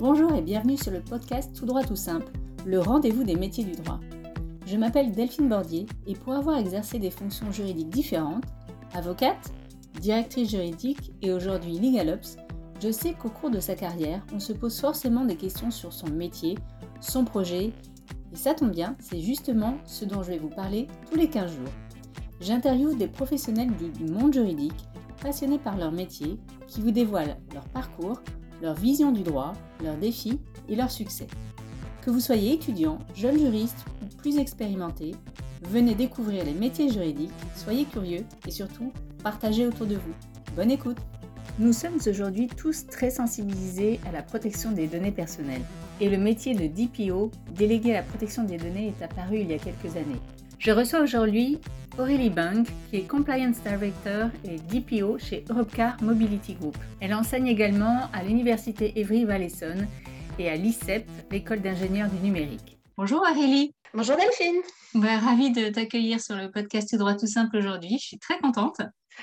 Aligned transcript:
Bonjour 0.00 0.34
et 0.34 0.40
bienvenue 0.40 0.78
sur 0.78 0.92
le 0.92 1.02
podcast 1.02 1.54
Tout 1.54 1.66
droit 1.66 1.82
tout 1.82 1.94
simple, 1.94 2.32
le 2.64 2.80
rendez-vous 2.80 3.22
des 3.22 3.36
métiers 3.36 3.64
du 3.64 3.72
droit. 3.72 4.00
Je 4.64 4.78
m'appelle 4.78 5.12
Delphine 5.12 5.50
Bordier 5.50 5.84
et 6.06 6.14
pour 6.14 6.32
avoir 6.32 6.56
exercé 6.56 6.98
des 6.98 7.10
fonctions 7.10 7.52
juridiques 7.52 7.90
différentes, 7.90 8.44
avocate, 8.94 9.52
directrice 10.00 10.52
juridique 10.52 11.12
et 11.20 11.34
aujourd'hui 11.34 11.78
LegalOps, 11.78 12.38
je 12.82 12.90
sais 12.90 13.12
qu'au 13.12 13.28
cours 13.28 13.50
de 13.50 13.60
sa 13.60 13.74
carrière, 13.74 14.24
on 14.34 14.40
se 14.40 14.54
pose 14.54 14.80
forcément 14.80 15.26
des 15.26 15.36
questions 15.36 15.70
sur 15.70 15.92
son 15.92 16.08
métier, 16.08 16.56
son 17.02 17.26
projet, 17.26 17.70
et 18.32 18.36
ça 18.36 18.54
tombe 18.54 18.70
bien, 18.70 18.96
c'est 19.00 19.20
justement 19.20 19.76
ce 19.84 20.06
dont 20.06 20.22
je 20.22 20.30
vais 20.30 20.38
vous 20.38 20.48
parler 20.48 20.86
tous 21.10 21.18
les 21.18 21.28
15 21.28 21.52
jours. 21.52 21.74
J'interviewe 22.40 22.96
des 22.96 23.08
professionnels 23.08 23.72
du 23.76 24.10
monde 24.10 24.32
juridique, 24.32 24.88
passionnés 25.20 25.58
par 25.58 25.76
leur 25.76 25.92
métier, 25.92 26.38
qui 26.68 26.80
vous 26.80 26.90
dévoilent 26.90 27.36
leur 27.52 27.68
parcours, 27.68 28.22
leur 28.60 28.74
vision 28.74 29.12
du 29.12 29.22
droit, 29.22 29.54
leurs 29.82 29.96
défis 29.96 30.38
et 30.68 30.76
leurs 30.76 30.90
succès. 30.90 31.26
Que 32.02 32.10
vous 32.10 32.20
soyez 32.20 32.54
étudiant, 32.54 32.98
jeune 33.14 33.38
juriste 33.38 33.84
ou 34.02 34.16
plus 34.16 34.38
expérimenté, 34.38 35.14
venez 35.62 35.94
découvrir 35.94 36.44
les 36.44 36.54
métiers 36.54 36.90
juridiques, 36.90 37.30
soyez 37.56 37.84
curieux 37.84 38.24
et 38.46 38.50
surtout 38.50 38.92
partagez 39.22 39.66
autour 39.66 39.86
de 39.86 39.96
vous. 39.96 40.14
Bonne 40.56 40.70
écoute 40.70 40.98
Nous 41.58 41.72
sommes 41.72 41.98
aujourd'hui 42.06 42.46
tous 42.48 42.86
très 42.86 43.10
sensibilisés 43.10 44.00
à 44.08 44.12
la 44.12 44.22
protection 44.22 44.72
des 44.72 44.86
données 44.86 45.12
personnelles 45.12 45.64
et 46.00 46.08
le 46.08 46.16
métier 46.16 46.54
de 46.54 46.66
DPO, 46.66 47.30
délégué 47.54 47.92
à 47.92 48.00
la 48.00 48.02
protection 48.02 48.44
des 48.44 48.56
données, 48.56 48.88
est 48.98 49.04
apparu 49.04 49.40
il 49.40 49.50
y 49.50 49.54
a 49.54 49.58
quelques 49.58 49.96
années. 49.96 50.20
Je 50.58 50.70
reçois 50.70 51.00
aujourd'hui 51.00 51.58
Aurélie 52.00 52.30
Bunk, 52.30 52.66
qui 52.88 52.96
est 52.96 53.06
Compliance 53.06 53.60
Director 53.60 54.30
et 54.44 54.56
DPO 54.56 55.18
chez 55.18 55.44
Europcar 55.50 56.02
Mobility 56.02 56.54
Group. 56.54 56.78
Elle 56.98 57.12
enseigne 57.12 57.46
également 57.46 58.08
à 58.14 58.22
l'Université 58.22 58.98
Évry-Valençon 58.98 59.86
et 60.38 60.48
à 60.48 60.56
l'ICEP, 60.56 61.06
l'école 61.30 61.60
d'ingénieurs 61.60 62.08
du 62.08 62.16
numérique. 62.20 62.78
Bonjour 62.96 63.20
Aurélie. 63.20 63.74
Bonjour 63.92 64.16
Delphine. 64.16 64.62
Ouais, 64.94 65.14
ravie 65.14 65.52
de 65.52 65.68
t'accueillir 65.68 66.22
sur 66.22 66.36
le 66.36 66.50
podcast 66.50 66.88
Tout 66.88 66.96
droit 66.96 67.14
tout 67.14 67.26
simple 67.26 67.58
aujourd'hui. 67.58 67.98
Je 68.00 68.06
suis 68.06 68.18
très 68.18 68.38
contente. 68.38 68.80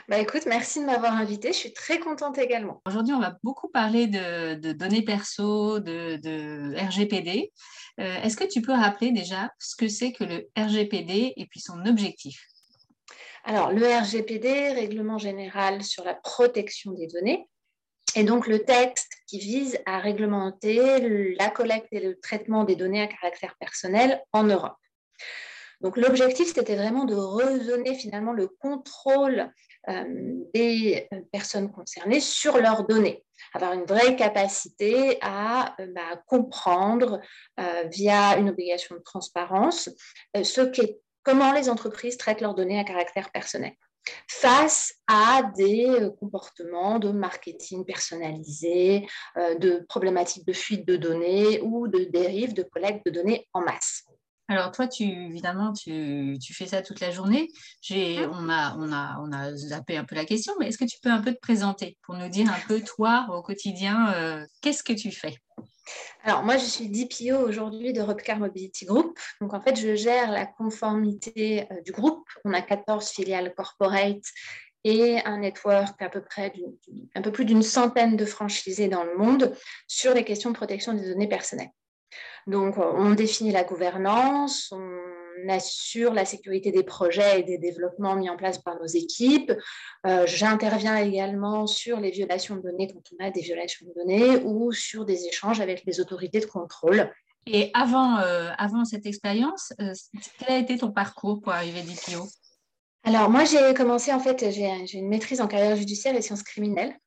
Bah 0.07 0.19
écoute, 0.19 0.43
merci 0.45 0.79
de 0.79 0.85
m'avoir 0.85 1.13
invitée. 1.13 1.53
Je 1.53 1.57
suis 1.57 1.73
très 1.73 1.97
contente 1.97 2.37
également. 2.37 2.83
Aujourd'hui, 2.85 3.15
on 3.15 3.19
va 3.19 3.37
beaucoup 3.41 3.69
parler 3.69 4.05
de, 4.05 4.71
données 4.73 5.03
perso, 5.03 5.79
de, 5.79 6.17
de 6.17 6.75
RGPD. 6.77 7.51
Euh, 7.99 8.21
est-ce 8.21 8.37
que 8.37 8.45
tu 8.45 8.61
peux 8.61 8.73
rappeler 8.73 9.11
déjà 9.11 9.49
ce 9.57 9.75
que 9.75 9.87
c'est 9.87 10.11
que 10.11 10.23
le 10.23 10.47
RGPD 10.55 11.33
et 11.35 11.45
puis 11.47 11.59
son 11.59 11.83
objectif? 11.87 12.39
Alors, 13.49 13.71
le 13.71 13.87
RGPD, 13.87 14.73
Règlement 14.73 15.17
général 15.17 15.81
sur 15.81 16.03
la 16.03 16.13
protection 16.13 16.91
des 16.91 17.07
données, 17.07 17.47
est 18.13 18.25
donc 18.25 18.45
le 18.45 18.59
texte 18.59 19.13
qui 19.25 19.39
vise 19.39 19.79
à 19.85 19.99
réglementer 19.99 21.35
la 21.39 21.49
collecte 21.49 21.87
et 21.93 22.01
le 22.01 22.19
traitement 22.19 22.65
des 22.65 22.75
données 22.75 23.01
à 23.01 23.07
caractère 23.07 23.55
personnel 23.57 24.21
en 24.33 24.43
Europe. 24.43 24.75
Donc 25.79 25.95
l'objectif, 25.95 26.53
c'était 26.53 26.75
vraiment 26.75 27.05
de 27.05 27.15
redonner 27.15 27.95
finalement 27.95 28.33
le 28.33 28.49
contrôle 28.49 29.49
euh, 29.87 30.03
des 30.53 31.07
personnes 31.31 31.71
concernées 31.71 32.19
sur 32.19 32.57
leurs 32.57 32.85
données, 32.85 33.23
avoir 33.53 33.71
une 33.71 33.85
vraie 33.85 34.17
capacité 34.17 35.19
à 35.21 35.73
euh, 35.79 35.87
bah, 35.95 36.21
comprendre 36.25 37.21
euh, 37.61 37.83
via 37.85 38.37
une 38.37 38.49
obligation 38.49 38.95
de 38.95 39.01
transparence 39.01 39.89
ce 40.43 40.61
comment 41.27 41.51
les 41.51 41.67
entreprises 41.69 42.15
traitent 42.15 42.39
leurs 42.39 42.55
données 42.55 42.79
à 42.79 42.85
caractère 42.85 43.29
personnel 43.31 43.73
face 44.29 44.93
à 45.07 45.41
des 45.57 46.07
comportements 46.21 46.99
de 46.99 47.11
marketing 47.11 47.83
personnalisé, 47.83 49.05
de 49.35 49.85
problématiques 49.89 50.47
de 50.47 50.53
fuite 50.53 50.87
de 50.87 50.95
données 50.95 51.59
ou 51.59 51.89
de 51.89 52.05
dérives 52.05 52.53
de 52.53 52.63
collecte 52.63 53.05
de 53.05 53.11
données 53.11 53.45
en 53.51 53.59
masse. 53.59 54.05
Alors 54.47 54.71
toi, 54.71 54.87
tu, 54.87 55.03
évidemment, 55.03 55.73
tu, 55.73 56.39
fais 56.53 56.67
ça 56.67 56.81
toute 56.81 57.01
la 57.01 57.11
journée. 57.11 57.49
Mmh. 57.89 57.95
on, 58.31 58.47
a, 58.47 58.77
on, 58.77 58.93
a, 58.93 59.19
on 59.21 59.33
a 59.33 59.53
zappé 59.53 59.97
un 59.97 60.05
peu 60.05 60.15
la 60.15 60.23
question, 60.23 60.53
mais 60.57 60.69
est-ce 60.69 60.77
que 60.77 60.85
tu 60.85 60.97
peux 61.03 61.11
un 61.11 61.21
peu 61.21 61.33
te 61.33 61.39
présenter 61.41 61.97
pour 62.03 62.15
nous 62.15 62.29
dire 62.29 62.49
un 62.49 62.67
peu, 62.69 62.79
toi, 62.79 63.27
au 63.33 63.41
quotidien, 63.41 64.13
euh, 64.13 64.45
qu'est-ce 64.61 64.83
que 64.83 64.93
tu 64.93 65.11
fais? 65.11 65.35
Alors, 66.23 66.43
moi, 66.43 66.57
je 66.57 66.65
suis 66.65 66.89
DPO 66.89 67.37
aujourd'hui 67.37 67.93
de 67.93 68.01
Repcar 68.01 68.37
Mobility 68.37 68.85
Group. 68.85 69.17
Donc, 69.41 69.53
en 69.53 69.61
fait, 69.61 69.75
je 69.79 69.95
gère 69.95 70.31
la 70.31 70.45
conformité 70.45 71.65
euh, 71.71 71.81
du 71.81 71.91
groupe. 71.91 72.27
On 72.43 72.53
a 72.53 72.61
14 72.61 73.09
filiales 73.09 73.53
corporate 73.55 74.23
et 74.83 75.19
un 75.25 75.39
network 75.39 76.01
à 76.01 76.09
peu 76.09 76.21
près 76.21 76.53
un 77.15 77.21
peu 77.21 77.31
plus 77.31 77.45
d'une 77.45 77.63
centaine 77.63 78.15
de 78.15 78.25
franchisés 78.25 78.87
dans 78.87 79.03
le 79.03 79.17
monde 79.17 79.53
sur 79.87 80.13
les 80.13 80.23
questions 80.23 80.51
de 80.51 80.55
protection 80.55 80.93
des 80.93 81.07
données 81.07 81.27
personnelles. 81.27 81.71
Donc, 82.45 82.77
on 82.77 83.11
définit 83.11 83.51
la 83.51 83.63
gouvernance, 83.63 84.71
on 84.71 85.06
assure 85.49 86.13
la 86.13 86.25
sécurité 86.25 86.71
des 86.71 86.83
projets 86.83 87.39
et 87.39 87.43
des 87.43 87.57
développements 87.57 88.15
mis 88.15 88.29
en 88.29 88.37
place 88.37 88.59
par 88.59 88.79
nos 88.79 88.85
équipes. 88.85 89.51
Euh, 90.05 90.25
j'interviens 90.25 90.97
également 90.97 91.67
sur 91.67 91.99
les 91.99 92.11
violations 92.11 92.55
de 92.55 92.61
données 92.61 92.87
quand 92.87 93.01
on 93.17 93.25
a 93.25 93.31
des 93.31 93.41
violations 93.41 93.85
de 93.87 93.93
données 93.93 94.43
ou 94.43 94.71
sur 94.71 95.05
des 95.05 95.25
échanges 95.25 95.59
avec 95.59 95.83
les 95.85 95.99
autorités 95.99 96.39
de 96.39 96.45
contrôle. 96.45 97.11
Et 97.45 97.71
avant, 97.73 98.19
euh, 98.19 98.51
avant 98.57 98.83
cette 98.83 99.05
expérience, 99.05 99.73
euh, 99.81 99.93
quel 100.39 100.55
a 100.55 100.57
été 100.59 100.77
ton 100.77 100.91
parcours 100.91 101.41
pour 101.41 101.53
arriver 101.53 101.81
DPO 101.81 102.27
Alors, 103.03 103.29
moi, 103.29 103.45
j'ai 103.45 103.73
commencé, 103.73 104.11
en 104.11 104.19
fait, 104.19 104.51
j'ai 104.51 104.97
une 104.97 105.07
maîtrise 105.07 105.39
en 105.39 105.47
carrière 105.47 105.77
judiciaire 105.77 106.15
et 106.15 106.21
sciences 106.21 106.43
criminelles. 106.43 106.97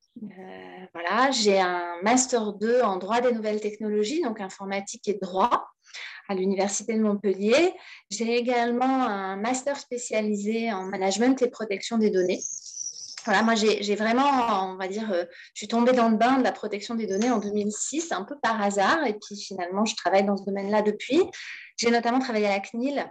Voilà, 0.92 1.30
j'ai 1.30 1.60
un 1.60 1.96
master 2.02 2.52
2 2.54 2.82
en 2.82 2.96
droit 2.96 3.20
des 3.20 3.32
nouvelles 3.32 3.60
technologies, 3.60 4.22
donc 4.22 4.40
informatique 4.40 5.06
et 5.08 5.14
droit 5.14 5.68
à 6.28 6.34
l'Université 6.34 6.94
de 6.94 7.02
Montpellier. 7.02 7.74
J'ai 8.10 8.36
également 8.36 9.06
un 9.06 9.36
master 9.36 9.78
spécialisé 9.78 10.72
en 10.72 10.84
management 10.84 11.40
et 11.42 11.48
protection 11.48 11.96
des 11.96 12.10
données. 12.10 12.40
Voilà, 13.24 13.42
moi 13.42 13.54
j'ai 13.54 13.94
vraiment, 13.96 14.72
on 14.72 14.76
va 14.76 14.88
dire, 14.88 15.12
euh, 15.12 15.24
je 15.54 15.60
suis 15.60 15.68
tombée 15.68 15.92
dans 15.92 16.08
le 16.08 16.16
bain 16.16 16.38
de 16.38 16.42
la 16.42 16.52
protection 16.52 16.94
des 16.94 17.06
données 17.06 17.30
en 17.30 17.38
2006, 17.38 18.12
un 18.12 18.24
peu 18.24 18.34
par 18.42 18.60
hasard, 18.60 19.04
et 19.06 19.12
puis 19.12 19.36
finalement 19.36 19.84
je 19.84 19.94
travaille 19.94 20.24
dans 20.24 20.38
ce 20.38 20.44
domaine-là 20.44 20.82
depuis. 20.82 21.20
J'ai 21.76 21.90
notamment 21.90 22.18
travaillé 22.18 22.46
à 22.46 22.50
la 22.50 22.60
CNIL 22.60 23.06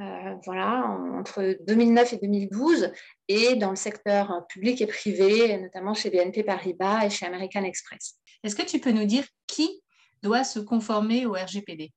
euh, 0.00 0.34
voilà, 0.44 0.86
entre 1.18 1.56
2009 1.66 2.14
et 2.14 2.16
2012, 2.16 2.90
et 3.28 3.54
dans 3.54 3.70
le 3.70 3.76
secteur 3.76 4.44
public 4.48 4.80
et 4.80 4.86
privé, 4.86 5.56
notamment 5.58 5.94
chez 5.94 6.10
BNP 6.10 6.42
Paribas 6.42 7.06
et 7.06 7.10
chez 7.10 7.26
American 7.26 7.62
Express. 7.62 8.16
Est-ce 8.42 8.56
que 8.56 8.62
tu 8.62 8.80
peux 8.80 8.90
nous 8.90 9.04
dire 9.04 9.24
qui 9.46 9.82
doit 10.22 10.42
se 10.42 10.58
conformer 10.58 11.26
au 11.26 11.32
RGPD 11.32 11.92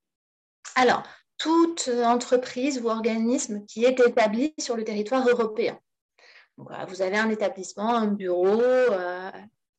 Alors, 0.76 1.02
toute 1.38 1.88
entreprise 2.04 2.80
ou 2.80 2.88
organisme 2.88 3.64
qui 3.66 3.84
est 3.84 3.98
établi 4.00 4.54
sur 4.58 4.76
le 4.76 4.84
territoire 4.84 5.26
européen. 5.28 5.78
vous 6.56 7.02
avez 7.02 7.16
un 7.16 7.30
établissement, 7.30 7.94
un 7.94 8.08
bureau, 8.08 8.60
euh, 8.60 9.30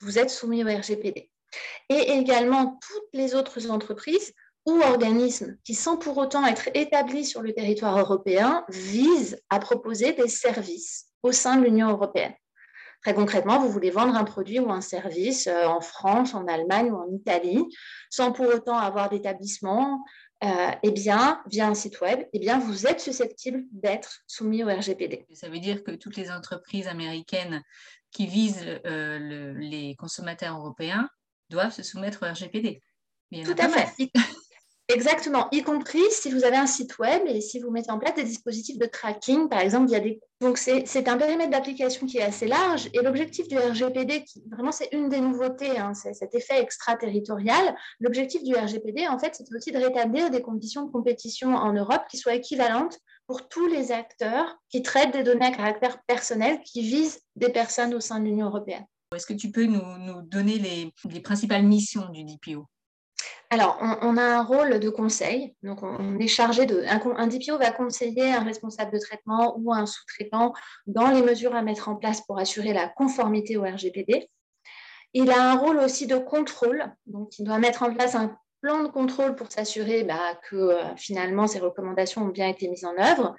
vous 0.01 0.18
êtes 0.18 0.30
soumis 0.30 0.63
au 0.63 0.68
RGPD. 0.68 1.30
Et 1.90 2.12
également 2.12 2.80
toutes 2.81 3.09
les 3.13 3.36
autres 3.36 3.69
entreprises 3.69 4.34
ou 4.69 4.81
organismes 4.81 5.57
qui, 5.63 5.75
sans 5.75 5.97
pour 5.97 6.18
autant 6.18 6.46
être 6.46 6.69
établis 6.74 7.25
sur 7.25 7.41
le 7.41 7.53
territoire 7.53 7.97
européen, 7.97 8.63
visent 8.69 9.41
à 9.50 9.59
proposer 9.59 10.13
des 10.13 10.28
services 10.28 11.07
au 11.24 11.31
sein 11.31 11.57
de 11.57 11.66
l'Union 11.66 11.90
européenne. 11.90 12.34
Très 13.02 13.13
concrètement, 13.13 13.59
vous 13.59 13.69
voulez 13.69 13.91
vendre 13.91 14.16
un 14.16 14.25
produit 14.25 14.59
ou 14.59 14.72
un 14.72 14.81
service 14.81 15.47
euh, 15.47 15.66
en 15.66 15.80
France, 15.80 16.34
en 16.34 16.47
Allemagne 16.47 16.91
ou 16.91 16.97
en 16.97 17.09
Italie, 17.13 17.63
sans 18.09 18.34
pour 18.34 18.47
autant 18.47 18.78
avoir 18.78 19.09
d'établissement, 19.09 20.03
euh, 20.44 20.72
eh 20.84 20.91
bien, 20.91 21.41
via 21.47 21.68
un 21.68 21.74
site 21.74 22.01
web, 22.01 22.25
eh 22.34 22.40
bien, 22.40 22.59
vous 22.59 22.88
êtes 22.88 23.00
susceptible 23.00 23.63
d'être 23.72 24.22
soumis 24.27 24.63
au 24.63 24.68
RGPD. 24.68 25.25
Ça 25.33 25.50
veut 25.50 25.60
dire 25.60 25.83
que 25.83 25.92
toutes 25.92 26.18
les 26.18 26.30
entreprises 26.30 26.88
américaines 26.88 27.63
qui 28.12 28.25
visent 28.25 28.65
euh, 28.86 29.54
les 29.57 29.95
consommateurs 29.95 30.57
européens 30.57 31.10
doivent 31.50 31.74
se 31.74 31.83
soumettre 31.83 32.24
au 32.24 32.31
RGPD. 32.31 32.81
Tout 33.45 33.56
à 33.57 33.69
fait. 33.69 34.12
Exactement, 34.91 35.47
y 35.51 35.62
compris 35.62 36.01
si 36.09 36.31
vous 36.31 36.44
avez 36.44 36.57
un 36.57 36.65
site 36.65 36.97
web 36.97 37.21
et 37.27 37.41
si 37.41 37.59
vous 37.59 37.69
mettez 37.69 37.91
en 37.91 38.00
place 38.00 38.15
des 38.15 38.24
dispositifs 38.24 38.80
de 38.80 38.88
tracking, 38.88 39.47
par 39.47 39.59
exemple, 39.59 39.88
il 39.89 39.94
y 39.94 39.95
a 39.95 40.00
des... 40.00 40.19
Donc, 40.41 40.57
c'est 40.57 41.07
un 41.07 41.15
périmètre 41.15 41.51
d'application 41.51 42.07
qui 42.07 42.18
est 42.18 42.24
assez 42.24 42.47
large 42.47 42.89
et 42.94 43.03
l'objectif 43.03 43.47
du 43.47 43.56
RGPD, 43.56 44.24
qui 44.24 44.41
vraiment 44.50 44.71
c'est 44.71 44.89
une 44.91 45.07
des 45.07 45.21
nouveautés, 45.21 45.77
hein, 45.77 45.94
c'est 45.94 46.13
cet 46.13 46.33
effet 46.33 46.59
extraterritorial, 46.59 47.75
l'objectif 48.00 48.44
du 48.44 48.56
RGPD, 48.56 49.07
en 49.07 49.19
fait, 49.19 49.36
c'est 49.36 49.45
aussi 49.56 49.71
de 49.71 49.77
rétablir 49.77 50.31
des 50.31 50.41
conditions 50.41 50.88
de 50.88 50.91
compétition 50.91 51.53
en 51.53 51.71
Europe 51.71 52.01
qui 52.09 52.18
soient 52.18 52.33
équivalentes 52.33 52.97
pour 53.27 53.47
tous 53.47 53.68
les 53.68 53.91
acteurs 53.91 54.57
qui 54.69 54.81
traitent 54.81 55.13
des 55.13 55.21
données 55.21 55.45
à 55.45 55.51
caractère 55.51 56.01
personnel 56.07 56.62
qui 56.65 56.81
visent 56.81 57.19
des 57.36 57.50
personnes 57.50 57.94
au 57.94 58.00
sein 58.00 58.19
de 58.19 58.25
l'Union 58.25 58.47
européenne. 58.47 58.86
Est-ce 59.15 59.27
que 59.27 59.33
tu 59.33 59.51
peux 59.51 59.65
nous, 59.65 59.83
donner 60.24 60.57
les, 60.57 60.91
les 61.12 61.19
principales 61.19 61.63
missions 61.63 62.09
du 62.09 62.24
DPO 62.24 62.65
alors, 63.51 63.80
on, 63.81 64.16
a 64.16 64.22
un 64.22 64.44
rôle 64.44 64.80
de 64.80 64.90
conseil. 64.90 65.56
Donc, 65.63 65.81
on, 65.81 66.19
est 66.19 66.28
chargé 66.28 66.68
de. 66.68 66.84
Un, 66.86 67.28
DPO 67.28 67.57
va 67.57 67.72
conseiller 67.72 68.31
un 68.31 68.44
responsable 68.44 68.92
de 68.92 69.00
traitement 69.00 69.57
ou 69.57 69.74
un 69.74 69.88
sous-traitant 69.88 70.54
dans 70.86 71.10
les 71.10 71.24
mesures 71.24 71.56
à 71.56 71.63
mettre 71.63 71.90
en 71.90 71.96
place 71.96 72.22
pour 72.22 72.38
assurer 72.38 72.74
la 72.74 72.88
conformité 72.88 73.57
au 73.57 73.63
RGPD. 73.63 74.30
Il 75.13 75.31
a 75.31 75.51
un 75.51 75.56
rôle 75.56 75.80
aussi 75.80 76.06
de 76.06 76.18
contrôle, 76.18 76.94
donc 77.07 77.40
il 77.40 77.46
doit 77.46 77.57
mettre 77.57 77.81
en 77.81 77.92
place 77.92 78.13
un 78.13 78.38
plan 78.62 78.84
de 78.84 78.90
contrôle 78.90 79.36
pour 79.36 79.51
s'assurer 79.51 80.04
bah, 80.04 80.36
que 80.48 80.56
euh, 80.56 80.96
finalement 80.96 81.48
ces 81.48 81.60
recommandations 81.60 82.24
ont 82.24 82.28
bien 82.28 82.48
été 82.48 82.68
mises 82.68 82.86
en 82.86 82.96
œuvre. 83.00 83.36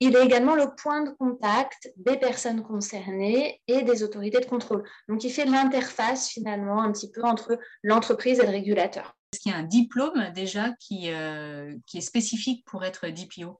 Il 0.00 0.16
est 0.16 0.24
également 0.24 0.56
le 0.56 0.74
point 0.74 1.02
de 1.02 1.10
contact 1.10 1.92
des 1.96 2.16
personnes 2.16 2.62
concernées 2.64 3.60
et 3.68 3.82
des 3.82 4.02
autorités 4.02 4.40
de 4.40 4.46
contrôle. 4.46 4.82
Donc 5.08 5.22
il 5.22 5.30
fait 5.30 5.44
l'interface 5.44 6.28
finalement 6.28 6.82
un 6.82 6.90
petit 6.90 7.10
peu 7.10 7.22
entre 7.22 7.58
l'entreprise 7.84 8.40
et 8.40 8.44
le 8.44 8.50
régulateur. 8.50 9.14
Est-ce 9.32 9.40
qu'il 9.40 9.52
y 9.52 9.54
a 9.54 9.58
un 9.58 9.64
diplôme 9.64 10.30
déjà 10.34 10.72
qui, 10.78 11.10
euh, 11.10 11.74
qui 11.86 11.98
est 11.98 12.02
spécifique 12.02 12.64
pour 12.66 12.84
être 12.84 13.08
DPO 13.08 13.58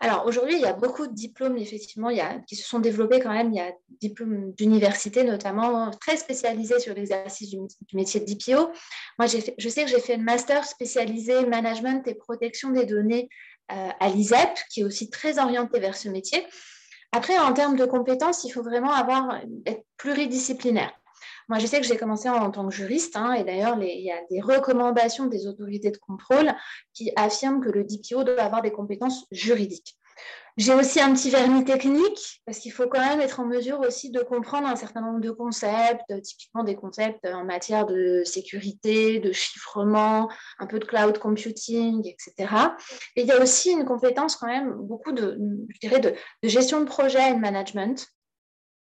alors 0.00 0.26
aujourd'hui, 0.26 0.54
il 0.54 0.60
y 0.60 0.66
a 0.66 0.72
beaucoup 0.72 1.06
de 1.06 1.12
diplômes, 1.12 1.56
effectivement, 1.56 2.10
qui 2.46 2.56
se 2.56 2.68
sont 2.68 2.80
développés 2.80 3.20
quand 3.20 3.32
même. 3.32 3.52
Il 3.52 3.56
y 3.56 3.60
a 3.60 3.70
des 3.70 4.08
diplômes 4.08 4.52
d'université, 4.54 5.24
notamment 5.24 5.90
très 5.92 6.16
spécialisés 6.16 6.80
sur 6.80 6.94
l'exercice 6.94 7.50
du, 7.50 7.60
métier 7.92 8.20
de 8.20 8.26
DPO. 8.26 8.72
Moi, 9.18 9.28
je 9.28 9.68
sais 9.68 9.84
que 9.84 9.90
j'ai 9.90 10.00
fait 10.00 10.14
un 10.14 10.18
master 10.18 10.64
spécialisé 10.64 11.46
management 11.46 12.06
et 12.08 12.14
protection 12.14 12.70
des 12.70 12.86
données 12.86 13.28
euh, 13.70 13.88
à 14.00 14.08
l'ISEP, 14.08 14.58
qui 14.70 14.80
est 14.80 14.84
aussi 14.84 15.10
très 15.10 15.38
orienté 15.38 15.78
vers 15.78 15.96
ce 15.96 16.08
métier. 16.08 16.44
Après, 17.12 17.38
en 17.38 17.52
termes 17.52 17.76
de 17.76 17.84
compétences, 17.84 18.44
il 18.44 18.50
faut 18.50 18.62
vraiment 18.62 18.92
avoir, 18.92 19.40
être 19.64 19.84
pluridisciplinaire. 19.96 20.92
Moi, 21.48 21.58
je 21.58 21.66
sais 21.66 21.80
que 21.80 21.86
j'ai 21.86 21.96
commencé 21.96 22.28
en, 22.28 22.50
tant 22.50 22.68
que 22.68 22.74
juriste, 22.74 23.16
hein, 23.16 23.32
et 23.32 23.44
d'ailleurs, 23.44 23.78
il 23.82 24.04
y 24.04 24.10
a 24.10 24.20
des 24.30 24.40
recommandations 24.40 25.26
des 25.26 25.46
autorités 25.46 25.90
de 25.90 25.96
contrôle 25.96 26.52
qui 26.92 27.10
affirment 27.16 27.62
que 27.62 27.70
le 27.70 27.84
DPO 27.84 28.24
doit 28.24 28.42
avoir 28.42 28.60
des 28.62 28.72
compétences 28.72 29.26
juridiques. 29.30 29.98
J'ai 30.58 30.74
aussi 30.74 31.00
un 31.00 31.14
petit 31.14 31.30
vernis 31.30 31.64
technique 31.64 32.42
parce 32.44 32.58
qu'il 32.58 32.72
faut 32.72 32.88
quand 32.88 32.98
même 32.98 33.20
être 33.20 33.38
en 33.38 33.46
mesure 33.46 33.78
aussi 33.78 34.10
de 34.10 34.20
comprendre 34.20 34.66
un 34.66 34.74
certain 34.74 35.00
nombre 35.00 35.20
de 35.20 35.30
concepts, 35.30 36.20
typiquement 36.22 36.64
des 36.64 36.74
concepts 36.74 37.24
en 37.24 37.44
matière 37.44 37.86
de 37.86 38.22
sécurité, 38.24 39.20
de 39.20 39.30
chiffrement, 39.30 40.28
un 40.58 40.66
peu 40.66 40.80
de 40.80 40.84
cloud 40.84 41.16
computing, 41.18 42.04
etc. 42.04 42.52
Et 43.14 43.22
il 43.22 43.28
y 43.28 43.30
a 43.30 43.40
aussi 43.40 43.70
une 43.70 43.84
compétence 43.84 44.34
quand 44.34 44.48
même 44.48 44.72
beaucoup 44.72 45.12
de, 45.12 45.38
je 45.68 45.78
dirais, 45.78 46.00
de, 46.00 46.12
de 46.42 46.48
gestion 46.48 46.80
de 46.80 46.86
projet 46.86 47.30
et 47.30 47.34
de 47.34 47.38
management 47.38 48.04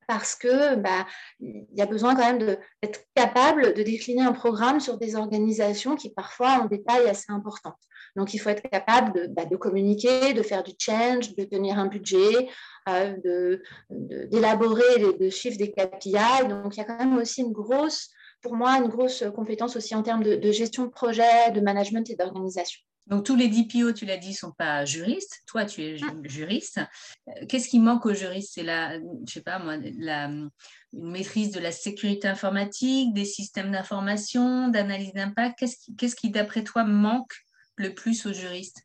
parce 0.07 0.35
que 0.35 0.75
bah, 0.75 1.05
il 1.39 1.65
y 1.73 1.81
a 1.81 1.85
besoin 1.85 2.15
quand 2.15 2.25
même 2.25 2.39
d'être 2.81 3.05
capable 3.15 3.73
de 3.73 3.83
décliner 3.83 4.21
un 4.21 4.33
programme 4.33 4.79
sur 4.79 4.97
des 4.97 5.15
organisations 5.15 5.95
qui 5.95 6.09
parfois 6.09 6.61
ont 6.63 6.65
des 6.65 6.83
tailles 6.83 7.09
assez 7.09 7.31
importantes. 7.31 7.77
Donc, 8.15 8.33
il 8.33 8.37
faut 8.37 8.49
être 8.49 8.69
capable 8.69 9.13
de, 9.13 9.27
bah, 9.27 9.43
communiquer, 9.59 10.33
de 10.33 10.43
faire 10.43 10.63
du 10.63 10.73
change, 10.77 11.35
de 11.35 11.43
tenir 11.45 11.79
un 11.79 11.87
budget, 11.87 12.49
euh, 12.89 13.57
d'élaborer 13.89 14.99
de, 14.99 15.15
les, 15.19 15.31
chiffres 15.31 15.57
des 15.57 15.71
KPI. 15.71 16.47
Donc, 16.47 16.75
il 16.75 16.79
y 16.79 16.81
a 16.81 16.85
quand 16.85 16.99
même 16.99 17.17
aussi 17.17 17.41
une 17.41 17.51
grosse, 17.51 18.11
pour 18.41 18.55
moi, 18.55 18.77
une 18.77 18.87
grosse 18.87 19.23
compétence 19.35 19.75
aussi 19.75 19.95
en 19.95 20.03
termes 20.03 20.23
de 20.23 20.51
gestion 20.51 20.85
de 20.85 20.91
projet, 20.91 21.51
de 21.51 21.61
management 21.61 22.07
et 22.09 22.15
d'organisation. 22.15 22.81
Donc 23.07 23.25
tous 23.25 23.35
les 23.35 23.49
DPO, 23.49 23.91
tu 23.91 24.05
l'as 24.05 24.17
dit, 24.17 24.29
ne 24.29 24.33
sont 24.33 24.51
pas 24.51 24.85
juristes. 24.85 25.41
Toi, 25.47 25.65
tu 25.65 25.83
es 25.83 25.97
ah. 26.03 26.13
juriste. 26.23 26.79
Euh, 27.27 27.45
qu'est-ce 27.47 27.67
qui 27.67 27.79
manque 27.79 28.05
aux 28.05 28.13
juristes? 28.13 28.53
C'est 28.53 28.63
la, 28.63 28.97
je 28.99 29.33
sais 29.33 29.41
pas 29.41 29.59
moi, 29.59 29.75
la, 29.97 30.25
une 30.25 30.49
maîtrise 30.93 31.51
de 31.51 31.59
la 31.59 31.71
sécurité 31.71 32.27
informatique, 32.27 33.13
des 33.13 33.25
systèmes 33.25 33.71
d'information, 33.71 34.69
d'analyse 34.69 35.13
d'impact. 35.13 35.59
Qu'est-ce 35.59 35.77
qui, 35.77 35.95
qu'est-ce 35.95 36.15
qui 36.15 36.29
d'après 36.29 36.63
toi, 36.63 36.85
manque 36.85 37.33
le 37.75 37.93
plus 37.93 38.25
aux 38.25 38.33
juristes? 38.33 38.83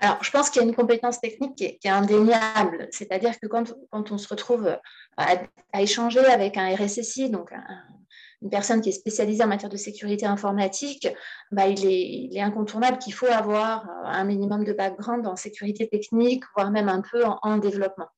Alors, 0.00 0.22
je 0.24 0.30
pense 0.30 0.50
qu'il 0.50 0.60
y 0.60 0.64
a 0.64 0.68
une 0.68 0.74
compétence 0.74 1.20
technique 1.20 1.54
qui 1.54 1.64
est, 1.64 1.88
indéniable. 1.88 2.88
C'est-à-dire 2.90 3.38
que 3.38 3.46
quand, 3.46 3.72
quand, 3.90 4.10
on 4.10 4.18
se 4.18 4.26
retrouve 4.28 4.76
à, 5.16 5.36
à, 5.72 5.82
échanger 5.82 6.24
avec 6.24 6.56
un 6.56 6.74
RSSI, 6.74 7.30
donc 7.30 7.52
un, 7.52 7.84
une 8.42 8.50
personne 8.50 8.80
qui 8.80 8.88
est 8.88 8.92
spécialisée 8.92 9.44
en 9.44 9.46
matière 9.46 9.70
de 9.70 9.76
sécurité 9.76 10.26
informatique, 10.26 11.08
bah, 11.52 11.68
il, 11.68 12.36
est, 12.36 12.40
incontournable 12.40 12.98
qu'il 12.98 13.14
faut 13.14 13.26
avoir 13.26 13.88
euh, 13.88 14.04
un 14.04 14.24
minimum 14.24 14.64
de 14.64 14.72
background 14.72 15.26
en 15.26 15.36
sécurité 15.36 15.88
technique, 15.88 16.44
voire 16.56 16.70
même 16.70 16.88
un 16.88 17.02
peu 17.02 17.24
en, 17.24 17.56
développement. 17.58 18.08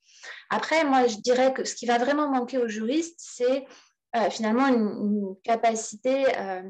Après, 0.48 0.84
moi, 0.84 1.06
je 1.06 1.16
dirais 1.16 1.52
que 1.52 1.64
ce 1.64 1.74
qui 1.74 1.84
va 1.84 1.98
vraiment 1.98 2.28
manquer 2.28 2.58
aux 2.58 2.68
juristes, 2.68 3.18
c'est 3.18 3.66
euh, 4.16 4.30
finalement 4.30 4.66
une, 4.68 5.34
capacité, 5.44 6.24
euh, 6.38 6.62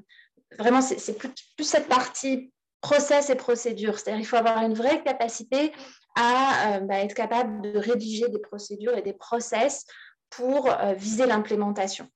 vraiment, 0.58 0.80
c'est 0.80 1.16
plus, 1.16 1.32
cette 1.62 1.88
partie 1.88 2.52
process 2.80 3.30
et 3.30 3.36
procédure. 3.36 3.98
C'est-à-dire 3.98 4.20
qu'il 4.20 4.28
faut 4.28 4.36
avoir 4.36 4.62
une 4.62 4.74
vraie 4.74 5.02
capacité 5.02 5.72
à 6.16 6.80
bah, 6.80 7.00
être 7.00 7.14
capable 7.14 7.62
de 7.62 7.78
rédiger 7.78 8.28
des 8.28 8.38
procédures 8.38 8.96
et 8.96 9.02
des 9.02 9.14
process 9.14 9.84
pour 10.30 10.68
viser 10.96 11.26
l'implémentation. 11.26 12.08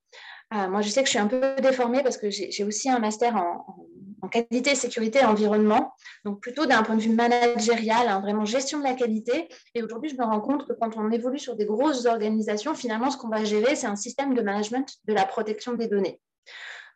Ah, 0.51 0.67
moi, 0.67 0.81
je 0.81 0.89
sais 0.89 1.01
que 1.01 1.05
je 1.05 1.11
suis 1.11 1.19
un 1.19 1.27
peu 1.27 1.55
déformée 1.61 2.01
parce 2.01 2.17
que 2.17 2.29
j'ai 2.31 2.63
aussi 2.63 2.89
un 2.89 2.99
master 2.99 3.35
en, 3.35 4.27
qualité, 4.29 4.75
sécurité 4.75 5.19
et 5.19 5.25
environnement, 5.25 5.93
donc 6.23 6.39
plutôt 6.39 6.65
d'un 6.65 6.83
point 6.83 6.95
de 6.95 7.01
vue 7.01 7.13
managérial, 7.13 8.07
hein, 8.07 8.19
vraiment 8.19 8.45
gestion 8.45 8.77
de 8.77 8.83
la 8.83 8.93
qualité. 8.93 9.47
Et 9.73 9.81
aujourd'hui, 9.81 10.09
je 10.09 10.15
me 10.15 10.23
rends 10.23 10.41
compte 10.41 10.67
que 10.67 10.73
quand 10.73 10.97
on 10.97 11.09
évolue 11.09 11.39
sur 11.39 11.55
des 11.55 11.65
grosses 11.65 12.05
organisations, 12.05 12.75
finalement, 12.75 13.09
ce 13.09 13.17
qu'on 13.17 13.29
va 13.29 13.43
gérer, 13.43 13.75
c'est 13.75 13.87
un 13.87 13.95
système 13.95 14.35
de 14.35 14.41
management 14.41 14.87
de 15.05 15.13
la 15.13 15.25
protection 15.25 15.73
des 15.73 15.87
données. 15.87 16.19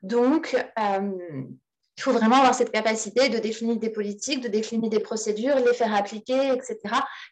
Donc, 0.03 0.55
euh, 0.77 1.11
il 1.97 2.01
faut 2.01 2.11
vraiment 2.11 2.37
avoir 2.37 2.55
cette 2.55 2.71
capacité 2.71 3.29
de 3.29 3.37
définir 3.37 3.77
des 3.77 3.89
politiques, 3.89 4.41
de 4.41 4.47
définir 4.47 4.89
des 4.89 4.99
procédures, 4.99 5.55
les 5.55 5.73
faire 5.73 5.93
appliquer, 5.95 6.49
etc. 6.49 6.77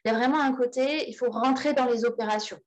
Il 0.05 0.11
y 0.11 0.11
a 0.11 0.13
vraiment 0.13 0.39
un 0.39 0.53
côté, 0.53 1.09
il 1.09 1.13
faut 1.13 1.29
rentrer 1.29 1.73
dans 1.73 1.85
les 1.85 2.05
opérations. 2.05 2.59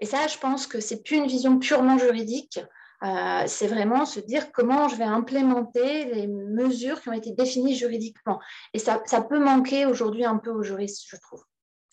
Et 0.00 0.06
ça, 0.06 0.26
je 0.26 0.38
pense 0.38 0.66
que 0.66 0.80
c'est 0.80 1.02
plus 1.02 1.16
une 1.16 1.26
vision 1.26 1.58
purement 1.58 1.98
juridique. 1.98 2.60
Euh, 3.02 3.42
c'est 3.46 3.66
vraiment 3.66 4.06
se 4.06 4.20
dire 4.20 4.50
comment 4.52 4.88
je 4.88 4.96
vais 4.96 5.04
implémenter 5.04 6.06
les 6.06 6.26
mesures 6.26 7.00
qui 7.00 7.10
ont 7.10 7.12
été 7.12 7.32
définies 7.32 7.74
juridiquement. 7.74 8.40
Et 8.72 8.78
ça, 8.78 9.02
ça 9.04 9.20
peut 9.20 9.38
manquer 9.38 9.84
aujourd'hui 9.84 10.24
un 10.24 10.38
peu 10.38 10.50
aux 10.50 10.62
juristes, 10.62 11.04
je 11.06 11.16
trouve. 11.16 11.42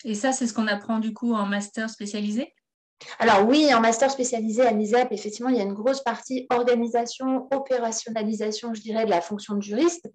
Et 0.05 0.15
ça, 0.15 0.31
c'est 0.31 0.47
ce 0.47 0.53
qu'on 0.53 0.67
apprend 0.67 0.99
du 0.99 1.13
coup 1.13 1.33
en 1.33 1.45
master 1.45 1.89
spécialisé? 1.89 2.53
Alors 3.19 3.45
oui, 3.47 3.73
en 3.73 3.81
master 3.81 4.09
spécialisé 4.09 4.61
à 4.65 4.71
l'ISEP, 4.71 5.11
effectivement, 5.11 5.49
il 5.49 5.57
y 5.57 5.59
a 5.59 5.63
une 5.63 5.73
grosse 5.73 6.01
partie 6.01 6.47
organisation, 6.49 7.47
opérationnalisation, 7.51 8.73
je 8.73 8.81
dirais, 8.81 9.05
de 9.05 9.09
la 9.09 9.19
fonction 9.19 9.55
de 9.55 9.61
juriste. 9.61 10.09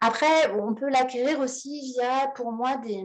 Après, 0.00 0.52
on 0.60 0.74
peut 0.74 0.90
l'acquérir 0.90 1.40
aussi 1.40 1.94
via, 1.94 2.30
pour 2.34 2.52
moi, 2.52 2.76
des, 2.76 3.02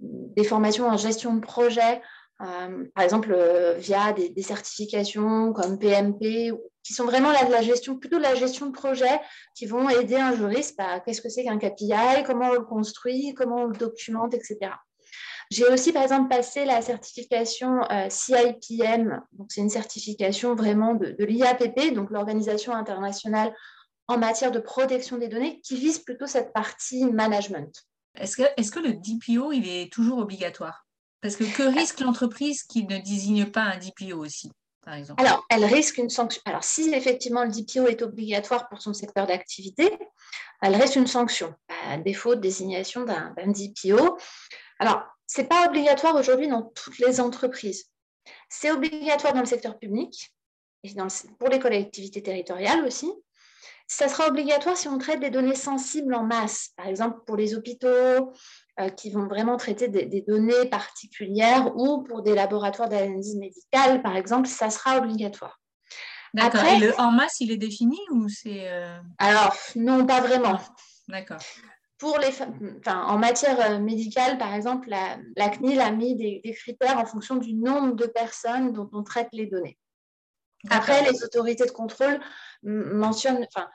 des 0.00 0.44
formations 0.44 0.88
en 0.88 0.96
gestion 0.96 1.34
de 1.34 1.40
projet, 1.40 2.00
par 2.38 3.04
exemple 3.04 3.32
euh, 3.34 3.74
via 3.78 4.12
des, 4.12 4.42
certifications 4.42 5.52
comme 5.52 5.78
PMP, 5.78 6.52
qui 6.82 6.92
sont 6.92 7.04
vraiment 7.04 7.32
la, 7.32 7.48
la 7.48 7.62
gestion, 7.62 7.98
plutôt 7.98 8.18
la 8.18 8.34
gestion 8.34 8.66
de 8.66 8.72
projet, 8.72 9.20
qui 9.54 9.66
vont 9.66 9.88
aider 9.88 10.16
un 10.16 10.36
juriste 10.36 10.78
à 10.78 11.00
qu'est-ce 11.00 11.20
que 11.20 11.28
c'est 11.28 11.44
qu'un 11.44 11.58
KPI, 11.58 12.24
comment 12.26 12.50
on 12.50 12.54
le 12.54 12.64
construit, 12.64 13.34
comment 13.34 13.62
on 13.62 13.66
le 13.66 13.76
documente, 13.76 14.34
etc. 14.34 14.72
J'ai 15.50 15.66
aussi, 15.66 15.92
par 15.92 16.02
exemple, 16.02 16.28
passé 16.28 16.64
la 16.64 16.82
certification 16.82 17.80
euh, 17.90 18.08
CIPM, 18.10 19.22
donc 19.32 19.46
c'est 19.50 19.60
une 19.60 19.70
certification 19.70 20.54
vraiment 20.54 20.94
de, 20.94 21.14
l'IAPP, 21.18 21.94
donc 21.94 22.10
l'Organisation 22.10 22.72
internationale 22.74 23.54
en 24.08 24.18
matière 24.18 24.50
de 24.50 24.58
protection 24.58 25.18
des 25.18 25.28
données, 25.28 25.60
qui 25.62 25.76
vise 25.76 25.98
plutôt 25.98 26.26
cette 26.26 26.52
partie 26.52 27.06
management. 27.06 27.86
Est-ce 28.16 28.36
que, 28.36 28.80
le 28.80 28.94
DPO, 28.94 29.52
est 29.52 29.92
toujours 29.92 30.18
obligatoire? 30.18 30.85
Parce 31.20 31.36
que 31.36 31.44
que 31.44 31.62
risque 31.62 32.00
l'entreprise 32.00 32.62
qui 32.62 32.84
ne 32.84 32.98
désigne 32.98 33.46
pas 33.46 33.62
un 33.62 33.78
DPO 33.78 34.16
aussi 34.16 34.50
par 34.86 34.94
exemple? 34.94 35.22
Alors, 35.22 35.44
elle 35.50 35.64
risque 35.64 35.98
une 35.98 36.08
sanction. 36.08 36.40
Alors, 36.46 36.64
si 36.64 36.94
effectivement 36.94 37.44
le 37.44 37.50
DPO 37.50 37.88
est 37.88 38.02
obligatoire 38.02 38.68
pour 38.68 38.80
son 38.80 38.94
secteur 38.94 39.26
d'activité, 39.26 39.98
elle 40.62 40.76
reste 40.76 40.96
une 40.96 41.08
sanction, 41.08 41.54
à 41.68 41.98
défaut 41.98 42.36
de 42.36 42.40
désignation 42.40 43.04
d'un 43.04 43.34
DPO. 43.34 44.16
Alors, 44.78 45.02
ce 45.26 45.40
n'est 45.40 45.48
pas 45.48 45.66
obligatoire 45.66 46.14
aujourd'hui 46.14 46.48
dans 46.48 46.62
toutes 46.62 46.98
les 46.98 47.20
entreprises. 47.20 47.90
C'est 48.48 48.70
obligatoire 48.70 49.34
dans 49.34 49.40
le 49.40 49.46
secteur 49.46 49.78
public 49.78 50.32
et 50.84 50.94
pour 51.38 51.48
les 51.48 51.58
collectivités 51.58 52.22
territoriales 52.22 52.84
aussi. 52.86 53.12
Ça 53.88 54.08
sera 54.08 54.28
obligatoire 54.28 54.76
si 54.76 54.88
on 54.88 54.98
traite 54.98 55.20
des 55.20 55.30
données 55.30 55.56
sensibles 55.56 56.14
en 56.14 56.24
masse, 56.24 56.70
par 56.76 56.86
exemple 56.86 57.20
pour 57.26 57.36
les 57.36 57.54
hôpitaux, 57.54 58.32
qui 58.96 59.10
vont 59.10 59.26
vraiment 59.26 59.56
traiter 59.56 59.88
des, 59.88 60.20
données 60.26 60.66
particulières 60.70 61.74
ou 61.76 62.02
pour 62.02 62.22
des 62.22 62.34
laboratoires 62.34 62.88
d'analyse 62.88 63.36
médicale, 63.36 64.02
par 64.02 64.16
exemple, 64.16 64.48
ça 64.48 64.70
sera 64.70 64.98
obligatoire. 64.98 65.58
D'accord. 66.34 66.64
Et 66.64 66.78
le 66.78 67.00
en 67.00 67.12
masse, 67.12 67.40
il 67.40 67.50
est 67.50 67.56
défini 67.56 67.98
ou 68.10 68.28
c'est 68.28 68.68
euh, 68.68 68.98
Alors 69.18 69.56
non, 69.74 70.04
pas 70.04 70.20
vraiment. 70.20 70.60
D'accord. 71.08 71.38
Pour 71.98 72.18
les, 72.18 72.28
enfin, 72.78 73.04
en 73.04 73.18
matière 73.18 73.58
euh, 73.70 73.78
médicale, 73.78 74.36
par 74.36 74.52
exemple, 74.52 74.90
la, 74.90 75.48
CNIL 75.48 75.80
a 75.80 75.90
mis 75.90 76.14
des, 76.14 76.42
critères 76.52 76.98
en 76.98 77.06
fonction 77.06 77.36
du 77.36 77.54
nombre 77.54 77.94
de 77.94 78.06
personnes 78.06 78.74
dont 78.74 78.90
on 78.92 79.02
traite 79.02 79.28
les 79.32 79.46
données. 79.46 79.78
Après, 80.70 81.02
les 81.10 81.22
autorités 81.22 81.64
de 81.64 81.70
contrôle 81.70 82.20
mentionnent, 82.62 83.46
enfin, 83.54 83.68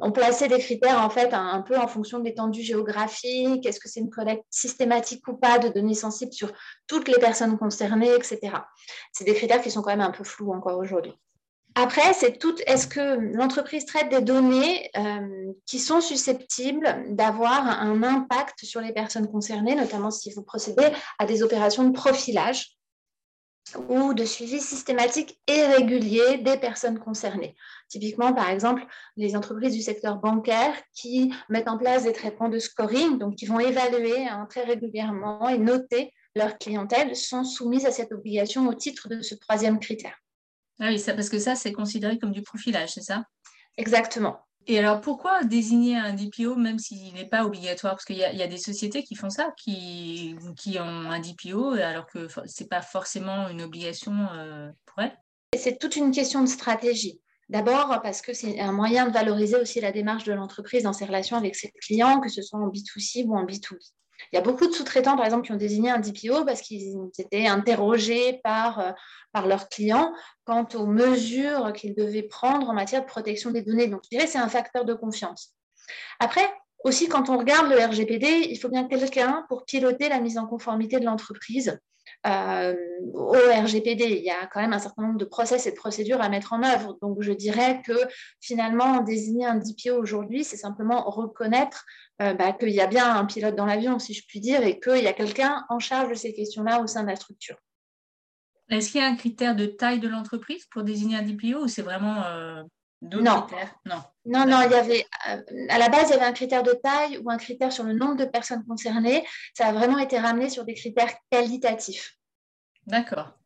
ont 0.00 0.12
placé 0.12 0.48
des 0.48 0.58
critères 0.58 1.02
en 1.02 1.10
fait 1.10 1.34
un, 1.34 1.60
peu 1.62 1.76
en 1.76 1.86
fonction 1.86 2.18
de 2.18 2.24
l'étendue 2.24 2.62
géographique, 2.62 3.66
est-ce 3.66 3.80
que 3.80 3.88
c'est 3.88 4.00
une 4.00 4.10
collecte 4.10 4.44
systématique 4.50 5.26
ou 5.28 5.36
pas 5.36 5.58
de 5.58 5.68
données 5.68 5.94
sensibles 5.94 6.32
sur 6.32 6.52
toutes 6.86 7.08
les 7.08 7.18
personnes 7.18 7.58
concernées, 7.58 8.14
etc. 8.14 8.56
C'est 9.12 9.24
des 9.24 9.34
critères 9.34 9.60
qui 9.60 9.70
sont 9.70 9.82
quand 9.82 9.90
même 9.90 10.00
un 10.00 10.10
peu 10.10 10.24
flous 10.24 10.52
encore 10.52 10.78
aujourd'hui. 10.78 11.12
Après, 11.74 12.12
c'est 12.12 12.38
tout. 12.38 12.56
Est-ce 12.66 12.88
que 12.88 13.36
l'entreprise 13.36 13.84
traite 13.84 14.08
des 14.08 14.20
données 14.20 14.90
euh, 14.96 15.52
qui 15.66 15.78
sont 15.78 16.00
susceptibles 16.00 17.04
d'avoir 17.10 17.66
un 17.66 18.02
impact 18.02 18.64
sur 18.64 18.80
les 18.80 18.92
personnes 18.92 19.30
concernées, 19.30 19.76
notamment 19.76 20.10
si 20.10 20.32
vous 20.32 20.42
procédez 20.42 20.88
à 21.18 21.26
des 21.26 21.42
opérations 21.42 21.84
de 21.84 21.92
profilage? 21.92 22.77
Ou 23.88 24.14
de 24.14 24.24
suivi 24.24 24.60
systématique 24.60 25.38
et 25.46 25.66
régulier 25.66 26.38
des 26.38 26.56
personnes 26.56 26.98
concernées. 26.98 27.56
Typiquement, 27.88 28.32
par 28.32 28.50
exemple, 28.50 28.86
les 29.16 29.36
entreprises 29.36 29.74
du 29.74 29.82
secteur 29.82 30.16
bancaire 30.16 30.74
qui 30.94 31.32
mettent 31.48 31.68
en 31.68 31.78
place 31.78 32.04
des 32.04 32.12
traitements 32.12 32.48
de 32.48 32.58
scoring, 32.58 33.18
donc 33.18 33.36
qui 33.36 33.46
vont 33.46 33.60
évaluer 33.60 34.26
hein, 34.26 34.46
très 34.48 34.64
régulièrement 34.64 35.48
et 35.48 35.58
noter 35.58 36.12
leur 36.34 36.58
clientèle, 36.58 37.16
sont 37.16 37.44
soumises 37.44 37.86
à 37.86 37.90
cette 37.90 38.12
obligation 38.12 38.68
au 38.68 38.74
titre 38.74 39.08
de 39.08 39.22
ce 39.22 39.34
troisième 39.34 39.80
critère. 39.80 40.16
Ah 40.80 40.88
oui, 40.88 40.98
ça, 40.98 41.14
parce 41.14 41.28
que 41.28 41.38
ça, 41.38 41.56
c'est 41.56 41.72
considéré 41.72 42.18
comme 42.18 42.32
du 42.32 42.42
profilage, 42.42 42.94
c'est 42.94 43.02
ça? 43.02 43.24
Exactement. 43.76 44.38
Et 44.70 44.78
alors, 44.78 45.00
pourquoi 45.00 45.44
désigner 45.44 45.96
un 45.96 46.12
DPO 46.12 46.54
même 46.54 46.78
s'il 46.78 47.14
n'est 47.14 47.26
pas 47.26 47.46
obligatoire? 47.46 47.94
Parce 47.94 48.04
qu'il 48.04 48.18
y, 48.18 48.22
a 48.22 48.46
des 48.46 48.58
sociétés 48.58 49.02
qui 49.02 49.14
font 49.14 49.30
ça, 49.30 49.54
qui, 49.56 50.36
ont 50.78 51.10
un 51.10 51.20
DPO, 51.20 51.72
alors 51.72 52.06
que 52.06 52.28
ce 52.28 52.62
n'est 52.62 52.68
pas 52.68 52.82
forcément 52.82 53.48
une 53.48 53.62
obligation 53.62 54.12
euh, 54.34 54.68
pour 54.84 55.02
elles. 55.02 55.18
C'est 55.56 55.78
toute 55.78 55.96
une 55.96 56.10
question 56.10 56.42
de 56.42 56.48
stratégie. 56.48 57.18
D'abord 57.48 58.00
parce 58.02 58.20
que 58.20 58.34
c'est 58.34 58.60
un 58.60 58.72
moyen 58.72 59.06
de 59.06 59.12
valoriser 59.12 59.56
aussi 59.56 59.80
la 59.80 59.90
démarche 59.90 60.24
de 60.24 60.34
l'entreprise 60.34 60.82
dans 60.82 60.92
ses 60.92 61.06
relations 61.06 61.38
avec 61.38 61.56
ses 61.56 61.70
clients, 61.70 62.20
que 62.20 62.28
ce 62.28 62.42
soit 62.42 62.60
en 62.60 62.68
B2C 62.68 63.24
ou 63.24 63.34
en 63.38 63.46
B2B. 63.46 63.78
Il 64.32 64.36
y 64.36 64.38
a 64.38 64.42
beaucoup 64.42 64.66
de 64.66 64.72
sous-traitants, 64.72 65.16
par 65.16 65.24
exemple, 65.24 65.46
qui 65.46 65.52
ont 65.52 65.56
désigné 65.56 65.90
un 65.90 65.98
DPO 65.98 66.44
parce 66.44 66.60
qu'ils 66.60 66.96
étaient 67.18 67.46
interrogés 67.46 68.40
par, 68.42 68.80
euh, 68.80 68.92
par 69.32 69.46
leurs 69.46 69.68
clients 69.68 70.12
quant 70.44 70.66
aux 70.74 70.86
mesures 70.86 71.72
qu'ils 71.72 71.94
devaient 71.94 72.22
prendre 72.22 72.68
en 72.68 72.74
matière 72.74 73.02
de 73.02 73.06
protection 73.06 73.50
des 73.50 73.62
données. 73.62 73.86
Donc, 73.86 74.00
je 74.04 74.10
dirais 74.10 74.26
que 74.26 74.32
c'est 74.32 74.38
un 74.38 74.48
facteur 74.48 74.84
de 74.84 74.94
confiance. 74.94 75.54
Après, 76.20 76.48
aussi, 76.84 77.08
quand 77.08 77.28
on 77.28 77.38
regarde 77.38 77.68
le 77.68 77.78
RGPD, 77.78 78.48
il 78.50 78.56
faut 78.56 78.68
bien 78.68 78.86
quelqu'un 78.86 79.44
pour 79.48 79.64
piloter 79.64 80.08
la 80.08 80.20
mise 80.20 80.38
en 80.38 80.46
conformité 80.46 81.00
de 81.00 81.04
l'entreprise 81.04 81.78
euh, 82.26 82.74
au 83.14 83.32
RGPD. 83.32 84.04
Il 84.04 84.24
y 84.24 84.30
a 84.30 84.46
quand 84.46 84.60
même 84.60 84.72
un 84.72 84.78
certain 84.78 85.02
nombre 85.02 85.18
de 85.18 85.24
process 85.24 85.66
et 85.66 85.72
de 85.72 85.76
procédures 85.76 86.20
à 86.20 86.28
mettre 86.28 86.52
en 86.52 86.62
œuvre. 86.62 86.96
Donc, 87.02 87.20
je 87.20 87.32
dirais 87.32 87.82
que 87.84 87.98
finalement, 88.40 89.00
désigner 89.00 89.46
un 89.46 89.56
DPO 89.56 89.96
aujourd'hui, 89.96 90.44
c'est 90.44 90.56
simplement 90.56 91.02
reconnaître 91.10 91.84
euh, 92.20 92.34
bah, 92.34 92.52
qu'il 92.52 92.70
y 92.70 92.80
a 92.80 92.88
bien 92.88 93.14
un 93.14 93.24
pilote 93.26 93.54
dans 93.54 93.66
l'avion, 93.66 94.00
si 94.00 94.12
je 94.12 94.24
puis 94.26 94.40
dire, 94.40 94.62
et 94.62 94.80
qu'il 94.80 95.02
y 95.02 95.06
a 95.06 95.12
quelqu'un 95.12 95.64
en 95.68 95.78
charge 95.78 96.10
de 96.10 96.14
ces 96.14 96.34
questions-là 96.34 96.80
au 96.80 96.88
sein 96.88 97.02
de 97.02 97.08
la 97.08 97.16
structure. 97.16 97.56
Est-ce 98.68 98.90
qu'il 98.90 99.00
y 99.00 99.04
a 99.04 99.06
un 99.06 99.14
critère 99.14 99.54
de 99.54 99.66
taille 99.66 100.00
de 100.00 100.08
l'entreprise 100.08 100.66
pour 100.66 100.82
désigner 100.82 101.16
un 101.16 101.22
DPO 101.22 101.62
ou 101.62 101.68
c'est 101.68 101.82
vraiment 101.82 102.24
euh, 102.24 102.62
d'autres 103.00 103.46
critères? 103.46 103.74
Non. 103.86 104.02
Non, 104.26 104.46
non, 104.46 104.62
il 104.62 104.72
y 104.72 104.74
avait, 104.74 105.06
euh, 105.30 105.66
à 105.68 105.78
la 105.78 105.88
base, 105.88 106.08
il 106.08 106.10
y 106.10 106.14
avait 106.14 106.26
un 106.26 106.32
critère 106.32 106.64
de 106.64 106.72
taille 106.72 107.18
ou 107.18 107.30
un 107.30 107.38
critère 107.38 107.72
sur 107.72 107.84
le 107.84 107.94
nombre 107.94 108.16
de 108.16 108.24
personnes 108.24 108.64
concernées. 108.66 109.24
Ça 109.54 109.68
a 109.68 109.72
vraiment 109.72 109.98
été 109.98 110.18
ramené 110.18 110.50
sur 110.50 110.64
des 110.64 110.74
critères 110.74 111.12
qualitatifs. 111.30 112.16
D'accord. 112.86 113.38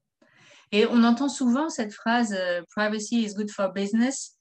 Et 0.73 0.87
on 0.87 1.05
entend 1.05 1.29
souvent 1.29 1.69
cette 1.69 1.93
phrase 1.93 2.35
Privacy 2.75 3.23
is 3.23 3.35
good 3.35 3.51
for 3.51 3.71
business. 3.73 4.39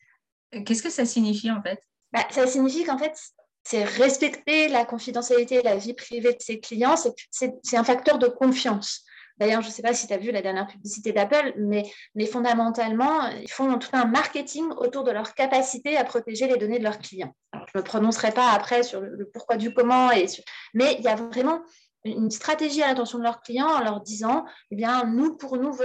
Qu'est-ce 0.65 0.81
que 0.81 0.89
ça 0.89 1.05
signifie 1.05 1.51
en 1.51 1.61
fait? 1.61 1.79
Bah, 2.13 2.25
Ça 2.29 2.47
signifie 2.47 2.85
qu'en 2.85 2.97
fait, 2.97 3.13
c'est 3.63 3.83
respecter 3.83 4.67
la 4.67 4.85
confidentialité 4.85 5.55
et 5.55 5.61
la 5.61 5.77
vie 5.77 5.93
privée 5.93 6.33
de 6.33 6.41
ses 6.41 6.59
clients, 6.59 6.95
c'est 7.31 7.77
un 7.77 7.83
facteur 7.83 8.17
de 8.17 8.27
confiance. 8.27 9.05
D'ailleurs, 9.41 9.61
je 9.61 9.67
ne 9.67 9.71
sais 9.71 9.81
pas 9.81 9.95
si 9.95 10.05
tu 10.05 10.13
as 10.13 10.17
vu 10.17 10.31
la 10.31 10.43
dernière 10.43 10.67
publicité 10.67 11.13
d'Apple, 11.13 11.55
mais, 11.57 11.83
fondamentalement, 12.27 13.27
ils 13.29 13.49
font 13.49 13.79
tout 13.79 13.89
un 13.93 14.05
marketing 14.05 14.69
autour 14.77 15.03
de 15.03 15.11
leur 15.11 15.33
capacité 15.33 15.97
à 15.97 16.03
protéger 16.03 16.47
les 16.47 16.57
données 16.57 16.77
de 16.77 16.83
leurs 16.83 16.99
clients. 16.99 17.33
je 17.53 17.59
ne 17.73 17.79
me 17.79 17.83
prononcerai 17.83 18.31
pas 18.31 18.51
après 18.51 18.83
sur 18.83 19.01
le, 19.01 19.27
pourquoi 19.33 19.57
du 19.57 19.73
comment, 19.73 20.09
mais 20.75 20.95
il 20.99 21.03
y 21.03 21.07
a 21.07 21.15
vraiment 21.15 21.61
une 22.03 22.31
stratégie 22.31 22.81
à 22.81 22.87
l'attention 22.87 23.17
de 23.17 23.23
leurs 23.23 23.41
clients 23.41 23.69
en 23.69 23.83
leur 23.83 24.01
disant, 24.01 24.45
eh 24.71 24.75
bien, 24.75 25.05
nous, 25.05 25.35
pour 25.35 25.57
nous, 25.57 25.75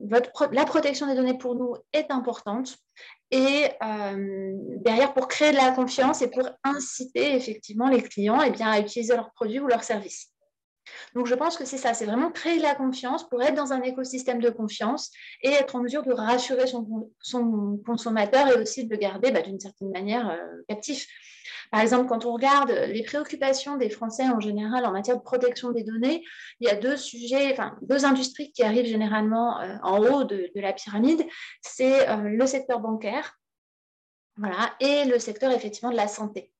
la 0.00 0.64
protection 0.64 1.06
des 1.06 1.14
données 1.14 1.38
pour 1.38 1.54
nous 1.54 1.76
est 1.92 2.10
importante. 2.10 2.76
Et 3.30 3.68
euh, 3.82 4.52
derrière, 4.78 5.14
pour 5.14 5.28
créer 5.28 5.50
de 5.50 5.56
la 5.56 5.72
confiance 5.72 6.22
et 6.22 6.30
pour 6.30 6.48
inciter 6.62 7.34
effectivement 7.34 7.88
les 7.88 8.02
clients 8.02 8.40
eh 8.42 8.50
bien, 8.50 8.70
à 8.70 8.80
utiliser 8.80 9.14
leurs 9.14 9.32
produits 9.32 9.60
ou 9.60 9.66
leurs 9.66 9.84
services. 9.84 10.30
Donc, 11.14 11.26
je 11.26 11.34
pense 11.34 11.56
que 11.56 11.64
c'est 11.64 11.78
ça, 11.78 11.94
c'est 11.94 12.04
vraiment 12.04 12.30
créer 12.30 12.58
de 12.58 12.62
la 12.62 12.74
confiance 12.74 13.28
pour 13.28 13.42
être 13.42 13.54
dans 13.54 13.72
un 13.72 13.82
écosystème 13.82 14.40
de 14.40 14.50
confiance 14.50 15.10
et 15.42 15.50
être 15.50 15.76
en 15.76 15.80
mesure 15.80 16.02
de 16.02 16.12
rassurer 16.12 16.66
son, 16.66 17.80
consommateur 17.86 18.48
et 18.48 18.60
aussi 18.60 18.84
de 18.84 18.90
le 18.90 18.98
garder 18.98 19.30
bah, 19.30 19.40
d'une 19.40 19.60
certaine 19.60 19.90
manière 19.90 20.28
euh, 20.28 20.62
captif. 20.68 21.06
Par 21.70 21.80
exemple, 21.80 22.08
quand 22.08 22.24
on 22.24 22.32
regarde 22.32 22.70
les 22.70 23.02
préoccupations 23.02 23.76
des 23.76 23.90
Français 23.90 24.28
en 24.28 24.40
général 24.40 24.86
en 24.86 24.92
matière 24.92 25.16
de 25.16 25.22
protection 25.22 25.72
des 25.72 25.84
données, 25.84 26.24
il 26.60 26.68
y 26.68 26.70
a 26.70 26.76
deux 26.76 26.96
sujets, 26.96 27.52
enfin 27.52 27.76
deux 27.82 28.04
industries 28.04 28.52
qui 28.52 28.62
arrivent 28.62 28.86
généralement 28.86 29.60
euh, 29.60 29.76
en 29.82 29.98
haut 29.98 30.24
de, 30.24 30.50
la 30.54 30.72
pyramide. 30.72 31.24
C'est 31.60 32.08
euh, 32.08 32.16
le 32.16 32.46
secteur 32.46 32.80
bancaire 32.80 33.38
et 34.80 35.04
le 35.04 35.18
secteur 35.18 35.52
effectivement 35.52 35.90
de 35.90 35.96
la 35.96 36.08
santé. 36.08 36.50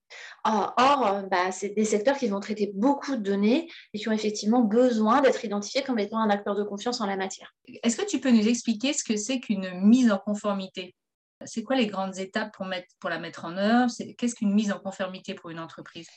Or, 0.45 1.07
euh, 1.07 1.23
bah, 1.23 1.51
c'est 1.51 1.71
des 1.71 1.85
secteurs 1.85 2.17
qui 2.17 2.29
vont 2.29 2.41
traiter 2.41 2.71
beaucoup 2.75 3.17
de 3.17 3.23
données 3.23 3.71
et 3.93 3.99
qui 3.99 4.09
ont 4.09 4.13
effectivement 4.13 4.61
besoin 4.61 5.23
d'être 5.23 5.45
identifiés 5.45 5.83
comme 5.83 5.99
étant 5.99 6.19
un 6.19 6.31
acteur 6.31 6.55
de 6.55 6.63
confiance 6.63 7.01
en 7.01 7.07
la 7.07 7.17
matière. 7.17 7.55
Est-ce 7.83 7.97
que 7.97 8.07
tu 8.07 8.21
peux 8.21 8.31
nous 8.31 8.47
expliquer 8.47 8.93
ce 8.93 9.03
que 9.03 9.17
c'est 9.17 9.41
qu'une 9.41 9.71
mise 9.81 10.13
en 10.13 10.19
conformité? 10.19 10.95
C'est 11.47 11.63
quoi 11.63 11.77
les 11.77 11.87
grandes 11.87 12.19
étapes 12.19 12.53
pour, 12.55 12.67
mettre, 12.67 12.89
la 13.05 13.19
mettre 13.19 13.45
en 13.45 13.57
œuvre? 13.57 13.91
Qu'est-ce 14.17 14.35
qu'une 14.35 14.55
mise 14.55 14.73
en 14.73 14.79
conformité 14.79 15.35
pour 15.35 15.51
une 15.51 15.59
entreprise? 15.59 16.09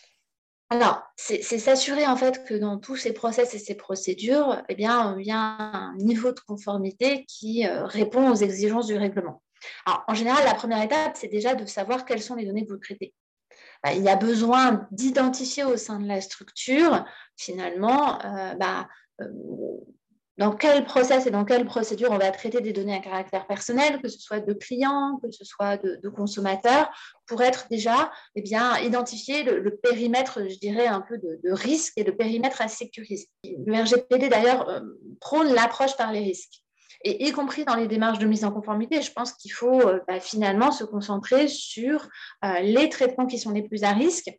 Alors, 0.69 1.01
c'est 1.15 1.41
s'assurer 1.41 2.05
en 2.07 2.17
fait 2.17 2.43
que 2.46 2.53
dans 2.53 2.77
tous 2.77 2.98
ces 2.98 3.13
process 3.13 3.53
et 3.53 3.60
ces 3.60 3.75
procédures, 3.75 4.62
eh 4.67 4.75
bien, 4.75 5.17
il 5.17 5.25
y 5.25 5.31
a 5.31 5.38
un 5.38 5.96
niveau 5.96 6.34
de 6.34 6.39
conformité 6.41 7.25
qui 7.25 7.65
euh, 7.65 7.86
répond 7.86 8.29
aux 8.29 8.36
exigences 8.36 8.88
du 8.88 8.98
règlement. 8.98 9.41
Alors, 9.86 10.03
en 10.07 10.13
général, 10.13 10.43
la 10.43 10.55
première 10.55 10.81
étape, 10.81 11.15
c'est 11.15 11.29
déjà 11.29 11.55
de 11.55 11.65
savoir 11.65 12.03
quelles 12.03 12.22
sont 12.22 12.36
les 12.36 12.46
données 12.46 12.65
que 12.65 12.74
vous 12.74 12.79
traitez. 12.79 13.13
Bah, 13.81 13.93
il 13.93 14.03
y 14.03 14.10
a 14.10 14.17
besoin 14.17 14.88
d'identifier 14.91 15.63
au 15.63 15.77
sein 15.77 16.00
de 16.00 16.07
la 16.07 16.19
structure, 16.19 17.05
finalement, 17.38 18.19
euh, 18.25 18.53
bah, 18.55 18.88
euh, 19.22 19.27
dans 20.38 20.51
quel 20.51 20.86
process 20.86 21.25
et 21.25 21.32
dans 21.32 21.46
quelle 21.46 21.65
procédure 21.65 22.12
on 22.12 22.17
va 22.17 22.29
traiter 22.32 22.62
des 22.62 22.72
données 22.72 22.96
à 22.96 23.00
caractère 23.00 23.48
personnel, 23.48 24.00
que 24.01 24.08
ce 24.08 24.20
soit 24.20 24.39
de 24.39 24.53
clients, 24.53 25.20
que 25.24 25.32
ce 25.32 25.44
soit 25.44 25.77
de, 25.77 26.10
consommateurs, 26.10 26.89
pour 27.25 27.41
être 27.41 27.67
déjà 27.72 28.12
eh 28.36 28.41
bien, 28.41 28.77
identifier 28.79 29.44
le, 29.44 29.75
périmètre, 29.75 30.48
je 30.48 30.60
dirais, 30.60 30.86
un 30.86 31.01
peu 31.01 31.17
de, 31.17 31.51
risque 31.51 31.94
et 31.98 32.03
le 32.03 32.15
périmètre 32.15 32.62
à 32.62 32.67
sécuriser. 32.67 33.27
Le 33.44 33.82
RGPD, 33.82 34.29
d'ailleurs, 34.29 34.70
euh, 34.70 34.82
prône 35.20 35.53
l'approche 35.53 35.98
par 35.98 36.12
les 36.12 36.20
risques. 36.20 36.62
Et 37.03 37.27
y 37.27 37.32
compris 37.32 37.65
dans 37.65 37.75
les 37.75 37.88
démarches 37.88 38.20
de 38.20 38.25
mise 38.25 38.46
en 38.46 38.51
conformité, 38.51 39.01
je 39.01 39.12
pense 39.12 39.34
qu'il 39.34 39.51
faut 39.51 39.82
euh, 39.82 40.00
bah, 40.08 40.20
finalement 40.20 40.72
se 40.72 40.84
concentrer 40.84 41.48
sur 41.48 42.08
euh, 42.46 42.60
les 42.62 42.89
traitements 42.89 43.27
qui 43.27 43.39
sont 43.39 43.51
les 43.51 43.63
plus 43.63 43.84
à 43.84 43.91
risque 43.91 44.29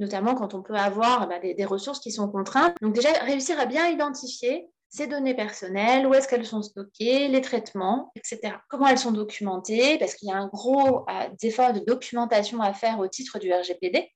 notamment 0.00 0.36
quand 0.36 0.54
on 0.54 0.62
peut 0.62 0.76
avoir 0.76 1.26
bah, 1.26 1.40
des, 1.40 1.54
des, 1.54 1.64
ressources 1.64 1.98
qui 1.98 2.12
sont 2.12 2.28
contraintes. 2.28 2.72
Donc 2.80 2.94
déjà, 2.94 3.10
réussir 3.24 3.58
à 3.58 3.66
bien 3.66 3.88
identifier 3.88 4.68
ces 4.90 5.06
données 5.06 5.34
personnelles, 5.34 6.06
où 6.06 6.14
est-ce 6.14 6.28
qu'elles 6.28 6.46
sont 6.46 6.62
stockées, 6.62 7.28
les 7.28 7.40
traitements, 7.40 8.10
etc. 8.16 8.54
Comment 8.68 8.88
elles 8.88 8.98
sont 8.98 9.12
documentées, 9.12 9.98
parce 9.98 10.14
qu'il 10.14 10.28
y 10.28 10.32
a 10.32 10.36
un 10.36 10.48
gros 10.48 11.04
euh, 11.08 11.28
effort 11.42 11.72
de 11.72 11.80
documentation 11.80 12.60
à 12.62 12.72
faire 12.72 12.98
au 12.98 13.06
titre 13.06 13.38
du 13.38 13.52
RGPD. 13.52 14.10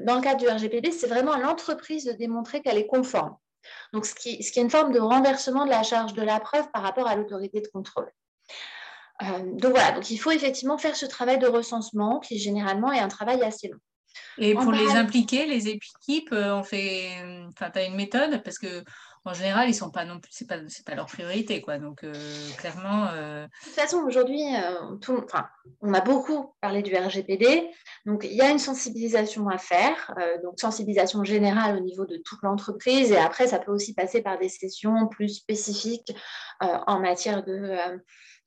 Dans 0.00 0.16
le 0.16 0.20
cadre 0.20 0.40
du 0.40 0.48
RGPD, 0.48 0.90
c'est 0.90 1.06
vraiment 1.06 1.32
à 1.32 1.38
l'entreprise 1.38 2.04
de 2.04 2.12
démontrer 2.12 2.60
qu'elle 2.60 2.78
est 2.78 2.86
conforme. 2.86 3.36
Donc, 3.92 4.06
ce 4.06 4.14
qui, 4.14 4.42
ce 4.42 4.52
qui, 4.52 4.58
est 4.58 4.62
une 4.62 4.70
forme 4.70 4.92
de 4.92 5.00
renversement 5.00 5.64
de 5.64 5.70
la 5.70 5.82
charge 5.82 6.12
de 6.14 6.22
la 6.22 6.40
preuve 6.40 6.70
par 6.72 6.82
rapport 6.82 7.06
à 7.06 7.16
l'autorité 7.16 7.60
de 7.60 7.68
contrôle. 7.68 8.10
Euh, 9.22 9.26
donc 9.44 9.72
voilà, 9.72 9.92
donc 9.92 10.10
il 10.10 10.18
faut 10.18 10.30
effectivement 10.30 10.78
faire 10.78 10.94
ce 10.94 11.06
travail 11.06 11.38
de 11.38 11.46
recensement 11.46 12.20
qui 12.20 12.38
généralement 12.38 12.92
est 12.92 13.00
un 13.00 13.08
travail 13.08 13.42
assez 13.42 13.68
long. 13.68 13.78
Et 14.36 14.54
pour 14.54 14.72
les 14.72 14.90
impliquer, 14.90 15.46
les 15.46 15.68
équipes, 15.68 16.32
euh, 16.32 16.54
on 16.54 16.62
fait, 16.62 17.08
enfin, 17.48 17.70
tu 17.70 17.78
as 17.78 17.84
une 17.84 17.96
méthode 17.96 18.42
parce 18.42 18.58
que 18.58 18.84
en 19.24 19.34
général, 19.34 19.68
ils 19.68 19.74
sont 19.74 19.90
pas 19.90 20.04
non 20.04 20.20
plus, 20.20 20.30
c'est 20.32 20.46
pas, 20.46 20.56
pas 20.86 20.94
leur 20.94 21.06
priorité, 21.06 21.60
quoi. 21.60 21.78
Donc, 21.78 22.04
euh, 22.04 22.12
clairement. 22.56 23.08
Euh, 23.12 23.44
de 23.44 23.64
toute 23.64 23.74
façon, 23.74 23.98
aujourd'hui, 23.98 24.42
euh, 24.56 25.18
on 25.80 25.94
a 25.94 26.00
beaucoup 26.00 26.54
parlé 26.60 26.82
du 26.82 26.94
RGPD. 26.94 27.70
Donc, 28.06 28.24
il 28.24 28.34
y 28.34 28.42
a 28.42 28.50
une 28.50 28.58
sensibilisation 28.58 29.48
à 29.48 29.58
faire, 29.58 30.14
donc 30.42 30.58
sensibilisation 30.58 31.24
générale 31.24 31.76
au 31.76 31.80
niveau 31.80 32.06
de 32.06 32.16
toute 32.16 32.42
l'entreprise. 32.42 33.12
Et 33.12 33.18
après, 33.18 33.46
ça 33.48 33.58
peut 33.58 33.72
aussi 33.72 33.94
passer 33.94 34.22
par 34.22 34.38
des 34.38 34.48
sessions 34.48 35.08
plus 35.08 35.28
spécifiques 35.28 36.12
en 36.60 36.98
matière 37.00 37.44
de. 37.44 37.76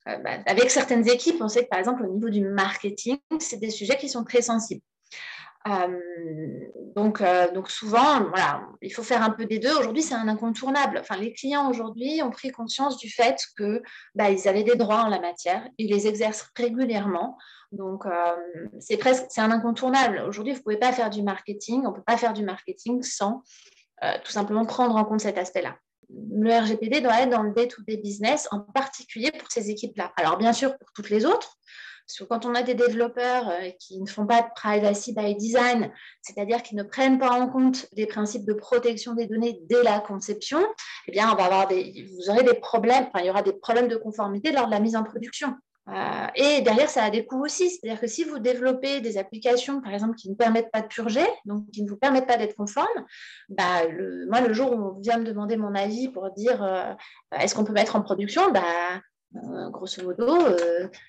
Bah, 0.04 0.38
avec 0.46 0.70
certaines 0.70 1.08
équipes, 1.08 1.40
on 1.40 1.48
sait 1.48 1.62
que 1.62 1.68
par 1.68 1.78
exemple, 1.78 2.02
au 2.04 2.12
niveau 2.12 2.28
du 2.28 2.40
marketing, 2.40 3.18
c'est 3.38 3.58
des 3.58 3.70
sujets 3.70 3.96
qui 3.96 4.08
sont 4.08 4.24
très 4.24 4.42
sensibles. 4.42 4.82
Donc, 6.96 7.22
donc 7.54 7.70
souvent, 7.70 8.24
voilà, 8.28 8.62
il 8.80 8.90
faut 8.90 9.02
faire 9.02 9.22
un 9.22 9.30
peu 9.30 9.44
des 9.46 9.58
deux. 9.58 9.74
Aujourd'hui, 9.76 10.02
c'est 10.02 10.14
un 10.14 10.28
incontournable. 10.28 10.98
Enfin, 11.00 11.16
les 11.16 11.32
clients 11.32 11.70
aujourd'hui 11.70 12.22
ont 12.22 12.30
pris 12.30 12.50
conscience 12.50 12.96
du 12.96 13.10
fait 13.10 13.36
que 13.56 13.82
bah, 14.14 14.30
ils 14.30 14.48
avaient 14.48 14.64
des 14.64 14.76
droits 14.76 15.02
en 15.02 15.08
la 15.08 15.20
matière. 15.20 15.66
Ils 15.78 15.90
les 15.90 16.06
exercent 16.06 16.50
régulièrement. 16.56 17.38
Donc, 17.70 18.04
c'est 18.80 18.96
presque, 18.96 19.26
c'est 19.28 19.40
un 19.40 19.50
incontournable. 19.50 20.22
Aujourd'hui, 20.26 20.52
vous 20.52 20.58
ne 20.58 20.62
pouvez 20.62 20.78
pas 20.78 20.92
faire 20.92 21.10
du 21.10 21.22
marketing. 21.22 21.84
On 21.86 21.92
peut 21.92 22.02
pas 22.02 22.16
faire 22.16 22.32
du 22.32 22.44
marketing 22.44 23.02
sans 23.02 23.42
tout 24.24 24.32
simplement 24.32 24.66
prendre 24.66 24.96
en 24.96 25.04
compte 25.04 25.20
cet 25.20 25.38
aspect-là 25.38 25.76
le 26.30 26.50
RGPD 26.50 27.00
doit 27.00 27.20
être 27.20 27.30
dans 27.30 27.42
le 27.42 27.52
day-to-day 27.52 27.96
business, 27.98 28.48
en 28.50 28.60
particulier 28.60 29.30
pour 29.30 29.50
ces 29.50 29.70
équipes-là. 29.70 30.12
Alors, 30.16 30.36
bien 30.36 30.52
sûr, 30.52 30.76
pour 30.76 30.88
toutes 30.94 31.10
les 31.10 31.24
autres, 31.24 31.56
parce 32.06 32.18
que 32.18 32.24
quand 32.24 32.46
on 32.46 32.54
a 32.54 32.62
des 32.62 32.74
développeurs 32.74 33.48
euh, 33.48 33.70
qui 33.78 34.00
ne 34.00 34.06
font 34.06 34.26
pas 34.26 34.42
de 34.42 34.48
privacy 34.54 35.14
by 35.14 35.34
design, 35.34 35.90
c'est-à-dire 36.20 36.62
qui 36.62 36.74
ne 36.74 36.82
prennent 36.82 37.18
pas 37.18 37.30
en 37.30 37.48
compte 37.48 37.86
les 37.92 38.06
principes 38.06 38.44
de 38.44 38.52
protection 38.52 39.14
des 39.14 39.26
données 39.26 39.60
dès 39.68 39.82
la 39.82 40.00
conception, 40.00 40.60
eh 41.08 41.12
bien, 41.12 41.30
on 41.32 41.36
va 41.36 41.44
avoir 41.44 41.68
des, 41.68 42.06
vous 42.14 42.30
aurez 42.30 42.44
des 42.44 42.54
problèmes, 42.54 43.06
enfin, 43.08 43.20
il 43.20 43.26
y 43.26 43.30
aura 43.30 43.42
des 43.42 43.52
problèmes 43.52 43.88
de 43.88 43.96
conformité 43.96 44.52
lors 44.52 44.66
de 44.66 44.72
la 44.72 44.80
mise 44.80 44.96
en 44.96 45.04
production. 45.04 45.54
Euh, 45.88 46.26
et 46.36 46.60
derrière, 46.60 46.88
ça 46.88 47.02
a 47.04 47.10
des 47.10 47.26
coûts 47.26 47.44
aussi. 47.44 47.70
C'est-à-dire 47.70 48.00
que 48.00 48.06
si 48.06 48.24
vous 48.24 48.38
développez 48.38 49.00
des 49.00 49.18
applications, 49.18 49.80
par 49.80 49.92
exemple, 49.92 50.14
qui 50.14 50.30
ne 50.30 50.34
permettent 50.34 50.70
pas 50.70 50.80
de 50.80 50.86
purger, 50.86 51.26
donc 51.44 51.68
qui 51.72 51.82
ne 51.82 51.88
vous 51.88 51.96
permettent 51.96 52.28
pas 52.28 52.36
d'être 52.36 52.54
conforme, 52.54 52.86
bah, 53.48 53.82
moi, 54.28 54.40
le 54.40 54.52
jour 54.52 54.72
où 54.72 54.96
on 54.96 55.00
vient 55.00 55.18
me 55.18 55.24
demander 55.24 55.56
mon 55.56 55.74
avis 55.74 56.08
pour 56.08 56.30
dire 56.30 56.62
euh, 56.62 56.92
est-ce 57.38 57.54
qu'on 57.54 57.64
peut 57.64 57.72
mettre 57.72 57.96
en 57.96 58.02
production, 58.02 58.52
bah, 58.52 58.62
euh, 59.36 59.70
grosso 59.70 60.02
modo, 60.02 60.38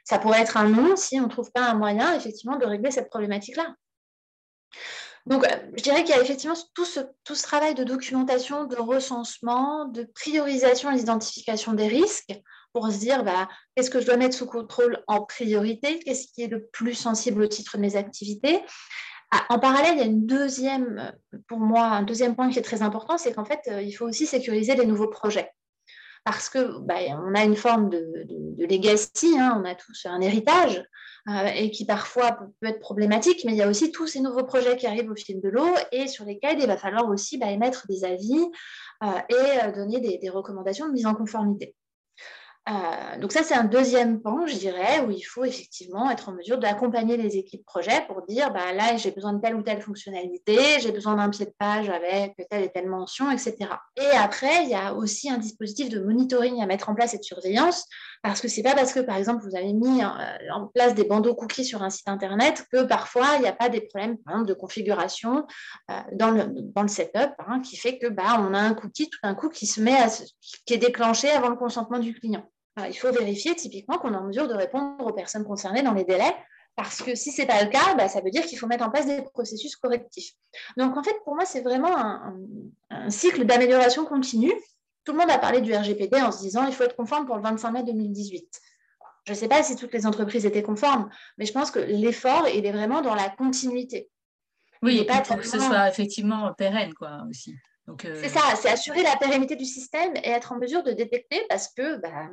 ça 0.03 0.19
pourrait 0.19 0.41
être 0.41 0.57
un 0.57 0.69
non 0.69 0.95
si 0.95 1.19
on 1.19 1.23
ne 1.23 1.29
trouve 1.29 1.51
pas 1.51 1.69
un 1.69 1.75
moyen, 1.75 2.15
effectivement, 2.15 2.57
de 2.57 2.65
régler 2.65 2.91
cette 2.91 3.09
problématique-là. 3.09 3.75
Donc, 5.25 5.45
je 5.77 5.83
dirais 5.83 6.03
qu'il 6.03 6.13
y 6.13 6.17
a 6.17 6.21
effectivement 6.21 6.55
tout 6.73 6.85
ce, 6.85 6.99
travail 7.43 7.75
de 7.75 7.83
documentation, 7.83 8.65
de 8.65 8.75
recensement, 8.75 9.85
de 9.85 10.03
priorisation 10.03 10.91
et 10.91 10.97
d'identification 10.97 11.73
des 11.73 11.87
risques 11.87 12.33
pour 12.73 12.91
se 12.91 12.97
dire 12.97 13.23
bah, 13.23 13.47
qu'est-ce 13.75 13.89
que 13.89 14.01
je 14.01 14.05
dois 14.05 14.17
mettre 14.17 14.35
sous 14.35 14.47
contrôle 14.47 15.01
en 15.07 15.21
priorité, 15.21 15.99
qu'est-ce 15.99 16.27
qui 16.33 16.41
est 16.41 16.47
le 16.47 16.65
plus 16.67 16.95
sensible 16.95 17.43
au 17.43 17.47
titre 17.47 17.77
de 17.77 17.81
mes 17.81 17.95
activités? 17.95 18.61
Ah, 19.31 19.45
en 19.49 19.59
parallèle, 19.59 19.93
il 19.95 19.99
y 19.99 20.03
a 20.03 20.05
une 20.05 20.25
deuxième, 20.25 21.13
pour 21.47 21.59
moi, 21.59 21.85
un 21.85 22.03
deuxième 22.03 22.35
point 22.35 22.49
qui 22.49 22.59
est 22.59 22.63
très 22.63 22.81
important, 22.81 23.17
c'est 23.17 23.33
qu'en 23.33 23.45
fait, 23.45 23.61
euh, 23.67 23.81
il 23.81 23.91
faut 23.93 24.05
aussi 24.05 24.27
sécuriser 24.27 24.75
les 24.75 24.85
nouveaux 24.85 25.07
projets. 25.07 25.49
Parce 26.23 26.49
que 26.49 26.79
bah, 26.79 26.95
on 27.25 27.35
a 27.35 27.43
une 27.43 27.55
forme 27.55 27.89
de, 27.89 28.25
de, 28.25 28.65
legacy, 28.65 29.35
hein, 29.37 29.61
on 29.61 29.65
a 29.65 29.75
tous 29.75 30.05
un 30.05 30.21
héritage, 30.21 30.83
euh, 31.29 31.47
et 31.55 31.69
qui 31.69 31.85
parfois 31.85 32.31
peut, 32.31 32.67
être 32.67 32.79
problématique, 32.79 33.43
mais 33.45 33.51
il 33.51 33.57
y 33.57 33.61
a 33.61 33.67
aussi 33.67 33.91
tous 33.91 34.07
ces 34.07 34.21
nouveaux 34.21 34.45
projets 34.45 34.77
qui 34.77 34.87
arrivent 34.87 35.11
au 35.11 35.15
fil 35.15 35.41
de 35.41 35.49
l'eau 35.49 35.73
et 35.91 36.07
sur 36.07 36.23
lesquels 36.23 36.59
il 36.59 36.67
va 36.67 36.77
falloir 36.77 37.09
aussi 37.09 37.37
bah, 37.37 37.51
émettre 37.51 37.87
des 37.87 38.05
avis 38.05 38.45
euh, 39.03 39.07
et 39.29 39.71
donner 39.73 39.99
des 39.99 40.29
recommandations 40.29 40.87
de 40.87 40.93
mise 40.93 41.05
en 41.05 41.13
conformité. 41.13 41.75
Euh, 42.69 43.19
donc 43.19 43.33
ça, 43.33 43.43
c'est 43.43 43.55
un 43.55 43.65
deuxième 43.65 44.21
pan, 44.21 44.47
je 44.47 44.55
dirais, 44.55 45.01
où 45.05 45.11
il 45.11 45.21
faut 45.21 45.43
effectivement 45.43 46.09
être 46.09 46.29
en 46.29 46.31
mesure 46.31 46.57
d'accompagner 46.57 47.17
les 47.17 47.35
équipes 47.35 47.65
projet 47.65 48.05
pour 48.07 48.21
dire, 48.21 48.53
bah, 48.53 48.71
là, 48.73 48.95
j'ai 48.95 49.11
besoin 49.11 49.33
de 49.33 49.41
telle 49.41 49.55
ou 49.55 49.63
telle 49.63 49.81
fonctionnalité, 49.81 50.57
j'ai 50.79 50.93
besoin 50.93 51.15
d'un 51.15 51.29
pied 51.29 51.45
de 51.45 51.53
page 51.59 51.89
avec 51.89 52.35
telle 52.49 52.63
et 52.63 52.69
telle 52.69 52.87
mention, 52.87 53.29
etc. 53.31 53.57
Et 53.97 54.17
après, 54.17 54.63
il 54.63 54.69
y 54.69 54.75
a 54.75 54.93
aussi 54.93 55.29
un 55.29 55.37
dispositif 55.37 55.89
de 55.89 55.99
monitoring 55.99 56.61
à 56.61 56.65
mettre 56.65 56.89
en 56.89 56.95
place 56.95 57.13
et 57.13 57.17
de 57.17 57.23
surveillance, 57.23 57.85
parce 58.21 58.39
que 58.39 58.47
c'est 58.47 58.63
pas 58.63 58.75
parce 58.75 58.93
que, 58.93 59.01
par 59.01 59.17
exemple, 59.17 59.43
vous 59.43 59.57
avez 59.57 59.73
mis 59.73 60.01
euh, 60.01 60.53
en 60.53 60.67
place 60.67 60.95
des 60.95 61.03
bandeaux 61.03 61.35
cookies 61.35 61.65
sur 61.65 61.83
un 61.83 61.89
site 61.89 62.07
Internet 62.07 62.65
que 62.71 62.83
parfois, 62.83 63.27
il 63.35 63.41
n'y 63.41 63.47
a 63.47 63.53
pas 63.53 63.67
des 63.67 63.81
problèmes 63.81 64.17
de 64.45 64.53
configuration 64.53 65.45
euh, 65.91 65.99
dans, 66.13 66.31
le, 66.31 66.45
dans 66.47 66.83
le 66.83 66.87
setup, 66.87 67.33
hein, 67.45 67.59
qui 67.59 67.75
fait 67.75 67.97
que 67.97 68.07
bah, 68.07 68.37
on 68.39 68.53
a 68.53 68.59
un 68.59 68.73
cookie 68.73 69.09
tout 69.09 69.19
d'un 69.21 69.35
coup 69.35 69.49
qui 69.49 69.67
se 69.67 69.81
met 69.81 69.97
à, 69.97 70.07
qui 70.65 70.73
est 70.73 70.77
déclenché 70.77 71.29
avant 71.29 71.49
le 71.49 71.57
consentement 71.57 71.99
du 71.99 72.13
client 72.13 72.47
il 72.77 72.93
faut 72.93 73.11
vérifier 73.11 73.55
typiquement 73.55 73.97
qu'on 73.97 74.13
est 74.13 74.17
en 74.17 74.23
mesure 74.23 74.47
de 74.47 74.53
répondre 74.53 75.05
aux 75.05 75.13
personnes 75.13 75.45
concernées 75.45 75.83
dans 75.83 75.93
les 75.93 76.03
délais, 76.03 76.35
parce 76.75 77.03
que 77.03 77.13
si 77.13 77.31
ce 77.31 77.41
n'est 77.41 77.47
pas 77.47 77.63
le 77.63 77.69
cas, 77.69 77.93
bah, 77.95 78.07
ça 78.07 78.21
veut 78.21 78.31
dire 78.31 78.43
qu'il 78.45 78.57
faut 78.57 78.65
mettre 78.65 78.83
en 78.83 78.89
place 78.89 79.05
des 79.05 79.21
processus 79.21 79.75
correctifs. 79.75 80.31
Donc 80.77 80.97
en 80.97 81.03
fait, 81.03 81.15
pour 81.23 81.35
moi, 81.35 81.45
c'est 81.45 81.61
vraiment 81.61 81.95
un, 81.95 83.09
cycle 83.09 83.45
d'amélioration 83.45 84.05
continue. 84.05 84.53
Tout 85.05 85.11
le 85.11 85.19
monde 85.19 85.29
a 85.29 85.37
parlé 85.37 85.61
du 85.61 85.73
RGPD 85.73 86.21
en 86.21 86.31
se 86.31 86.39
disant 86.39 86.65
il 86.65 86.73
faut 86.73 86.83
être 86.83 86.95
conforme 86.95 87.25
pour 87.25 87.35
le 87.35 87.43
25 87.43 87.71
mai 87.71 87.83
2018. 87.83 88.61
Je 89.25 89.31
ne 89.31 89.37
sais 89.37 89.47
pas 89.47 89.61
si 89.63 89.75
toutes 89.75 89.93
les 89.93 90.05
entreprises 90.05 90.45
étaient 90.45 90.63
conformes, 90.63 91.09
mais 91.37 91.45
je 91.45 91.53
pense 91.53 91.71
que 91.71 91.79
l'effort, 91.79 92.47
il 92.53 92.65
est 92.65 92.71
vraiment 92.71 93.01
dans 93.01 93.15
la 93.15 93.29
continuité. 93.29 94.09
Oui, 94.81 95.05
pas 95.05 95.21
pour 95.21 95.37
que 95.37 95.47
ce 95.47 95.59
soit 95.59 95.87
effectivement 95.87 96.53
pérenne, 96.53 96.93
quoi, 96.93 97.23
aussi. 97.29 97.55
Euh, 97.89 98.19
c'est 98.21 98.29
ça, 98.29 98.41
c'est 98.55 98.69
assurer 98.69 99.03
la 99.03 99.15
pérennité 99.17 99.55
du 99.55 99.65
système 99.65 100.15
et 100.15 100.29
être 100.29 100.53
en 100.53 100.57
mesure 100.57 100.83
de 100.83 100.91
détecter 100.91 101.45
parce 101.49 101.67
que 101.67 101.97
bah, 101.97 102.29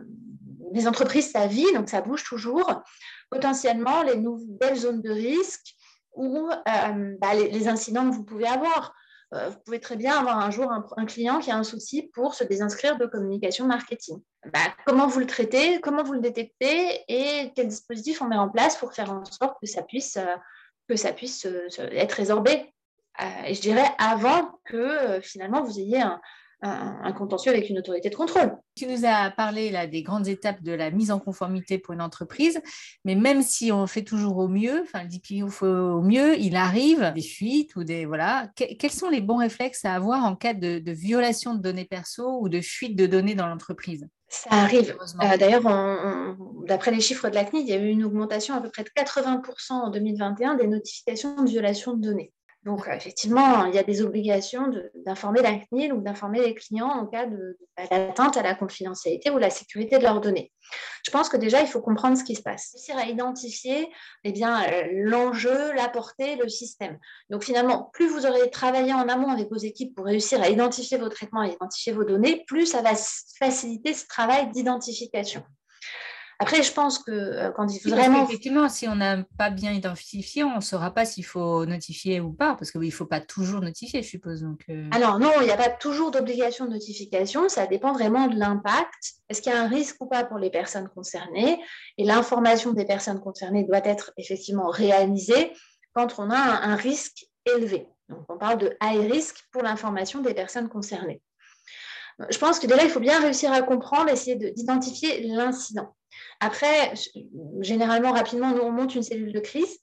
les 0.72 0.86
entreprises, 0.86 1.32
ça 1.32 1.46
vit, 1.46 1.70
donc 1.74 1.88
ça 1.88 2.00
bouge 2.00 2.24
toujours, 2.24 2.82
potentiellement 3.30 4.02
les 4.02 4.16
nouvelles 4.16 4.76
zones 4.76 5.02
de 5.02 5.10
risque 5.10 5.74
ou 6.14 6.48
euh, 6.50 7.16
bah, 7.20 7.34
les, 7.34 7.68
incidents 7.68 8.08
que 8.08 8.14
vous 8.14 8.24
pouvez 8.24 8.46
avoir. 8.46 8.94
Euh, 9.32 9.48
vous 9.48 9.58
pouvez 9.64 9.78
très 9.78 9.96
bien 9.96 10.18
avoir 10.18 10.38
un 10.38 10.50
jour 10.50 10.72
un, 10.72 11.06
client 11.06 11.38
qui 11.38 11.52
a 11.52 11.56
un 11.56 11.62
souci 11.62 12.10
pour 12.14 12.34
se 12.34 12.42
désinscrire 12.42 12.98
de 12.98 13.06
communication 13.06 13.66
marketing. 13.66 14.20
Bah, 14.52 14.58
comment 14.86 15.06
vous 15.06 15.20
le 15.20 15.26
traitez, 15.26 15.80
comment 15.80 16.02
vous 16.02 16.14
le 16.14 16.20
détectez 16.20 17.04
et 17.08 17.52
quel 17.54 17.68
dispositif 17.68 18.22
on 18.22 18.26
met 18.26 18.36
en 18.36 18.48
place 18.48 18.76
pour 18.76 18.92
faire 18.92 19.12
en 19.12 19.24
sorte 19.24 19.56
que 19.60 19.68
ça 19.68 19.82
puisse, 19.82 20.18
que 20.88 20.96
ça 20.96 21.12
puisse 21.12 21.46
être 21.78 22.12
résorbé? 22.12 22.72
Euh, 23.20 23.46
et 23.46 23.54
je 23.54 23.60
dirais 23.60 23.88
avant 23.98 24.60
que 24.64 24.76
euh, 24.76 25.20
finalement 25.20 25.62
vous 25.62 25.78
ayez 25.78 26.00
un, 26.00 26.20
contentieux 27.16 27.50
avec 27.50 27.70
une 27.70 27.78
autorité 27.78 28.10
de 28.10 28.14
contrôle. 28.14 28.54
Tu 28.76 28.86
nous 28.86 29.06
as 29.06 29.30
parlé 29.30 29.70
là, 29.70 29.86
des 29.86 30.02
grandes 30.02 30.28
étapes 30.28 30.62
de 30.62 30.72
la 30.72 30.90
mise 30.90 31.10
en 31.10 31.18
conformité 31.18 31.78
pour 31.78 31.94
une 31.94 32.02
entreprise, 32.02 32.60
mais 33.06 33.14
même 33.14 33.40
si 33.40 33.72
on 33.72 33.86
fait 33.86 34.02
toujours 34.02 34.36
au 34.36 34.46
mieux, 34.46 34.82
enfin 34.82 35.02
le 35.02 35.08
DPO 35.08 35.48
fait 35.48 35.64
au 35.64 36.02
mieux, 36.02 36.38
il 36.38 36.56
arrive 36.56 37.12
des 37.14 37.22
fuites 37.22 37.76
ou 37.76 37.84
des 37.84 38.04
voilà. 38.04 38.48
quels 38.54 38.90
sont 38.90 39.08
les 39.08 39.22
bons 39.22 39.38
réflexes 39.38 39.86
à 39.86 39.94
avoir 39.94 40.24
en 40.26 40.36
cas 40.36 40.52
de, 40.52 40.82
violation 40.90 41.54
de 41.54 41.62
données 41.62 41.86
perso 41.86 42.40
ou 42.42 42.50
de 42.50 42.60
fuite 42.60 42.94
de 42.94 43.06
données 43.06 43.34
dans 43.34 43.46
l'entreprise? 43.46 44.06
Ça 44.28 44.50
arrive. 44.50 44.96
Euh, 45.22 45.36
d'ailleurs, 45.38 45.62
d'après 46.66 46.90
les 46.90 47.00
chiffres 47.00 47.30
de 47.30 47.34
la 47.34 47.44
CNIL, 47.44 47.62
il 47.66 47.70
y 47.70 47.72
a 47.72 47.78
eu 47.78 47.88
une 47.88 48.04
augmentation 48.04 48.54
à 48.54 48.60
peu 48.60 48.68
près 48.68 48.84
de 48.84 48.90
80% 48.90 49.72
en 49.72 49.90
2021 49.90 50.56
des 50.56 50.68
notifications 50.68 51.42
de 51.42 51.48
violation 51.48 51.94
de 51.94 52.02
données. 52.02 52.32
Donc, 52.64 52.86
effectivement, 52.88 53.64
il 53.64 53.74
y 53.74 53.78
a 53.78 53.82
des 53.82 54.02
obligations 54.02 54.70
d'informer 55.06 55.40
la 55.40 55.58
CNIL 55.58 55.94
ou 55.94 56.02
d'informer 56.02 56.40
les 56.40 56.54
clients 56.54 56.90
en 56.90 57.06
cas 57.06 57.26
d'atteinte 57.90 58.36
à 58.36 58.42
la 58.42 58.54
confidentialité 58.54 59.30
ou 59.30 59.38
la 59.38 59.48
sécurité 59.48 59.96
de 59.96 60.02
leurs 60.02 60.20
données. 60.20 60.52
Je 61.02 61.10
pense 61.10 61.30
que 61.30 61.38
déjà, 61.38 61.62
il 61.62 61.66
faut 61.66 61.80
comprendre 61.80 62.18
ce 62.18 62.24
qui 62.24 62.36
se 62.36 62.42
passe. 62.42 62.72
Réussir 62.74 62.98
à 62.98 63.06
identifier 63.06 63.88
eh 64.24 64.44
euh, 64.44 64.82
l'enjeu, 64.92 65.72
la 65.72 65.88
portée, 65.88 66.36
le 66.36 66.50
système. 66.50 66.98
Donc, 67.30 67.44
finalement, 67.44 67.90
plus 67.94 68.08
vous 68.08 68.26
aurez 68.26 68.50
travaillé 68.50 68.92
en 68.92 69.08
amont 69.08 69.30
avec 69.30 69.48
vos 69.48 69.56
équipes 69.56 69.94
pour 69.94 70.04
réussir 70.04 70.42
à 70.42 70.50
identifier 70.50 70.98
vos 70.98 71.08
traitements 71.08 71.42
et 71.42 71.52
identifier 71.52 71.94
vos 71.94 72.04
données, 72.04 72.44
plus 72.46 72.66
ça 72.66 72.82
va 72.82 72.92
faciliter 73.38 73.94
ce 73.94 74.06
travail 74.06 74.50
d'identification. 74.50 75.42
Après, 76.42 76.62
je 76.62 76.72
pense 76.72 76.98
que 76.98 77.10
euh, 77.10 77.50
quand 77.50 77.66
il 77.66 77.78
faut 77.78 77.90
vraiment. 77.90 78.24
Effectivement, 78.24 78.70
si 78.70 78.88
on 78.88 78.96
n'a 78.96 79.24
pas 79.36 79.50
bien 79.50 79.72
identifié, 79.72 80.42
on 80.42 80.56
ne 80.56 80.60
saura 80.62 80.90
pas 80.90 81.04
s'il 81.04 81.26
faut 81.26 81.66
notifier 81.66 82.18
ou 82.20 82.32
pas, 82.32 82.54
parce 82.54 82.70
qu'il 82.70 82.80
ne 82.80 82.90
faut 82.90 83.04
pas 83.04 83.20
toujours 83.20 83.60
notifier, 83.60 84.02
je 84.02 84.08
suppose. 84.08 84.40
Donc, 84.40 84.64
euh. 84.70 84.88
Alors 84.90 85.18
non, 85.18 85.32
il 85.40 85.44
n'y 85.44 85.52
a 85.52 85.58
pas 85.58 85.68
toujours 85.68 86.10
d'obligation 86.10 86.64
de 86.64 86.70
notification, 86.70 87.50
ça 87.50 87.66
dépend 87.66 87.92
vraiment 87.92 88.26
de 88.26 88.38
l'impact. 88.38 89.12
Est-ce 89.28 89.42
qu'il 89.42 89.52
y 89.52 89.54
a 89.54 89.62
un 89.62 89.68
risque 89.68 89.96
ou 90.00 90.06
pas 90.06 90.24
pour 90.24 90.38
les 90.38 90.48
personnes 90.48 90.88
concernées? 90.88 91.62
Et 91.98 92.04
l'information 92.04 92.72
des 92.72 92.86
personnes 92.86 93.20
concernées 93.20 93.64
doit 93.64 93.84
être 93.84 94.12
effectivement 94.16 94.70
réalisée 94.70 95.52
quand 95.92 96.18
on 96.18 96.30
a 96.30 96.38
un, 96.38 96.72
un 96.72 96.76
risque 96.76 97.26
élevé. 97.44 97.86
Donc 98.08 98.24
on 98.30 98.38
parle 98.38 98.56
de 98.56 98.76
high 98.82 99.12
risk 99.12 99.44
pour 99.52 99.62
l'information 99.62 100.22
des 100.22 100.32
personnes 100.32 100.70
concernées. 100.70 101.20
Je 102.30 102.38
pense 102.38 102.58
que 102.58 102.66
déjà, 102.66 102.82
il 102.82 102.90
faut 102.90 103.00
bien 103.00 103.20
réussir 103.20 103.52
à 103.52 103.62
comprendre, 103.62 104.10
essayer 104.10 104.36
d'identifier 104.36 105.22
l'incident. 105.22 105.94
Après, 106.40 106.92
généralement, 107.60 108.12
rapidement, 108.12 108.50
nous, 108.50 108.62
on 108.62 108.70
monte 108.70 108.94
une 108.94 109.02
cellule 109.02 109.32
de 109.32 109.40
crise, 109.40 109.78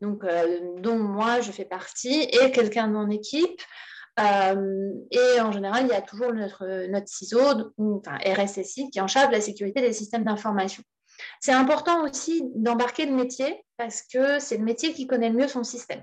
donc, 0.00 0.24
euh, 0.24 0.60
dont 0.78 0.98
moi, 0.98 1.40
je 1.40 1.52
fais 1.52 1.64
partie, 1.64 2.22
et 2.22 2.50
quelqu'un 2.52 2.88
de 2.88 2.92
mon 2.92 3.10
équipe. 3.10 3.60
Euh, 4.18 4.92
et 5.10 5.40
en 5.40 5.52
général, 5.52 5.84
il 5.86 5.90
y 5.90 5.94
a 5.94 6.02
toujours 6.02 6.32
notre, 6.32 6.88
notre 6.88 7.08
CISO, 7.08 7.40
enfin 7.78 8.18
RSSI, 8.24 8.90
qui 8.90 9.00
en 9.00 9.06
charge 9.06 9.30
la 9.30 9.40
sécurité 9.40 9.80
des 9.80 9.92
systèmes 9.92 10.24
d'information. 10.24 10.82
C'est 11.40 11.52
important 11.52 12.04
aussi 12.04 12.42
d'embarquer 12.54 13.06
le 13.06 13.12
métier 13.12 13.64
parce 13.76 14.02
que 14.02 14.38
c'est 14.38 14.56
le 14.56 14.64
métier 14.64 14.92
qui 14.92 15.06
connaît 15.06 15.28
le 15.28 15.36
mieux 15.36 15.48
son 15.48 15.64
système. 15.64 16.02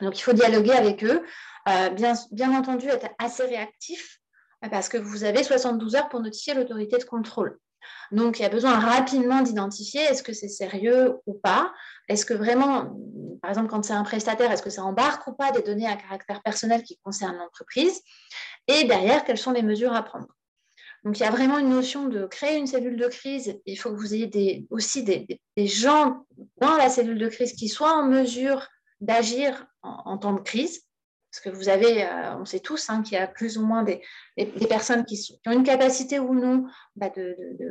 Donc, 0.00 0.18
il 0.18 0.22
faut 0.22 0.32
dialoguer 0.32 0.72
avec 0.72 1.04
eux. 1.04 1.22
Euh, 1.68 1.88
bien 1.90 2.52
entendu, 2.58 2.88
être 2.88 3.08
assez 3.18 3.44
réactif 3.44 4.20
parce 4.70 4.88
que 4.88 4.96
vous 4.96 5.24
avez 5.24 5.42
72 5.42 5.96
heures 5.96 6.08
pour 6.08 6.20
notifier 6.20 6.54
l'autorité 6.54 6.98
de 6.98 7.04
contrôle. 7.04 7.58
Donc, 8.12 8.38
il 8.38 8.42
y 8.42 8.44
a 8.44 8.48
besoin 8.48 8.78
rapidement 8.78 9.42
d'identifier 9.42 10.02
est-ce 10.02 10.22
que 10.22 10.32
c'est 10.32 10.48
sérieux 10.48 11.14
ou 11.26 11.34
pas. 11.34 11.72
Est-ce 12.08 12.24
que 12.24 12.34
vraiment, 12.34 12.96
par 13.42 13.50
exemple, 13.50 13.68
quand 13.68 13.84
c'est 13.84 13.92
un 13.92 14.04
prestataire, 14.04 14.50
est-ce 14.52 14.62
que 14.62 14.70
ça 14.70 14.84
embarque 14.84 15.26
ou 15.26 15.32
pas 15.32 15.50
des 15.52 15.62
données 15.62 15.86
à 15.86 15.96
caractère 15.96 16.42
personnel 16.42 16.82
qui 16.82 16.98
concernent 16.98 17.38
l'entreprise 17.38 18.00
Et 18.68 18.84
derrière, 18.84 19.24
quelles 19.24 19.38
sont 19.38 19.52
les 19.52 19.62
mesures 19.62 19.92
à 19.92 20.02
prendre 20.02 20.28
donc, 21.04 21.20
il 21.20 21.22
y 21.22 21.26
a 21.26 21.30
vraiment 21.30 21.58
une 21.58 21.68
notion 21.68 22.08
de 22.08 22.26
créer 22.26 22.56
une 22.56 22.66
cellule 22.66 22.96
de 22.96 23.06
crise. 23.06 23.60
Il 23.64 23.76
faut 23.76 23.92
que 23.92 23.96
vous 23.96 24.12
ayez 24.12 24.66
aussi 24.70 25.04
des, 25.04 25.38
gens 25.56 26.26
dans 26.60 26.76
la 26.76 26.88
cellule 26.88 27.18
de 27.18 27.28
crise 27.28 27.52
qui 27.52 27.68
soient 27.68 27.92
en 27.92 28.06
mesure 28.06 28.66
d'agir 29.00 29.66
en, 29.82 30.18
temps 30.18 30.32
de 30.32 30.40
crise. 30.40 30.82
Parce 31.36 31.54
que 31.54 31.58
vous 31.58 31.68
avez, 31.68 32.02
euh, 32.02 32.36
on 32.38 32.46
sait 32.46 32.60
tous 32.60 32.88
hein, 32.88 33.02
qu'il 33.02 33.12
y 33.12 33.20
a 33.20 33.26
plus 33.26 33.58
ou 33.58 33.66
moins 33.66 33.82
des, 33.82 34.00
personnes 34.68 35.04
qui, 35.04 35.38
ont 35.46 35.50
une 35.52 35.64
capacité 35.64 36.18
ou 36.18 36.34
non 36.34 36.64
bah, 36.94 37.10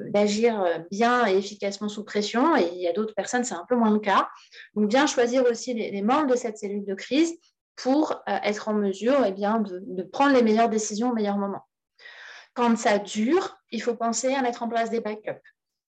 d'agir 0.10 0.84
bien 0.92 1.26
et 1.26 1.36
efficacement 1.36 1.90
sous 1.90 2.04
pression, 2.04 2.56
et 2.56 2.70
il 2.74 2.80
y 2.80 2.88
a 2.88 2.94
d'autres 2.94 3.16
personnes, 3.16 3.44
c'est 3.44 3.56
un 3.56 3.66
peu 3.68 3.76
moins 3.76 3.92
le 3.92 4.00
cas. 4.00 4.30
Donc, 4.76 4.88
bien 4.88 5.08
choisir 5.08 5.44
aussi 5.46 5.74
les, 5.74 6.02
membres 6.04 6.28
de 6.28 6.36
cette 6.36 6.60
cellule 6.60 6.86
de 6.86 6.94
crise 6.94 7.34
pour 7.76 8.12
euh, 8.12 8.38
être 8.44 8.68
en 8.68 8.74
mesure 8.74 9.24
eh 9.26 9.32
bien, 9.32 9.60
de, 9.60 10.04
prendre 10.04 10.36
les 10.36 10.44
meilleures 10.44 10.70
décisions 10.70 11.10
au 11.10 11.14
meilleur 11.14 11.38
moment. 11.38 11.66
Quand 12.54 12.78
ça 12.78 13.00
dure, 13.00 13.58
il 13.72 13.82
faut 13.82 13.96
penser 13.96 14.34
à 14.36 14.44
mettre 14.44 14.62
en 14.62 14.70
place 14.70 14.92
des 14.92 15.02
backups. 15.02 15.42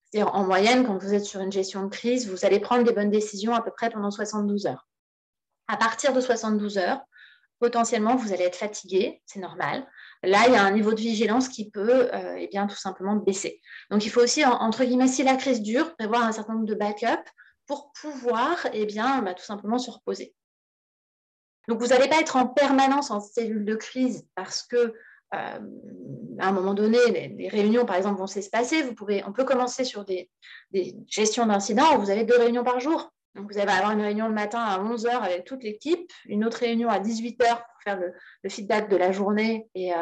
C'est-à-dire, 0.06 0.34
en 0.34 0.44
moyenne, 0.44 0.84
quand 0.84 0.98
vous 0.98 1.14
êtes 1.14 1.26
sur 1.26 1.42
une 1.42 1.52
gestion 1.52 1.84
de 1.84 1.90
crise, 1.90 2.28
vous 2.28 2.44
allez 2.44 2.60
prendre 2.60 2.84
des 2.84 2.94
bonnes 2.94 3.12
décisions 3.12 3.54
à 3.54 3.62
peu 3.62 3.72
près 3.72 3.92
pendant 3.92 4.10
72 4.10 4.66
heures. 4.66 4.88
À 5.68 5.78
partir 5.78 6.14
de 6.14 6.22
72 6.22 6.78
heures, 6.78 7.02
potentiellement, 7.60 8.16
vous 8.16 8.34
allez 8.34 8.44
être 8.44 8.56
fatigué, 8.56 9.22
c'est 9.26 9.40
normal. 9.40 9.88
Là, 10.24 10.44
il 10.48 10.54
y 10.54 10.58
a 10.58 10.64
un 10.64 10.72
niveau 10.72 10.94
de 10.94 11.00
vigilance 11.00 11.50
qui 11.50 11.70
peut 11.70 12.10
euh, 12.14 12.36
eh 12.38 12.48
bien, 12.48 12.68
tout 12.68 12.76
simplement 12.76 13.16
baisser. 13.16 13.62
Donc, 13.92 14.06
il 14.06 14.10
faut 14.10 14.22
aussi, 14.22 14.44
entre 14.46 14.84
guillemets, 14.84 15.08
si 15.08 15.24
la 15.24 15.36
crise 15.36 15.62
dure, 15.62 15.96
prévoir 15.96 16.24
un 16.24 16.32
certain 16.32 16.54
nombre 16.54 16.66
de 16.66 16.76
backups 16.76 17.32
pour 17.66 17.92
pouvoir 18.02 18.68
eh 18.74 18.86
bien, 18.86 19.22
bah, 19.22 19.34
tout 19.34 19.46
simplement 19.46 19.78
se 19.78 19.92
reposer. 19.92 20.34
Donc, 21.68 21.80
vous 21.80 21.88
n'allez 21.88 22.08
pas 22.08 22.20
être 22.20 22.36
en 22.36 22.48
permanence 22.48 23.12
en 23.12 23.20
cellule 23.20 23.66
de 23.66 23.76
crise 23.76 24.26
parce 24.36 24.64
que 24.64 24.94
euh, 25.34 25.60
à 26.40 26.48
un 26.48 26.52
moment 26.54 26.74
donné, 26.74 26.98
les, 27.38 27.50
réunions, 27.50 27.86
par 27.86 27.98
exemple, 27.98 28.20
vont 28.20 28.28
s'espacer. 28.28 28.82
Vous 28.84 28.94
pouvez, 28.94 29.24
on 29.26 29.34
peut 29.34 29.44
commencer 29.44 29.84
sur 29.84 30.06
des, 30.06 30.30
gestions 31.08 31.46
d'incidents 31.46 31.98
vous 31.98 32.10
avez 32.10 32.24
deux 32.24 32.38
réunions 32.38 32.64
par 32.64 32.80
jour. 32.80 33.12
Donc, 33.38 33.52
vous 33.52 33.60
allez 33.60 33.72
avoir 33.72 33.92
une 33.92 34.02
réunion 34.02 34.28
le 34.28 34.34
matin 34.34 34.60
à 34.60 34.80
11h 34.80 35.10
avec 35.10 35.46
toute 35.46 35.64
l'équipe, 35.64 36.12
une 36.26 36.44
autre 36.44 36.58
réunion 36.58 36.90
à 36.90 37.00
18h 37.00 37.38
pour 37.38 37.82
faire 37.84 38.00
le, 38.00 38.50
feedback 38.50 38.90
de 38.90 38.98
la 38.98 39.12
journée 39.12 39.70
et 39.76 39.94
euh, 39.94 39.98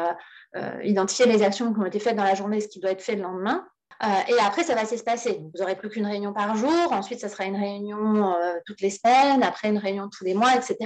euh, 0.56 0.82
identifier 0.82 1.26
les 1.26 1.42
actions 1.42 1.72
qui 1.72 1.78
ont 1.78 1.84
été 1.84 1.98
faites 1.98 2.16
dans 2.16 2.24
la 2.24 2.34
journée, 2.34 2.60
ce 2.60 2.68
qui 2.68 2.80
doit 2.80 2.92
être 2.92 3.02
fait 3.02 3.14
le 3.14 3.22
lendemain. 3.22 3.68
Euh, 4.02 4.06
et 4.28 4.38
après, 4.40 4.62
ça 4.62 4.74
va 4.74 4.84
s'espacer. 4.84 5.40
Vous 5.40 5.60
n'aurez 5.60 5.76
plus 5.76 5.88
qu'une 5.88 6.06
réunion 6.06 6.32
par 6.32 6.56
jour. 6.56 6.92
Ensuite, 6.92 7.20
ça 7.20 7.28
sera 7.28 7.44
une 7.44 7.56
réunion 7.56 8.34
euh, 8.34 8.54
toutes 8.66 8.80
les 8.80 8.90
semaines. 8.90 9.42
Après, 9.42 9.68
une 9.68 9.78
réunion 9.78 10.08
tous 10.08 10.24
les 10.24 10.34
mois, 10.34 10.54
etc. 10.54 10.76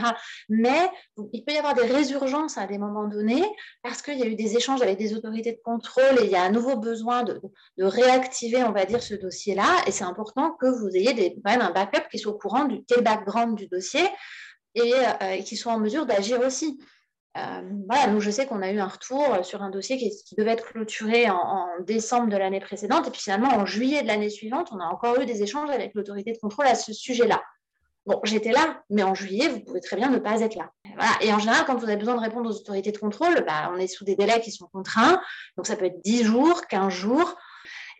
Mais 0.48 0.90
il 1.32 1.44
peut 1.44 1.52
y 1.52 1.58
avoir 1.58 1.74
des 1.74 1.86
résurgences 1.86 2.58
à 2.58 2.66
des 2.66 2.78
moments 2.78 3.08
donnés 3.08 3.44
parce 3.82 4.02
qu'il 4.02 4.18
y 4.18 4.22
a 4.22 4.26
eu 4.26 4.36
des 4.36 4.56
échanges 4.56 4.82
avec 4.82 4.98
des 4.98 5.14
autorités 5.14 5.52
de 5.52 5.60
contrôle 5.64 6.20
et 6.20 6.24
il 6.24 6.30
y 6.30 6.36
a 6.36 6.42
un 6.42 6.50
nouveau 6.50 6.76
besoin 6.76 7.24
de, 7.24 7.40
réactiver, 7.78 8.62
on 8.62 8.72
va 8.72 8.84
dire, 8.84 9.02
ce 9.02 9.14
dossier-là. 9.14 9.82
Et 9.86 9.90
c'est 9.90 10.04
important 10.04 10.52
que 10.52 10.66
vous 10.66 10.88
ayez 10.96 11.12
des, 11.12 11.34
quand 11.44 11.50
même 11.50 11.62
un 11.62 11.72
backup 11.72 12.08
qui 12.10 12.18
soit 12.18 12.32
au 12.32 12.38
courant 12.38 12.64
du 12.64 12.84
quel 12.86 13.02
background 13.02 13.56
du 13.56 13.66
dossier 13.66 14.06
et, 14.74 14.94
euh, 14.94 15.30
et 15.32 15.44
qui 15.44 15.56
soit 15.56 15.72
en 15.72 15.78
mesure 15.80 16.06
d'agir 16.06 16.40
aussi. 16.40 16.78
Euh, 17.36 17.60
voilà, 17.88 18.08
donc 18.08 18.20
je 18.20 18.30
sais 18.30 18.46
qu'on 18.46 18.60
a 18.60 18.72
eu 18.72 18.80
un 18.80 18.88
retour 18.88 19.44
sur 19.44 19.62
un 19.62 19.70
dossier 19.70 19.96
qui, 19.98 20.34
devait 20.36 20.50
être 20.50 20.66
clôturé 20.66 21.30
en, 21.30 21.68
décembre 21.86 22.28
de 22.28 22.36
l'année 22.36 22.60
précédente, 22.60 23.06
et 23.06 23.10
puis 23.10 23.20
finalement 23.20 23.54
en 23.54 23.66
juillet 23.66 24.02
de 24.02 24.08
l'année 24.08 24.30
suivante, 24.30 24.70
on 24.72 24.80
a 24.80 24.86
encore 24.86 25.20
eu 25.20 25.26
des 25.26 25.42
échanges 25.42 25.70
avec 25.70 25.94
l'autorité 25.94 26.32
de 26.32 26.38
contrôle 26.38 26.66
à 26.66 26.74
ce 26.74 26.92
sujet-là. 26.92 27.40
Bon, 28.06 28.18
j'étais 28.24 28.50
là, 28.50 28.82
mais 28.90 29.04
en 29.04 29.14
juillet, 29.14 29.48
vous 29.48 29.60
pouvez 29.60 29.80
très 29.80 29.94
bien 29.94 30.10
ne 30.10 30.18
pas 30.18 30.40
être 30.40 30.56
là. 30.56 30.70
Voilà. 30.96 31.12
Et 31.20 31.32
en 31.32 31.38
général, 31.38 31.64
quand 31.66 31.76
vous 31.76 31.84
avez 31.84 31.96
besoin 31.96 32.16
de 32.16 32.20
répondre 32.20 32.50
aux 32.50 32.56
autorités 32.56 32.90
de 32.90 32.98
contrôle, 32.98 33.44
bah, 33.46 33.70
on 33.72 33.76
est 33.76 33.86
sous 33.86 34.04
des 34.04 34.16
délais 34.16 34.40
qui 34.40 34.50
sont 34.50 34.66
contraints, 34.72 35.20
donc 35.56 35.66
ça 35.66 35.76
peut 35.76 35.84
être 35.84 36.00
10 36.02 36.24
jours, 36.24 36.66
15 36.66 36.92
jours. 36.92 37.36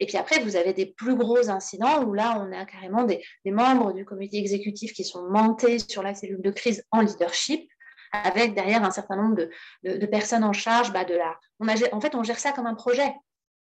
Et 0.00 0.06
puis 0.06 0.16
après, 0.16 0.40
vous 0.40 0.56
avez 0.56 0.72
des 0.72 0.86
plus 0.86 1.14
gros 1.14 1.50
incidents 1.50 2.02
où 2.04 2.14
là, 2.14 2.42
on 2.44 2.58
a 2.58 2.64
carrément 2.64 3.04
des 3.04 3.22
membres 3.44 3.92
du 3.92 4.06
comité 4.06 4.38
exécutif 4.38 4.94
qui 4.94 5.04
sont 5.04 5.28
montés 5.28 5.78
sur 5.78 6.02
la 6.02 6.14
cellule 6.14 6.40
de 6.40 6.50
crise 6.50 6.84
en 6.90 7.02
leadership 7.02 7.70
avec 8.12 8.54
derrière 8.54 8.84
un 8.84 8.90
certain 8.90 9.16
nombre 9.16 9.48
de, 9.82 10.06
personnes 10.06 10.44
en 10.44 10.52
charge 10.52 10.92
bah, 10.92 11.04
de 11.04 11.14
la. 11.14 11.38
On 11.58 11.68
a, 11.68 11.74
en 11.94 12.00
fait, 12.00 12.14
on 12.14 12.22
gère 12.22 12.38
ça 12.38 12.52
comme 12.52 12.66
un 12.66 12.74
projet, 12.74 13.14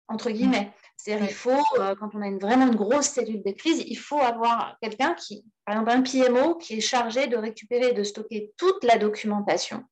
entre 0.07 0.29
guillemets. 0.29 0.71
C'est-à-dire, 0.97 1.27
il 1.29 1.33
faut, 1.33 1.63
euh, 1.79 1.95
quand 1.95 2.09
on 2.13 2.21
a 2.21 2.27
une, 2.27 2.39
vraiment 2.39 2.67
une 2.67 2.75
grosse 2.75 3.07
cellule 3.07 3.43
de 3.43 3.51
crise, 3.51 3.83
il 3.85 3.97
faut 3.97 4.19
avoir 4.19 4.77
quelqu'un 4.81 5.15
qui, 5.15 5.43
par 5.65 5.75
exemple, 5.75 5.91
un 5.91 6.01
PMO 6.01 6.55
qui 6.55 6.75
est 6.75 6.81
chargé 6.81 7.27
de 7.27 7.37
récupérer, 7.37 7.93
de 7.93 8.03
stocker 8.03 8.53
toute 8.57 8.83
la 8.83 8.97
documentation 8.97 9.83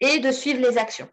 et 0.00 0.20
de 0.20 0.30
suivre 0.30 0.60
les 0.60 0.78
actions 0.78 1.08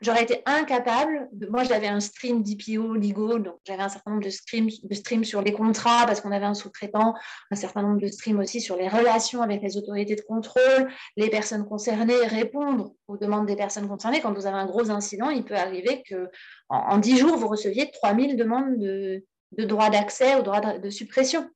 j'aurais 0.00 0.22
été 0.22 0.42
incapable. 0.46 1.28
moi, 1.50 1.64
j'avais 1.64 1.88
un 1.88 2.00
stream 2.00 2.42
d'IPO 2.42 2.94
Ligo, 2.94 3.38
donc 3.38 3.56
j'avais 3.66 3.82
un 3.82 3.88
certain 3.88 4.12
nombre 4.12 4.24
de 4.24 4.30
streams, 4.30 4.68
de 4.82 4.94
streams 4.94 5.24
sur 5.24 5.42
les 5.42 5.52
contrats 5.52 6.06
parce 6.06 6.20
qu'on 6.20 6.32
avait 6.32 6.46
un 6.46 6.54
sous-traitant, 6.54 7.14
un 7.50 7.56
certain 7.56 7.82
nombre 7.82 8.00
de 8.00 8.06
streams 8.08 8.38
aussi 8.38 8.60
sur 8.60 8.76
les 8.76 8.88
relations 8.88 9.42
avec 9.42 9.62
les 9.62 9.76
autorités 9.76 10.16
de 10.16 10.22
contrôle, 10.22 10.88
les 11.16 11.30
personnes 11.30 11.66
concernées, 11.66 12.26
répondre 12.26 12.92
aux 13.08 13.16
demandes 13.16 13.46
des 13.46 13.56
personnes 13.56 13.88
concernées. 13.88 14.20
Quand 14.20 14.32
vous 14.32 14.46
avez 14.46 14.56
un 14.56 14.66
gros 14.66 14.90
incident, 14.90 15.30
il 15.30 15.44
peut 15.44 15.56
arriver 15.56 16.02
que 16.08 16.28
en, 16.68 16.98
10 16.98 17.18
jours, 17.18 17.36
vous 17.36 17.48
receviez 17.48 17.90
3000 17.90 18.36
demandes 18.36 18.78
de, 18.78 19.24
de 19.52 19.64
droit 19.64 19.90
d'accès 19.90 20.36
ou 20.36 20.42
droit 20.42 20.60
de, 20.60 20.90
suppression. 20.90 21.48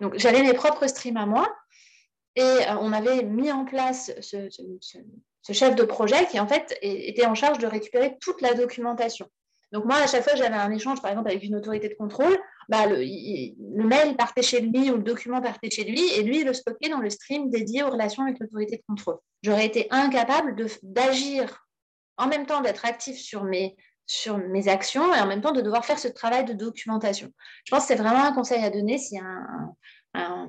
Donc, 0.00 0.18
j'avais 0.18 0.42
mes 0.42 0.54
propres 0.54 0.86
streams 0.86 1.16
à 1.16 1.26
moi. 1.26 1.48
Et 2.36 2.42
euh, 2.42 2.76
on 2.80 2.92
avait 2.92 3.24
mis 3.24 3.50
en 3.50 3.64
place 3.64 4.12
ce, 4.20 4.48
ce 4.50 4.98
chef 5.52 5.74
de 5.74 5.82
projet 5.84 6.26
qui 6.26 6.38
en 6.38 6.46
fait 6.46 6.78
était 6.82 7.26
en 7.26 7.34
charge 7.34 7.58
de 7.58 7.66
récupérer 7.66 8.16
toute 8.20 8.40
la 8.40 8.54
documentation. 8.54 9.26
Donc 9.72 9.84
moi, 9.84 9.96
à 9.96 10.06
chaque 10.06 10.24
fois 10.24 10.32
que 10.32 10.38
j'avais 10.38 10.56
un 10.56 10.70
échange, 10.72 11.00
par 11.00 11.12
exemple, 11.12 11.30
avec 11.30 11.44
une 11.44 11.54
autorité 11.54 11.88
de 11.88 11.94
contrôle, 11.94 12.36
bah, 12.68 12.86
le, 12.86 13.84
mail 13.84 14.16
partait 14.16 14.42
chez 14.42 14.60
lui 14.60 14.90
ou 14.90 14.96
le 14.96 15.02
document 15.02 15.40
partait 15.40 15.70
chez 15.70 15.84
lui 15.84 16.00
et 16.14 16.22
lui, 16.22 16.40
il 16.40 16.46
le 16.46 16.52
stockait 16.52 16.88
dans 16.88 16.98
le 16.98 17.10
stream 17.10 17.50
dédié 17.50 17.82
aux 17.82 17.90
relations 17.90 18.24
avec 18.24 18.38
l'autorité 18.40 18.76
de 18.78 18.82
contrôle. 18.86 19.18
J'aurais 19.42 19.66
été 19.66 19.86
incapable 19.90 20.56
d'agir 20.82 21.66
en 22.16 22.26
même 22.26 22.46
temps 22.46 22.60
d'être 22.60 22.84
actif 22.84 23.16
sur 23.16 23.44
mes, 23.44 23.76
sur 24.06 24.38
mes 24.38 24.66
actions 24.66 25.14
et 25.14 25.20
en 25.20 25.26
même 25.26 25.40
temps 25.40 25.52
de 25.52 25.60
devoir 25.60 25.84
faire 25.84 25.98
ce 25.98 26.08
travail 26.08 26.44
de 26.44 26.52
documentation. 26.52 27.32
Je 27.64 27.70
pense 27.70 27.82
que 27.82 27.88
c'est 27.88 28.02
vraiment 28.02 28.24
un 28.24 28.32
conseil 28.32 28.62
à 28.64 28.70
donner 28.70 28.98
s'il 28.98 29.18
y 29.18 29.20
a 29.20 29.24
un, 29.24 29.74
un, 30.14 30.48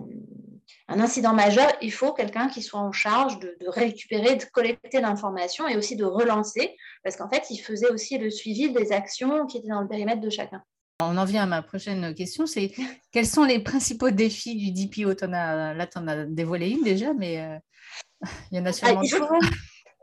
un 0.88 1.00
incident 1.00 1.34
majeur, 1.34 1.72
il 1.82 1.92
faut 1.92 2.14
quelqu'un 2.14 2.48
qui 2.48 2.62
soit 2.62 2.80
en 2.80 2.92
charge 2.92 3.40
de, 3.40 3.56
récupérer, 3.68 4.36
de 4.36 4.44
collecter 4.46 5.00
l'information 5.00 5.68
et 5.68 5.78
aussi 5.78 5.96
de 5.96 6.06
relancer, 6.06 6.76
parce 7.04 7.16
qu'en 7.16 7.30
fait, 7.30 7.44
il 7.50 7.60
faisait 7.60 7.90
aussi 7.90 8.18
le 8.18 8.30
suivi 8.30 8.72
des 8.72 8.92
actions 8.92 9.46
qui 9.46 9.58
étaient 9.58 9.70
dans 9.70 9.82
le 9.82 9.88
périmètre 9.88 10.22
de 10.22 10.30
chacun. 10.30 10.62
On 11.02 11.18
en 11.18 11.26
vient 11.26 11.44
à 11.44 11.48
ma 11.48 11.62
prochaine 11.62 12.14
question, 12.14 12.46
c'est 12.46 12.72
quels 13.12 13.26
sont 13.26 13.44
les 13.44 13.60
principaux 13.60 14.12
défis 14.12 14.56
du 14.56 14.86
DPO 14.86 15.12
as, 15.24 15.74
Là, 15.74 15.88
tu 15.88 15.98
en 15.98 16.08
as 16.08 16.26
dévoilé 16.26 16.70
une 16.70 16.84
déjà, 16.84 17.14
mais 17.14 17.40
euh, 17.40 17.58
il 18.52 18.58
y 18.58 18.62
en 18.62 18.66
a 18.66 18.74
sûrement 18.74 19.02
ah, 19.02 19.40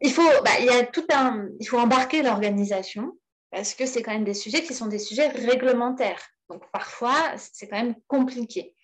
il 0.01 0.13
faut, 0.13 0.23
bah, 0.45 0.51
il, 0.61 0.67
y 0.67 0.71
a 0.71 0.85
tout 0.85 1.07
un, 1.13 1.49
il 1.59 1.67
faut 1.67 1.79
embarquer 1.79 2.23
l'organisation, 2.23 3.13
parce 3.51 3.75
que 3.75 3.85
c'est 3.85 4.03
quand 4.03 4.13
même 4.13 4.25
des 4.25 4.35
sujets 4.35 4.63
qui 4.63 4.75
sont 4.75 4.87
des 4.87 4.99
sujets 4.99 5.29
réglementaires. 5.29 6.23
Donc 6.49 6.63
parfois, 6.73 7.33
c'est 7.37 7.69
quand 7.69 7.77
même 7.77 7.97
compliqué. 8.07 8.75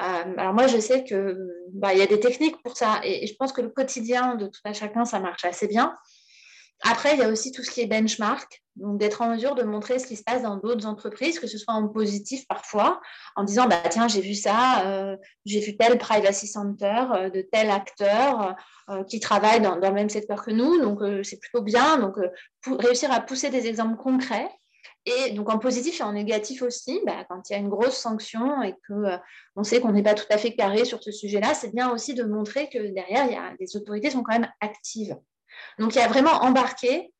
Euh, 0.00 0.34
alors 0.36 0.54
moi, 0.54 0.66
je 0.66 0.78
sais 0.78 1.04
qu'il 1.04 1.36
bah, 1.72 1.94
y 1.94 2.02
a 2.02 2.06
des 2.06 2.20
techniques 2.20 2.62
pour 2.62 2.76
ça 2.76 3.00
et, 3.04 3.26
je 3.26 3.34
pense 3.34 3.52
que 3.52 3.60
le 3.60 3.68
quotidien 3.68 4.34
de 4.34 4.46
tout 4.46 4.60
à 4.64 4.72
chacun, 4.72 5.04
ça 5.04 5.20
marche 5.20 5.44
assez 5.44 5.68
bien. 5.68 5.96
Après, 6.82 7.12
il 7.12 7.18
y 7.18 7.22
a 7.22 7.28
aussi 7.28 7.52
tout 7.52 7.62
ce 7.62 7.70
qui 7.70 7.82
est 7.82 7.86
benchmark, 7.86 8.62
donc 8.76 8.98
d'être 8.98 9.20
en 9.20 9.34
mesure 9.34 9.54
de 9.54 9.62
montrer 9.64 9.98
ce 9.98 10.06
qui 10.06 10.16
se 10.16 10.22
passe 10.22 10.42
dans 10.42 10.56
d'autres 10.56 10.86
entreprises, 10.86 11.38
que 11.38 11.46
ce 11.46 11.58
soit 11.58 11.74
en 11.74 11.86
positif 11.88 12.46
parfois, 12.48 13.02
en 13.36 13.44
disant 13.44 13.66
bah, 13.68 13.82
tiens, 13.90 14.08
j'ai 14.08 14.22
vu 14.22 14.34
ça, 14.34 14.86
euh, 14.86 15.16
j'ai 15.44 15.60
vu 15.60 15.76
tel 15.76 15.98
privacy 15.98 16.46
center 16.46 17.04
euh, 17.14 17.28
de 17.28 17.42
tel 17.52 17.70
acteur 17.70 18.56
qui 19.06 19.20
travaille 19.20 19.60
dans, 19.60 19.76
dans, 19.76 19.90
le 19.90 19.94
même 19.94 20.08
secteur 20.08 20.42
que 20.42 20.50
nous, 20.50 20.80
donc 20.80 20.98
c'est 21.22 21.38
plutôt 21.38 21.62
bien. 21.62 21.98
Donc, 21.98 22.16
réussir 22.66 23.12
à 23.12 23.20
pousser 23.20 23.48
des 23.48 23.68
exemples 23.68 23.96
concrets 23.96 24.48
et 25.06 25.30
donc 25.30 25.48
en 25.48 25.58
positif 25.58 26.00
et 26.00 26.02
en 26.02 26.12
négatif 26.12 26.62
aussi, 26.62 27.00
bah, 27.06 27.24
quand 27.28 27.48
il 27.48 27.52
y 27.52 27.56
a 27.56 27.58
une 27.58 27.68
grosse 27.68 27.96
sanction 27.96 28.62
et 28.62 28.74
qu'on 28.86 29.04
euh, 29.04 29.62
sait 29.62 29.80
qu'on 29.80 29.92
n'est 29.92 30.02
pas 30.02 30.14
tout 30.14 30.26
à 30.30 30.38
fait 30.38 30.54
carré 30.54 30.84
sur 30.84 31.02
ce 31.02 31.10
sujet-là, 31.10 31.54
c'est 31.54 31.74
bien 31.74 31.90
aussi 31.90 32.14
de 32.14 32.24
montrer 32.24 32.68
que 32.68 32.78
derrière, 32.78 33.30
y 33.30 33.34
a, 33.34 33.54
les 33.58 33.76
autorités 33.76 34.10
sont 34.10 34.22
quand 34.22 34.38
même 34.38 34.50
actives. 34.60 35.16
Donc 35.78 35.94
il 35.94 35.98
y 35.98 36.02
a 36.02 36.08
vraiment 36.08 36.42
embarqué, 36.42 37.12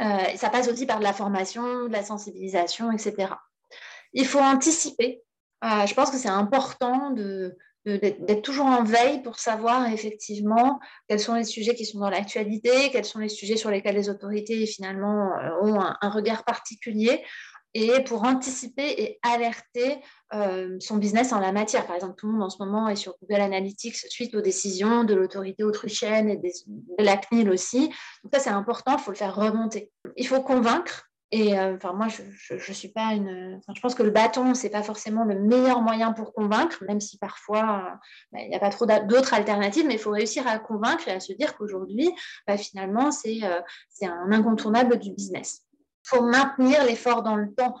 euh, 0.00 0.36
ça 0.36 0.50
passe 0.50 0.68
aussi 0.68 0.86
par 0.86 0.98
de 0.98 1.04
la 1.04 1.12
formation, 1.12 1.86
de 1.86 1.92
la 1.92 2.02
sensibilisation, 2.02 2.90
etc. 2.90 3.34
Il 4.12 4.26
faut 4.26 4.40
anticiper. 4.40 5.22
Euh, 5.64 5.86
je 5.86 5.94
pense 5.94 6.10
que 6.10 6.16
c'est 6.16 6.28
important 6.28 7.10
de, 7.10 7.56
d'être 7.86 8.42
toujours 8.42 8.66
en 8.66 8.84
veille 8.84 9.22
pour 9.22 9.38
savoir 9.38 9.90
effectivement 9.90 10.80
quels 11.08 11.20
sont 11.20 11.34
les 11.34 11.44
sujets 11.44 11.74
qui 11.74 11.86
sont 11.86 11.98
dans 11.98 12.10
l'actualité, 12.10 12.90
quels 12.90 13.04
sont 13.04 13.20
les 13.20 13.28
sujets 13.28 13.56
sur 13.56 13.70
lesquels 13.70 13.94
les 13.94 14.10
autorités 14.10 14.66
finalement 14.66 15.30
euh, 15.38 15.50
ont 15.62 15.80
un, 15.80 16.10
regard 16.10 16.44
particulier. 16.44 17.22
et 17.72 18.02
pour 18.04 18.24
anticiper 18.24 19.00
et 19.00 19.18
alerter 19.22 19.98
euh, 20.34 20.76
son 20.80 20.96
business 20.96 21.32
en 21.32 21.38
la 21.38 21.52
matière. 21.52 21.86
Par 21.86 21.94
exemple, 21.94 22.16
tout 22.16 22.26
le 22.26 22.32
monde 22.32 22.42
en 22.42 22.50
ce 22.50 22.58
moment 22.58 22.88
est 22.88 22.96
sur 22.96 23.14
Google 23.22 23.42
Analytics 23.42 23.96
suite 23.96 24.34
aux 24.34 24.40
décisions 24.40 25.04
de 25.04 25.14
l'autorité 25.14 25.62
autrichienne 25.62 26.28
et 26.28 26.36
de 26.36 26.50
la 26.98 27.16
CNIL 27.16 27.48
aussi. 27.48 27.88
Donc 28.22 28.34
ça, 28.34 28.40
c'est 28.40 28.50
important, 28.50 28.96
il 28.98 29.02
faut 29.02 29.12
le 29.12 29.16
faire 29.16 29.34
remonter. 29.34 29.92
Il 30.16 30.26
faut 30.26 30.42
convaincre. 30.42 31.09
Et 31.32 31.56
euh, 31.56 31.76
enfin, 31.76 31.92
moi, 31.92 32.08
je, 32.08 32.22
je, 32.58 32.72
suis 32.72 32.88
pas 32.88 33.12
une. 33.14 33.60
je 33.72 33.80
pense 33.80 33.94
que 33.94 34.02
le 34.02 34.10
bâton, 34.10 34.54
c'est 34.54 34.70
pas 34.70 34.82
forcément 34.82 35.24
le 35.24 35.38
meilleur 35.38 35.80
moyen 35.80 36.12
pour 36.12 36.32
convaincre, 36.32 36.82
même 36.88 37.00
si 37.00 37.18
parfois 37.18 38.00
bah, 38.32 38.40
il 38.40 38.48
n'y 38.48 38.56
a 38.56 38.58
pas 38.58 38.70
trop 38.70 38.84
d'autres 38.84 39.32
alternatives, 39.32 39.86
mais 39.86 39.94
il 39.94 40.00
faut 40.00 40.10
réussir 40.10 40.46
à 40.48 40.58
convaincre 40.58 41.06
et 41.06 41.12
à 41.12 41.20
se 41.20 41.32
dire 41.32 41.56
qu'aujourd'hui, 41.56 42.10
bah, 42.48 42.56
finalement, 42.56 43.12
c'est 43.12 43.42
un 43.42 44.32
incontournable 44.32 44.98
du 44.98 45.12
business 45.12 45.64
faut 46.10 46.22
maintenir 46.22 46.84
l'effort 46.84 47.22
dans 47.22 47.36
le 47.36 47.52
temps. 47.54 47.74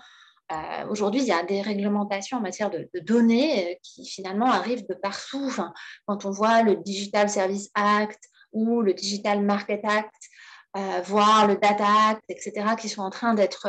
Euh, 0.52 0.86
aujourd'hui, 0.88 1.20
il 1.20 1.26
y 1.26 1.32
a 1.32 1.44
des 1.44 1.62
réglementations 1.62 2.38
en 2.38 2.40
matière 2.40 2.70
de, 2.70 2.88
données 3.02 3.72
euh, 3.72 3.74
qui 3.82 4.04
finalement 4.04 4.50
arrivent 4.50 4.86
de 4.88 4.94
partout. 4.94 5.52
quand 6.06 6.24
on 6.24 6.30
voit 6.30 6.62
le 6.62 6.76
Digital 6.76 7.28
Service 7.28 7.70
Act 7.74 8.18
ou 8.52 8.82
le 8.82 8.94
Digital 8.94 9.42
Market 9.42 9.80
Act, 9.84 10.12
euh, 10.76 11.00
voir 11.04 11.48
le 11.48 11.56
Data 11.56 11.84
Act, 12.10 12.22
etc., 12.28 12.76
qui 12.78 12.88
sont 12.88 13.02
en 13.02 13.10
train 13.10 13.34
d'être 13.34 13.66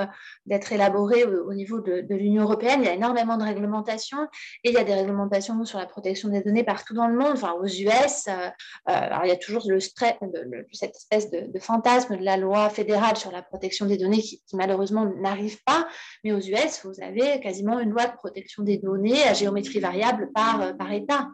élaborés 0.71 1.25
au, 1.25 1.51
niveau 1.51 1.79
de, 1.79 2.05
l'Union 2.13 2.43
européenne. 2.43 2.81
Il 2.83 2.85
y 2.85 2.89
a 2.89 2.93
énormément 2.93 3.37
de 3.37 3.43
réglementations 3.43 4.27
et 4.63 4.69
il 4.69 4.73
y 4.73 4.77
a 4.77 4.83
des 4.83 4.93
réglementations 4.93 5.65
sur 5.65 5.79
la 5.79 5.87
protection 5.87 6.29
des 6.29 6.41
données 6.41 6.63
partout 6.63 6.93
dans 6.93 7.07
le 7.07 7.17
monde. 7.17 7.33
Enfin, 7.33 7.53
aux 7.53 7.65
US, 7.65 8.27
euh, 8.27 8.31
euh, 8.31 8.49
alors 8.85 9.21
il 9.23 9.29
y 9.29 9.31
a 9.31 9.37
toujours 9.37 9.63
le, 9.67 9.79
cette 9.79 10.95
espèce 10.95 11.31
de, 11.31 11.59
fantasme 11.59 12.17
de 12.17 12.23
la 12.23 12.37
loi 12.37 12.69
fédérale 12.69 13.17
sur 13.17 13.31
la 13.31 13.41
protection 13.41 13.87
des 13.87 13.97
données 13.97 14.21
qui, 14.21 14.43
malheureusement 14.53 15.05
n'arrive 15.05 15.57
pas. 15.63 15.87
Mais 16.23 16.33
aux 16.33 16.39
US, 16.39 16.81
vous 16.83 17.01
avez 17.01 17.39
quasiment 17.39 17.79
une 17.79 17.89
loi 17.89 18.05
de 18.05 18.13
protection 18.13 18.61
des 18.61 18.77
données 18.77 19.23
à 19.23 19.33
géométrie 19.33 19.79
variable 19.79 20.29
par, 20.35 20.77
par 20.77 20.91
État. 20.91 21.29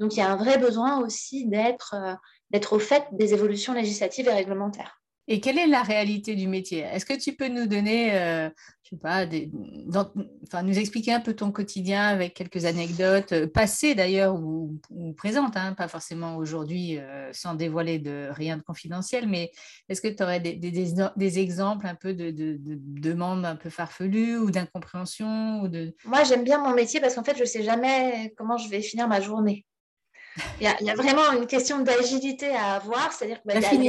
Donc 0.00 0.14
il 0.14 0.18
y 0.18 0.22
a 0.22 0.30
un 0.30 0.36
vrai 0.36 0.58
besoin 0.58 1.00
aussi 1.00 1.46
d'être 1.46 1.94
d'être 2.50 2.74
au 2.74 2.78
fait 2.78 3.04
des 3.12 3.34
évolutions 3.34 3.72
législatives 3.72 4.28
et 4.28 4.32
réglementaires. 4.32 5.00
Et 5.28 5.40
quelle 5.40 5.58
est 5.58 5.66
la 5.66 5.82
réalité 5.82 6.36
du 6.36 6.46
métier? 6.46 6.80
Est-ce 6.80 7.04
que 7.04 7.18
tu 7.18 7.32
peux 7.32 7.48
nous 7.48 7.66
donner, 7.66 8.14
euh, 8.14 8.48
je 8.84 8.90
sais 8.90 8.96
pas, 8.96 9.26
enfin, 10.44 10.62
nous 10.62 10.78
expliquer 10.78 11.12
un 11.14 11.20
peu 11.20 11.34
ton 11.34 11.50
quotidien 11.50 12.06
avec 12.06 12.34
quelques 12.34 12.64
anecdotes, 12.64 13.32
euh, 13.32 13.48
passées 13.48 13.96
d'ailleurs 13.96 14.36
ou, 14.36 14.78
présentes, 15.16 15.56
hein, 15.56 15.72
pas 15.72 15.88
forcément 15.88 16.36
aujourd'hui 16.36 16.98
euh, 16.98 17.28
sans 17.32 17.54
dévoiler 17.54 17.98
de 17.98 18.28
rien 18.30 18.56
de 18.56 18.62
confidentiel, 18.62 19.26
mais 19.26 19.50
est-ce 19.88 20.00
que 20.00 20.08
tu 20.08 20.22
aurais 20.22 20.38
des, 20.38 20.54
des, 20.54 21.38
exemples 21.40 21.88
un 21.88 21.96
peu 21.96 22.14
de, 22.14 22.30
de, 22.30 22.58
demandes 22.60 23.44
un 23.44 23.56
peu 23.56 23.68
farfelues 23.68 24.38
ou 24.38 24.52
d'incompréhension 24.52 25.60
ou 25.62 25.68
de... 25.68 25.92
Moi, 26.04 26.22
j'aime 26.22 26.44
bien 26.44 26.62
mon 26.62 26.72
métier 26.72 27.00
parce 27.00 27.16
qu'en 27.16 27.24
fait, 27.24 27.36
je 27.36 27.42
ne 27.42 27.46
sais 27.46 27.64
jamais 27.64 28.32
comment 28.36 28.58
je 28.58 28.68
vais 28.68 28.80
finir 28.80 29.08
ma 29.08 29.20
journée. 29.20 29.66
Il 30.60 30.66
y, 30.66 30.90
a, 30.90 30.94
vraiment 30.94 31.32
une 31.32 31.46
question 31.46 31.80
d'agilité 31.80 32.50
à 32.50 32.74
avoir, 32.74 33.12
c'est-à-dire 33.12 33.42
que 33.42 33.48
bah, 33.48 33.54
il, 33.72 33.84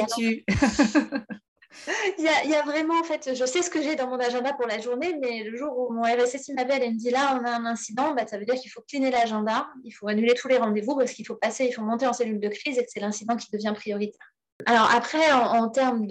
y 2.24 2.28
a, 2.28 2.44
il, 2.44 2.50
y 2.50 2.56
a, 2.56 2.64
vraiment 2.64 3.00
en 3.00 3.04
fait, 3.04 3.36
je 3.36 3.46
sais 3.46 3.62
ce 3.62 3.70
que 3.70 3.82
j'ai 3.82 3.96
dans 3.96 4.08
mon 4.08 4.20
agenda 4.20 4.54
pour 4.54 4.68
la 4.68 4.80
journée, 4.80 5.18
mais 5.22 5.44
le 5.44 5.58
jour 5.58 5.78
où 5.78 5.94
mon 5.94 6.04
RSSI 6.04 6.54
m'appelle 6.54 6.84
et 6.84 6.90
me 6.90 6.98
dit 6.98 7.10
là 7.10 7.40
on 7.40 7.46
a 7.46 7.52
un 7.52 7.66
incident, 7.66 8.14
bah, 8.14 8.26
ça 8.28 8.38
veut 8.38 8.46
dire 8.46 8.56
qu'il 8.56 8.72
faut 8.72 8.82
cleaner 8.88 9.12
l'agenda, 9.12 9.68
il 9.84 9.92
faut 9.92 10.08
annuler 10.08 10.34
tous 10.34 10.48
les 10.48 10.58
rendez-vous 10.58 10.96
parce 10.96 11.12
qu'il 11.12 11.26
faut 11.26 11.36
passer, 11.36 11.66
il 11.66 11.74
faut 11.74 11.82
monter 11.82 12.08
en 12.08 12.14
cellule 12.14 12.40
de 12.40 12.50
crise 12.50 12.78
et 12.78 12.86
que 12.86 12.90
c'est 12.92 13.00
l'incident 13.00 13.36
qui 13.36 13.50
devient 13.52 13.74
prioritaire. 13.76 14.34
Alors 14.66 14.90
après, 14.94 15.32
en, 15.32 15.70
termes 15.70 16.08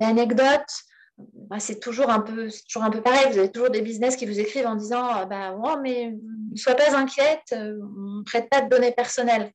d'anecdotes, 0.00 0.82
bah, 1.18 1.58
c'est 1.58 1.78
toujours 1.78 2.08
un 2.08 2.20
peu 2.20 2.48
toujours 2.66 2.84
un 2.84 2.90
peu 2.90 3.02
pareil. 3.02 3.30
Vous 3.30 3.38
avez 3.38 3.50
toujours 3.50 3.70
des 3.70 3.82
business 3.82 4.16
qui 4.16 4.26
vous 4.26 4.40
écrivent 4.40 4.66
en 4.66 4.76
disant 4.76 5.26
bah 5.26 5.54
oh, 5.62 5.76
mais 5.82 6.14
ne 6.52 6.56
sois 6.56 6.74
pas 6.74 6.96
inquiète 6.96 7.52
on 7.52 8.18
ne 8.18 8.24
prête 8.24 8.48
pas 8.48 8.62
de 8.62 8.68
données 8.68 8.92
personnelles 8.92 9.52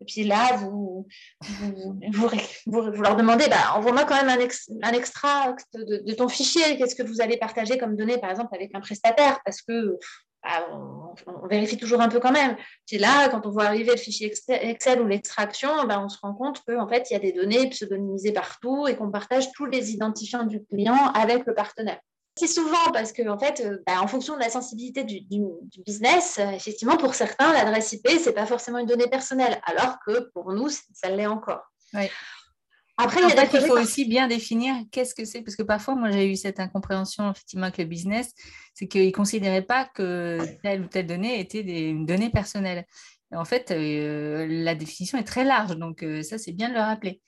et 0.00 0.04
puis 0.04 0.24
là, 0.24 0.56
vous, 0.56 1.06
vous, 2.66 3.02
leur 3.02 3.16
demandez, 3.16 3.48
bah, 3.48 3.74
envoie-moi 3.76 4.04
quand 4.04 4.16
même 4.16 4.30
un, 4.30 4.92
extra 4.92 5.54
de, 5.74 6.14
ton 6.14 6.28
fichier. 6.28 6.78
Qu'est-ce 6.78 6.94
que 6.94 7.02
vous 7.02 7.20
allez 7.20 7.36
partager 7.36 7.76
comme 7.76 7.96
données, 7.96 8.18
par 8.18 8.30
exemple, 8.30 8.54
avec 8.54 8.74
un 8.74 8.80
prestataire? 8.80 9.40
Parce 9.44 9.60
que 9.60 9.98
bah, 10.42 10.66
on, 11.26 11.46
vérifie 11.48 11.76
toujours 11.76 12.00
un 12.00 12.08
peu 12.08 12.18
quand 12.18 12.32
même. 12.32 12.56
Puis 12.86 12.96
là, 12.96 13.28
quand 13.28 13.44
on 13.46 13.50
voit 13.50 13.64
arriver 13.64 13.90
le 13.90 13.98
fichier 13.98 14.32
Excel 14.48 15.02
ou 15.02 15.06
l'extraction, 15.06 15.84
bah, 15.86 16.00
on 16.02 16.08
se 16.08 16.18
rend 16.22 16.32
compte 16.32 16.62
qu'en 16.64 16.88
fait, 16.88 17.10
il 17.10 17.12
y 17.12 17.16
a 17.16 17.20
des 17.20 17.32
données 17.32 17.68
pseudonymisées 17.68 18.32
partout 18.32 18.86
et 18.88 18.96
qu'on 18.96 19.10
partage 19.10 19.52
tous 19.52 19.66
les 19.66 19.92
identifiants 19.92 20.44
du 20.44 20.64
client 20.64 21.12
avec 21.12 21.44
le 21.44 21.54
partenaire 21.54 22.00
souvent 22.46 22.90
parce 22.92 23.12
que, 23.12 23.28
en 23.28 23.38
fait, 23.38 23.62
euh, 23.64 23.82
bah, 23.86 24.00
en 24.02 24.06
fonction 24.06 24.34
de 24.34 24.40
la 24.40 24.50
sensibilité 24.50 25.04
du, 25.04 25.22
business, 25.84 26.38
euh, 26.38 26.50
effectivement, 26.50 26.96
pour 26.96 27.14
certains, 27.14 27.52
l'adresse 27.52 27.92
IP, 27.92 28.08
ce 28.08 28.28
n'est 28.28 28.34
pas 28.34 28.46
forcément 28.46 28.78
une 28.78 28.86
donnée 28.86 29.08
personnelle, 29.08 29.60
alors 29.64 29.98
que 30.06 30.30
pour 30.32 30.52
nous, 30.52 30.68
ça 30.68 31.10
l'est 31.10 31.26
encore. 31.26 31.62
Après, 32.96 33.20
il, 33.22 33.60
faut 33.66 33.78
aussi 33.78 34.04
bien 34.04 34.28
définir 34.28 34.74
qu'est-ce 34.92 35.14
que 35.14 35.24
c'est, 35.24 35.40
parce 35.40 35.56
que 35.56 35.62
parfois, 35.62 35.94
moi, 35.94 36.10
j'ai 36.10 36.30
eu 36.30 36.36
cette 36.36 36.60
incompréhension 36.60 37.30
effectivement 37.30 37.64
avec 37.64 37.78
le 37.78 37.86
business, 37.86 38.32
c'est 38.74 38.88
qu'ils 38.88 39.06
ne 39.06 39.12
considéraient 39.12 39.62
pas 39.62 39.86
que 39.86 40.38
telle 40.62 40.82
ou 40.82 40.86
telle 40.86 41.06
donnée 41.06 41.40
était 41.40 41.62
des, 41.62 41.80
une 41.80 42.04
donnée 42.04 42.28
personnelle. 42.28 42.84
en 43.32 43.46
fait, 43.46 43.70
euh, 43.70 44.46
la 44.48 44.74
définition 44.74 45.16
est 45.16 45.24
très 45.24 45.44
large, 45.44 45.76
donc 45.76 46.04
ça, 46.22 46.36
c'est 46.36 46.52
bien 46.52 46.68
de 46.68 46.74
le 46.74 46.80
rappeler. 46.80 47.22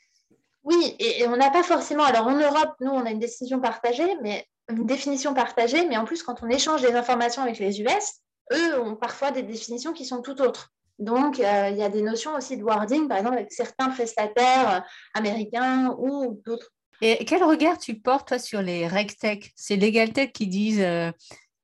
Oui, 0.64 0.94
et, 0.98 1.26
on 1.26 1.36
n'a 1.36 1.50
pas 1.50 1.62
forcément. 1.62 2.04
Alors 2.04 2.26
en 2.26 2.38
Europe, 2.38 2.74
nous, 2.80 2.90
on 2.90 3.04
a 3.04 3.10
une 3.10 3.18
décision 3.18 3.60
partagée, 3.60 4.16
mais 4.22 4.46
une 4.70 4.86
définition 4.86 5.34
partagée, 5.34 5.86
mais 5.88 5.96
en 5.96 6.04
plus, 6.04 6.22
quand 6.22 6.42
on 6.42 6.48
échange 6.48 6.82
des 6.82 6.94
informations 6.94 7.42
avec 7.42 7.58
les 7.58 7.80
US, 7.80 8.20
eux 8.52 8.80
ont 8.80 8.96
parfois 8.96 9.30
des 9.30 9.42
définitions 9.42 9.92
qui 9.92 10.04
sont 10.04 10.22
tout 10.22 10.40
autres. 10.40 10.72
Donc, 10.98 11.40
euh, 11.40 11.68
il 11.70 11.78
y 11.78 11.82
a 11.82 11.88
des 11.88 12.02
notions 12.02 12.34
aussi 12.36 12.56
de 12.56 12.62
wording, 12.62 13.08
par 13.08 13.18
exemple, 13.18 13.36
avec 13.36 13.52
certains 13.52 13.88
prestataires 13.88 14.76
euh, 14.76 14.80
américains 15.14 15.96
ou 15.98 16.40
d'autres. 16.46 16.70
Et 17.00 17.24
quel 17.24 17.42
regard 17.42 17.78
tu 17.78 17.94
portes, 17.94 18.28
toi, 18.28 18.38
sur 18.38 18.62
les 18.62 18.86
RegTech 18.86 19.52
C'est 19.56 19.76
LegalTech 19.76 20.32
qui 20.32 20.46
disent 20.46 20.80
euh, 20.80 21.10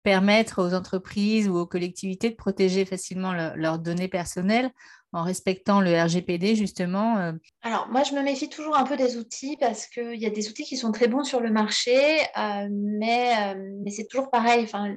permettre 0.02 0.62
aux 0.62 0.74
entreprises 0.74 1.48
ou 1.48 1.56
aux 1.56 1.66
collectivités 1.66 2.30
de 2.30 2.34
protéger 2.34 2.84
facilement 2.84 3.32
leurs 3.54 3.78
données 3.78 4.08
personnelles 4.08 4.70
en 5.12 5.22
respectant 5.22 5.80
le 5.80 5.98
RGPD, 5.98 6.54
justement 6.54 7.18
euh. 7.18 7.32
Alors, 7.62 7.88
moi, 7.88 8.02
je 8.02 8.12
me 8.12 8.22
méfie 8.22 8.48
toujours 8.48 8.76
un 8.76 8.84
peu 8.84 8.96
des 8.96 9.16
outils 9.16 9.56
parce 9.58 9.86
qu'il 9.86 10.16
y 10.20 10.26
a 10.26 10.30
des 10.30 10.48
outils 10.48 10.64
qui 10.64 10.76
sont 10.76 10.92
très 10.92 11.08
bons 11.08 11.24
sur 11.24 11.40
le 11.40 11.50
marché, 11.50 12.20
euh, 12.36 12.68
mais, 12.70 13.32
euh, 13.38 13.72
mais 13.84 13.90
c'est 13.90 14.06
toujours 14.06 14.30
pareil. 14.30 14.64
Enfin, 14.64 14.94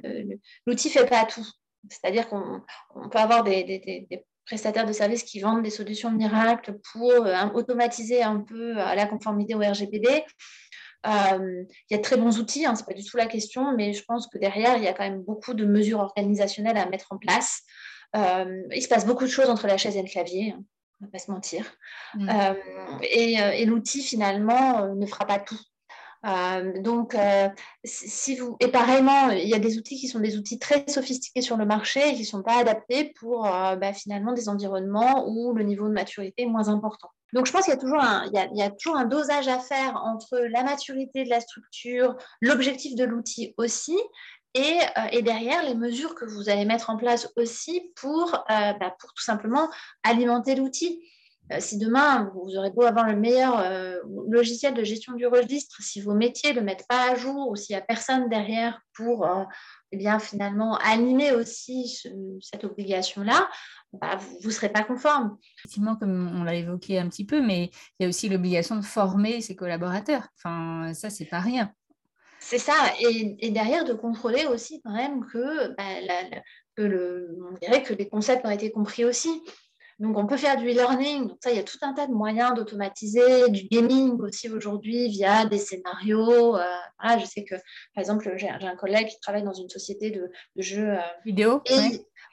l'outil 0.66 0.88
ne 0.88 0.92
fait 0.92 1.06
pas 1.06 1.24
tout. 1.24 1.46
C'est-à-dire 1.88 2.28
qu'on 2.28 2.62
peut 3.10 3.18
avoir 3.18 3.42
des, 3.42 4.06
prestataires 4.44 4.86
de 4.86 4.92
services 4.92 5.22
qui 5.22 5.40
vendent 5.40 5.62
des 5.62 5.70
solutions 5.70 6.10
miracles 6.10 6.78
pour 6.92 7.12
automatiser 7.54 8.22
un 8.22 8.40
peu 8.40 8.72
la 8.74 9.06
conformité 9.06 9.54
au 9.54 9.60
RGPD. 9.60 10.24
il 11.04 11.66
y 11.90 11.94
a 11.94 11.96
de 11.96 12.02
très 12.02 12.16
bons 12.16 12.38
outils, 12.38 12.66
hein, 12.66 12.74
ce 12.74 12.82
n'est 12.82 12.86
pas 12.86 12.94
du 12.94 13.04
tout 13.04 13.16
la 13.16 13.26
question, 13.26 13.74
mais 13.76 13.92
je 13.92 14.04
pense 14.04 14.28
que 14.28 14.38
derrière, 14.38 14.76
il 14.76 14.84
y 14.84 14.88
a 14.88 14.92
quand 14.92 15.04
même 15.04 15.22
beaucoup 15.22 15.54
de 15.54 15.64
mesures 15.64 16.00
organisationnelles 16.00 16.76
à 16.76 16.88
mettre 16.88 17.06
en 17.10 17.18
place. 17.18 17.62
Euh, 18.16 18.62
il 18.74 18.82
se 18.82 18.88
passe 18.88 19.06
beaucoup 19.06 19.24
de 19.24 19.30
choses 19.30 19.48
entre 19.48 19.66
la 19.66 19.76
chaise 19.76 19.96
et 19.96 20.02
le 20.02 20.08
clavier, 20.08 20.52
hein, 20.52 20.62
on 21.00 21.04
ne 21.04 21.06
va 21.06 21.12
pas 21.12 21.18
se 21.18 21.30
mentir. 21.30 21.64
Mm. 22.14 22.28
Euh, 22.28 22.54
et, 23.02 23.40
euh, 23.40 23.50
et 23.52 23.64
l'outil, 23.64 24.02
finalement, 24.02 24.94
ne 24.94 25.06
fera 25.06 25.26
pas 25.26 25.38
tout. 25.38 25.60
donc, 26.82 27.16
si 27.84 28.36
vous 28.36 28.56
et 28.60 28.68
pareillement, 28.68 29.30
il 29.30 29.48
y 29.48 29.54
a 29.54 29.58
des 29.58 29.76
outils 29.78 29.96
qui 29.96 30.08
sont 30.08 30.20
des 30.20 30.36
outils 30.36 30.58
très 30.58 30.84
sophistiqués 30.88 31.42
sur 31.42 31.56
le 31.56 31.66
marché 31.66 32.00
et 32.08 32.14
qui 32.14 32.20
ne 32.20 32.26
sont 32.26 32.42
pas 32.42 32.58
adaptés 32.58 33.12
pour 33.18 33.42
bah, 33.42 33.92
finalement 33.92 34.32
des 34.32 34.48
environnements 34.48 35.26
où 35.28 35.52
le 35.52 35.64
niveau 35.64 35.88
de 35.88 35.94
maturité 35.94 36.42
est 36.42 36.46
moins 36.46 36.68
important. 36.68 37.10
Donc, 37.32 37.46
je 37.46 37.52
pense 37.52 37.64
qu'il 37.64 37.72
y 37.72 37.76
a 37.76 37.80
toujours 37.80 38.00
un, 38.00 38.26
il 38.26 38.34
y 38.34 38.38
a, 38.38 38.46
il 38.52 38.58
y 38.58 38.62
a 38.62 38.70
toujours 38.70 38.98
un 38.98 39.06
dosage 39.06 39.48
à 39.48 39.58
faire 39.58 39.96
entre 40.04 40.38
la 40.38 40.62
maturité 40.64 41.24
de 41.24 41.30
la 41.30 41.40
structure, 41.40 42.14
l'objectif 42.42 42.94
de 42.94 43.04
l'outil 43.04 43.54
aussi, 43.56 43.98
euh, 44.56 45.08
et, 45.12 45.22
derrière, 45.22 45.64
les 45.64 45.74
mesures 45.74 46.14
que 46.14 46.24
vous 46.24 46.48
allez 46.48 46.64
mettre 46.64 46.90
en 46.90 46.96
place 46.96 47.30
aussi 47.36 47.92
pour, 47.96 48.34
euh, 48.34 48.72
bah, 48.74 48.94
pour 48.98 49.12
tout 49.14 49.22
simplement 49.22 49.70
alimenter 50.02 50.54
l'outil. 50.54 51.02
Euh, 51.52 51.56
si 51.58 51.78
demain, 51.78 52.30
vous 52.34 52.56
aurez 52.56 52.70
beau 52.70 52.82
avoir 52.82 53.06
le 53.06 53.16
meilleur 53.16 53.64
logiciel 54.28 54.74
de 54.74 54.84
gestion 54.84 55.14
du 55.14 55.26
registre, 55.26 55.76
si 55.80 56.00
vos 56.00 56.14
métiers 56.14 56.52
ne 56.52 56.60
le 56.60 56.64
mettent 56.64 56.86
pas 56.88 57.10
à 57.10 57.14
jour 57.14 57.48
ou 57.48 57.56
s'il 57.56 57.74
n'y 57.74 57.80
a 57.80 57.84
personne 57.84 58.28
derrière 58.28 58.80
pour 58.94 59.26
eh 59.90 59.96
bien, 59.96 60.18
finalement 60.18 60.76
animer 60.78 61.32
aussi 61.32 62.02
cette 62.40 62.64
obligation-là, 62.64 63.48
bah, 63.92 64.16
vous 64.40 64.48
ne 64.48 64.52
serez 64.52 64.70
pas 64.70 64.84
conforme. 64.84 65.36
Effectivement, 65.58 65.96
comme 65.96 66.30
on 66.34 66.44
l'a 66.44 66.54
évoqué 66.54 66.98
un 66.98 67.08
petit 67.08 67.26
peu, 67.26 67.42
mais 67.42 67.70
il 67.98 68.04
y 68.04 68.06
a 68.06 68.08
aussi 68.08 68.28
l'obligation 68.28 68.76
de 68.76 68.82
former 68.82 69.40
ses 69.40 69.56
collaborateurs. 69.56 70.28
Enfin, 70.36 70.94
ça, 70.94 71.10
c'est 71.10 71.26
pas 71.26 71.40
rien. 71.40 71.72
C'est 72.44 72.58
ça, 72.58 72.74
et, 73.00 73.50
derrière 73.50 73.84
de 73.84 73.94
contrôler 73.94 74.46
aussi 74.46 74.82
quand 74.82 74.92
même 74.92 75.24
que, 75.26 75.68
bah, 75.76 76.38
que 76.76 76.82
le, 76.82 77.38
on 77.50 77.54
dirait 77.58 77.82
que 77.82 77.94
les 77.94 78.08
concepts 78.08 78.44
ont 78.44 78.50
été 78.50 78.70
compris 78.70 79.04
aussi. 79.04 79.42
Donc, 80.02 80.18
on 80.18 80.26
peut 80.26 80.36
faire 80.36 80.56
du 80.56 80.68
e-learning. 80.68 81.28
Donc, 81.28 81.38
ça, 81.40 81.52
il 81.52 81.56
y 81.56 81.60
a 81.60 81.62
tout 81.62 81.78
un 81.82 81.92
tas 81.92 82.08
de 82.08 82.12
moyens 82.12 82.54
d'automatiser, 82.54 83.48
du 83.50 83.68
gaming 83.68 84.20
aussi 84.20 84.48
aujourd'hui 84.48 85.08
via 85.08 85.44
des 85.44 85.58
scénarios. 85.58 86.56
Euh, 86.56 86.64
voilà, 87.00 87.18
je 87.18 87.24
sais 87.24 87.44
que, 87.44 87.54
par 87.94 88.00
exemple, 88.00 88.28
j'ai 88.34 88.48
un 88.48 88.74
collègue 88.74 89.06
qui 89.06 89.20
travaille 89.20 89.44
dans 89.44 89.52
une 89.52 89.68
société 89.68 90.10
de, 90.10 90.28
jeux 90.56 90.96
vidéo. 91.24 91.62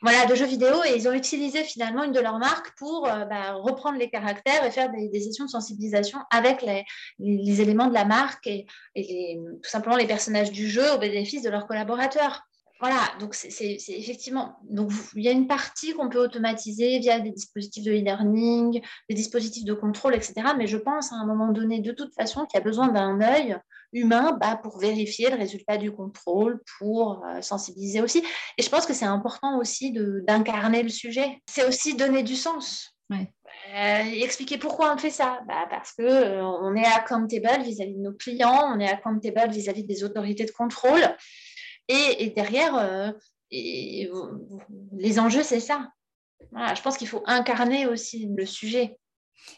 Voilà, 0.01 0.25
de 0.25 0.33
jeux 0.33 0.47
vidéo. 0.47 0.83
Et 0.85 0.95
ils 0.95 1.07
ont 1.07 1.13
utilisé 1.13 1.63
finalement 1.63 2.03
une 2.03 2.11
de 2.11 2.19
leurs 2.19 2.39
marques 2.39 2.75
pour 2.75 3.03
bah, 3.03 3.53
reprendre 3.53 3.99
les 3.99 4.09
caractères 4.09 4.65
et 4.65 4.71
faire 4.71 4.89
des, 4.91 5.19
sessions 5.21 5.45
de 5.45 5.51
sensibilisation 5.51 6.17
avec 6.31 6.63
les, 6.63 7.61
éléments 7.61 7.87
de 7.87 7.93
la 7.93 8.05
marque 8.05 8.47
et, 8.47 8.65
tout 8.95 9.69
simplement 9.69 9.95
les 9.95 10.07
personnages 10.07 10.51
du 10.51 10.67
jeu 10.67 10.91
au 10.95 10.97
bénéfice 10.97 11.43
de 11.43 11.51
leurs 11.51 11.67
collaborateurs. 11.67 12.48
Voilà, 12.79 13.11
donc 13.19 13.35
c'est 13.35 13.77
effectivement. 13.89 14.57
Donc 14.63 14.91
il 15.13 15.23
y 15.23 15.27
a 15.27 15.31
une 15.31 15.47
partie 15.47 15.93
qu'on 15.93 16.07
peut 16.07 16.23
automatiser 16.23 16.99
via 16.99 17.19
des 17.19 17.31
dispositifs 17.31 17.83
de 17.83 17.91
e-learning, 17.91 18.81
des 19.09 19.15
dispositifs 19.15 19.65
de 19.65 19.73
contrôle, 19.73 20.15
etc. 20.15 20.33
Mais 20.57 20.65
je 20.65 20.77
pense 20.77 21.11
à 21.11 21.15
un 21.15 21.25
moment 21.25 21.51
donné, 21.51 21.81
de 21.81 21.91
toute 21.91 22.13
façon, 22.13 22.45
qu'il 22.45 22.57
y 22.57 22.61
a 22.61 22.63
besoin 22.63 22.87
d'un 22.87 23.19
œil 23.19 23.57
humain 23.91 24.37
bah, 24.39 24.55
pour 24.55 24.79
vérifier 24.79 25.29
le 25.29 25.35
résultat 25.35 25.77
du 25.77 25.91
contrôle, 25.91 26.61
pour 26.77 27.25
euh, 27.25 27.41
sensibiliser 27.41 28.01
aussi. 28.01 28.23
Et 28.57 28.63
je 28.63 28.69
pense 28.69 28.85
que 28.85 28.93
c'est 28.93 29.05
important 29.05 29.57
aussi 29.57 29.91
d'incarner 29.91 30.81
le 30.81 30.89
sujet. 30.89 31.41
C'est 31.49 31.67
aussi 31.67 31.95
donner 31.95 32.23
du 32.23 32.35
sens. 32.35 32.95
Euh, 33.11 34.03
expliquer 34.21 34.57
pourquoi 34.57 34.93
on 34.93 34.97
fait 34.97 35.09
ça 35.09 35.39
bah, 35.47 35.67
Parce 35.69 35.93
qu'on 35.93 36.03
euh, 36.03 36.41
on 36.41 36.75
est 36.75 36.85
accountable 36.85 37.63
vis-à-vis 37.63 37.95
de 37.95 38.01
nos 38.01 38.13
clients, 38.13 38.71
on 38.73 38.79
est 38.79 38.89
accountable 38.89 39.51
vis-à-vis 39.51 39.83
des 39.83 40.03
autorités 40.03 40.45
de 40.45 40.51
contrôle. 40.51 41.01
Et, 41.89 42.29
derrière, 42.35 42.75
euh, 42.75 43.11
les 43.51 45.19
enjeux, 45.19 45.43
c'est 45.43 45.59
ça. 45.59 45.91
je 46.53 46.81
pense 46.81 46.97
qu'il 46.97 47.07
faut 47.07 47.23
incarner 47.25 47.87
aussi 47.87 48.29
le 48.35 48.45
sujet. 48.45 48.97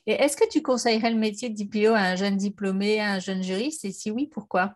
Et 0.07 0.13
est-ce 0.13 0.37
que 0.37 0.47
tu 0.47 0.61
conseillerais 0.61 1.11
le 1.11 1.17
métier 1.17 1.49
de 1.49 1.63
DPO 1.63 1.93
à 1.93 1.99
un 1.99 2.15
jeune 2.15 2.37
diplômé, 2.37 3.01
à 3.01 3.13
un 3.13 3.19
jeune 3.19 3.43
juriste? 3.43 3.83
Et 3.83 3.91
si 3.91 4.11
oui, 4.11 4.27
pourquoi? 4.27 4.75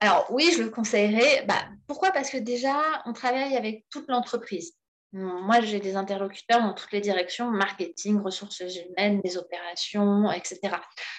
Alors 0.00 0.26
oui, 0.30 0.50
je 0.56 0.62
le 0.62 0.70
conseillerais. 0.70 1.44
Bah, 1.46 1.62
pourquoi? 1.86 2.10
Parce 2.10 2.30
que 2.30 2.38
déjà, 2.38 2.76
on 3.04 3.12
travaille 3.12 3.56
avec 3.56 3.84
toute 3.90 4.08
l'entreprise. 4.08 4.74
Moi, 5.12 5.60
j'ai 5.60 5.78
des 5.78 5.94
interlocuteurs 5.94 6.62
dans 6.62 6.72
toutes 6.72 6.90
les 6.92 7.02
directions, 7.02 7.50
marketing, 7.50 8.22
ressources 8.22 8.60
humaines, 8.60 9.20
des 9.22 9.36
opérations, 9.36 10.32
etc. 10.32 10.76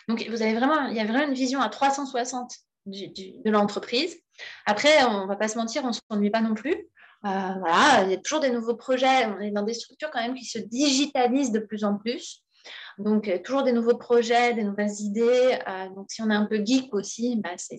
Donc, 0.07 0.27
vous 0.27 0.41
avez 0.41 0.55
vraiment, 0.55 0.87
il 0.87 0.97
y 0.97 0.99
a 0.99 1.05
vraiment 1.05 1.27
une 1.27 1.35
vision 1.35 1.61
à 1.61 1.69
360 1.69 2.51
de 2.87 3.49
l'entreprise. 3.51 4.17
Après, 4.65 5.03
on 5.05 5.23
ne 5.23 5.27
va 5.27 5.35
pas 5.35 5.47
se 5.47 5.57
mentir, 5.57 5.83
on 5.83 5.87
ne 5.87 5.93
s'ennuie 5.93 6.31
pas 6.31 6.41
non 6.41 6.53
plus. 6.53 6.73
Euh, 7.25 7.53
voilà, 7.59 8.03
il 8.03 8.11
y 8.11 8.13
a 8.13 8.17
toujours 8.17 8.41
des 8.41 8.51
nouveaux 8.51 8.75
projets. 8.75 9.25
On 9.27 9.39
est 9.39 9.51
dans 9.51 9.63
des 9.63 9.73
structures 9.73 10.11
quand 10.11 10.21
même 10.21 10.35
qui 10.35 10.45
se 10.45 10.59
digitalisent 10.59 11.51
de 11.51 11.59
plus 11.59 11.83
en 11.83 11.97
plus. 11.97 12.42
Donc, 12.97 13.27
euh, 13.27 13.37
toujours 13.43 13.63
des 13.63 13.71
nouveaux 13.71 13.97
projets, 13.97 14.53
des 14.53 14.63
nouvelles 14.63 14.99
idées. 14.99 15.57
Euh, 15.67 15.89
donc, 15.95 16.07
si 16.09 16.21
on 16.21 16.29
est 16.29 16.35
un 16.35 16.45
peu 16.45 16.63
geek 16.63 16.93
aussi, 16.93 17.35
bah, 17.37 17.51
c'est 17.57 17.77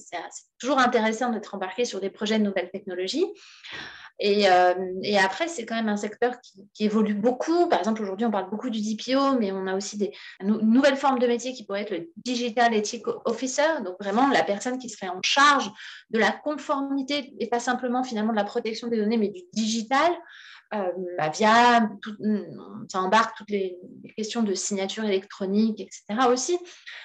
toujours 0.59 0.79
intéressant 0.79 1.31
d'être 1.31 1.55
embarqué 1.55 1.85
sur 1.85 2.01
des 2.01 2.11
projets 2.11 2.39
de 2.39 2.45
nouvelles 2.45 2.71
technologies. 2.71 3.27
Euh, 4.23 4.75
et, 5.03 5.19
après, 5.19 5.49
c'est 5.49 5.67
quand 5.67 5.75
même 5.75 5.89
un 5.89 5.97
secteur 5.97 6.35
qui, 6.41 6.85
évolue 6.85 7.15
beaucoup. 7.15 7.69
Par 7.69 7.81
exemple, 7.81 8.03
aujourd'hui, 8.03 8.27
on 8.27 8.31
parle 8.31 8.49
beaucoup 8.49 8.71
du 8.71 8.81
DPO, 8.81 9.39
mais 9.39 9.51
on 9.53 9.67
a 9.67 9.75
aussi 9.75 9.99
des 9.99 10.13
nouvelles 10.43 10.97
formes 10.97 11.19
de 11.19 11.27
métiers 11.27 11.53
qui 11.53 11.65
pourraient 11.65 11.83
être 11.83 11.91
le 11.91 12.11
Digital 12.17 12.75
Ethic 12.75 13.05
Officer, 13.25 13.83
donc 13.85 13.97
vraiment 14.01 14.29
la 14.29 14.45
personne 14.45 14.79
qui 14.79 14.89
serait 14.89 15.09
en 15.09 15.21
charge 15.23 15.71
de 16.11 16.19
la 16.19 16.31
conformité 16.31 17.35
et 17.41 17.49
pas 17.49 17.61
simplement 17.61 18.05
finalement 18.05 18.33
de 18.33 18.37
la 18.37 18.45
protection 18.45 18.89
des 18.89 18.97
données, 18.97 19.19
mais 19.19 19.29
du 19.29 19.41
digital. 19.53 20.13
Euh, 20.75 20.91
bah, 21.19 21.29
via, 21.29 21.89
ça 22.89 23.01
embarque 23.01 23.37
toutes 23.37 23.51
les, 23.51 23.77
questions 24.17 24.43
de 24.43 24.55
signature 24.55 25.05
électronique, 25.05 25.81
etc. 25.81 26.29
aussi. 26.31 26.59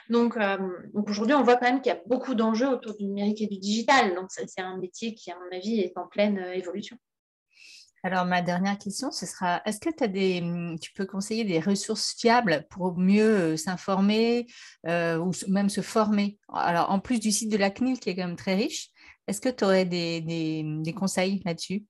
Donc, 0.10 0.38
euh, 0.38 0.58
donc 0.94 1.10
aujourd'hui, 1.10 1.36
on 1.36 1.44
voit 1.44 1.56
quand 1.56 1.66
même 1.66 1.82
qu'il 1.82 1.92
y 1.92 1.96
a 1.96 2.02
beaucoup 2.06 2.36
d'enjeux 2.36 2.68
autour 2.68 2.96
du 2.96 3.06
numérique 3.06 3.42
et 3.42 3.48
du 3.48 3.58
digital. 3.58 4.16
Donc, 4.16 4.28
c'est 4.30 4.62
un 4.62 4.78
métier 4.78 5.14
qui, 5.14 5.32
à 5.32 5.36
mon 5.36 5.56
avis, 5.56 5.80
est 5.80 5.98
en 5.98 6.08
pleine 6.08 6.38
euh, 6.40 6.54
évolution. 6.54 6.98
Alors, 8.04 8.26
ma 8.26 8.42
dernière 8.42 8.78
question, 8.78 9.12
ce 9.12 9.26
sera 9.26 9.62
est-ce 9.66 9.80
que 9.80 9.90
as 10.04 10.08
des, 10.08 10.42
tu 10.82 10.94
peux 10.94 11.06
conseiller 11.06 11.44
des 11.44 11.60
ressources 11.60 12.16
fiables 12.18 12.66
pour 12.70 12.98
mieux 12.98 13.58
s'informer 13.58 14.48
ou 14.86 15.32
même 15.50 15.68
se 15.68 15.82
former? 15.82 16.40
Alors, 16.54 16.92
en 16.92 17.02
plus 17.02 17.20
du 17.20 17.30
site 17.30 17.52
de 17.52 17.58
la 17.58 17.70
CNIL 17.70 18.00
qui 18.00 18.10
est 18.10 18.16
quand 18.16 18.26
même 18.26 18.38
très 18.38 18.56
riche, 18.56 18.88
est-ce 19.28 19.42
que 19.42 19.50
tu 19.50 19.66
aurais 19.66 19.84
des, 19.84 20.22
des 20.22 20.94
conseils 20.94 21.42
là-dessus? 21.44 21.84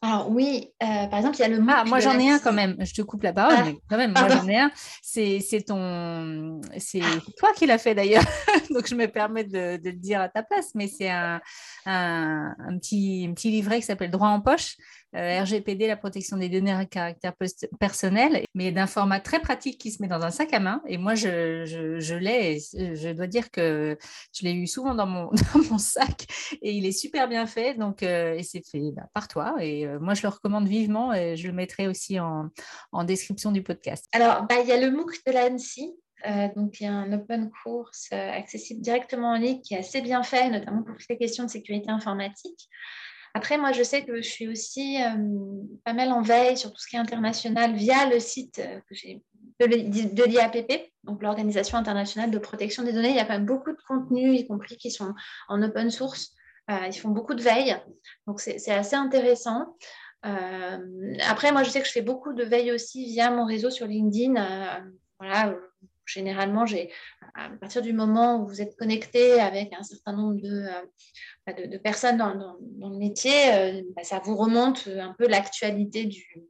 Alors 0.00 0.30
oui, 0.30 0.70
euh, 0.80 1.06
par 1.08 1.18
exemple, 1.18 1.36
il 1.38 1.40
y 1.40 1.44
a 1.44 1.48
le. 1.48 1.60
Ah, 1.68 1.84
moi 1.84 1.98
j'en 1.98 2.16
ai 2.16 2.30
un 2.30 2.38
quand 2.38 2.52
même. 2.52 2.76
Je 2.78 2.94
te 2.94 3.02
coupe 3.02 3.24
la 3.24 3.32
parole, 3.32 3.54
ah, 3.58 3.64
mais 3.64 3.76
quand 3.90 3.96
même, 3.96 4.12
moi 4.12 4.28
j'en 4.28 4.46
ai 4.46 4.56
un. 4.56 4.70
C'est 5.02 5.64
ton, 5.66 6.60
c'est 6.76 7.00
toi 7.36 7.52
qui 7.56 7.66
l'as 7.66 7.78
fait 7.78 7.96
d'ailleurs, 7.96 8.22
donc 8.70 8.86
je 8.86 8.94
me 8.94 9.06
permets 9.06 9.42
de, 9.42 9.76
de, 9.76 9.90
le 9.90 9.96
dire 9.96 10.20
à 10.20 10.28
ta 10.28 10.44
place. 10.44 10.70
Mais 10.76 10.86
c'est 10.86 11.10
un, 11.10 11.40
un, 11.84 12.54
un, 12.58 12.78
petit, 12.78 13.26
un 13.28 13.34
petit 13.34 13.50
livret 13.50 13.80
qui 13.80 13.86
s'appelle 13.86 14.12
Droit 14.12 14.28
en 14.28 14.40
poche 14.40 14.76
euh, 15.16 15.42
RGPD, 15.42 15.86
la 15.86 15.96
protection 15.96 16.36
des 16.36 16.50
données 16.50 16.72
à 16.72 16.84
caractère 16.84 17.32
personnel, 17.80 18.44
mais 18.54 18.72
d'un 18.72 18.86
format 18.86 19.20
très 19.20 19.40
pratique 19.40 19.78
qui 19.78 19.90
se 19.90 20.02
met 20.02 20.08
dans 20.08 20.22
un 20.22 20.30
sac 20.30 20.52
à 20.52 20.60
main. 20.60 20.82
Et 20.86 20.98
moi, 20.98 21.14
je, 21.14 22.14
l'ai, 22.16 22.58
je 22.60 23.12
dois 23.12 23.26
dire 23.26 23.50
que 23.50 23.96
je 24.34 24.44
l'ai 24.44 24.52
eu 24.52 24.66
souvent 24.66 24.94
dans 24.94 25.06
mon, 25.06 25.30
sac 25.78 26.26
et 26.60 26.72
il 26.72 26.84
est 26.84 26.92
super 26.92 27.26
bien 27.28 27.46
fait. 27.46 27.74
Donc, 27.74 28.02
euh, 28.02 28.34
et 28.34 28.42
c'est 28.42 28.62
fait 28.68 28.92
bah, 28.92 29.08
par 29.14 29.28
toi. 29.28 29.56
Et 29.60 29.86
euh, 29.86 29.98
moi, 29.98 30.12
je 30.12 30.22
le 30.22 30.28
recommande 30.28 30.68
vivement 30.68 31.14
et 31.14 31.36
je 31.36 31.46
le 31.46 31.54
mettrai 31.54 31.88
aussi 31.88 32.20
en, 32.20 32.50
en 32.92 33.04
description 33.04 33.50
du 33.50 33.62
podcast. 33.62 34.04
Alors, 34.12 34.46
bah, 34.46 34.56
il 34.62 34.68
y 34.68 34.72
a 34.72 34.80
le 34.80 34.90
MOOC 34.90 35.24
de 35.26 35.32
l'ANSI 35.32 35.94
donc, 36.56 36.80
il 36.80 36.82
y 36.82 36.86
a 36.86 36.92
un 36.92 37.12
open 37.12 37.48
course 37.62 38.08
accessible 38.10 38.80
directement 38.80 39.34
en 39.34 39.36
ligne 39.36 39.60
qui 39.60 39.74
est 39.74 39.78
assez 39.78 40.00
bien 40.00 40.24
fait, 40.24 40.50
notamment 40.50 40.82
pour 40.82 40.96
toutes 40.96 41.08
les 41.08 41.16
questions 41.16 41.44
de 41.44 41.48
sécurité 41.48 41.90
informatique. 41.90 42.68
Après, 43.34 43.58
moi, 43.58 43.72
je 43.72 43.82
sais 43.82 44.04
que 44.04 44.16
je 44.16 44.28
suis 44.28 44.48
aussi 44.48 45.02
euh, 45.02 45.16
pas 45.84 45.92
mal 45.92 46.12
en 46.12 46.22
veille 46.22 46.56
sur 46.56 46.72
tout 46.72 46.80
ce 46.80 46.86
qui 46.86 46.96
est 46.96 46.98
international 46.98 47.74
via 47.74 48.06
le 48.06 48.20
site 48.20 48.60
euh, 48.60 48.80
de 49.60 50.24
l'IAPP, 50.24 50.92
donc 51.04 51.22
l'Organisation 51.22 51.78
internationale 51.78 52.30
de 52.30 52.38
protection 52.38 52.82
des 52.82 52.92
données. 52.92 53.10
Il 53.10 53.16
y 53.16 53.20
a 53.20 53.24
quand 53.24 53.34
même 53.34 53.46
beaucoup 53.46 53.72
de 53.72 53.82
contenus, 53.86 54.40
y 54.40 54.46
compris 54.46 54.76
qui 54.76 54.90
sont 54.90 55.14
en 55.48 55.62
open 55.62 55.90
source. 55.90 56.34
Euh, 56.70 56.86
ils 56.86 56.98
font 56.98 57.08
beaucoup 57.08 57.34
de 57.34 57.42
veille, 57.42 57.76
donc 58.26 58.40
c'est 58.40 58.70
assez 58.70 58.96
intéressant. 58.96 59.74
après, 60.22 61.52
moi, 61.52 61.62
je 61.62 61.70
sais 61.70 61.80
que 61.80 61.86
je 61.86 61.92
fais 61.92 62.02
beaucoup 62.02 62.34
de 62.34 62.44
veille 62.44 62.72
aussi 62.72 63.06
via 63.06 63.30
mon 63.30 63.46
réseau 63.46 63.70
sur 63.70 63.86
LinkedIn. 63.86 64.34
voilà, 65.18 65.54
généralement, 66.08 66.64
à 67.34 67.50
partir 67.60 67.82
du 67.82 67.92
moment 67.92 68.40
où 68.40 68.46
vous 68.46 68.60
êtes 68.60 68.76
connecté 68.76 69.40
avec 69.40 69.72
un 69.72 69.82
certain 69.82 70.12
nombre 70.12 70.40
de, 70.40 71.66
de, 71.66 71.78
personnes 71.78 72.16
dans, 72.16 72.56
le 72.90 72.98
métier, 72.98 73.52
euh, 73.52 73.82
bah, 73.94 74.04
ça 74.04 74.20
vous 74.24 74.36
remonte 74.36 74.88
un 74.88 75.14
peu 75.18 75.28
l'actualité 75.28 76.06
du, 76.06 76.42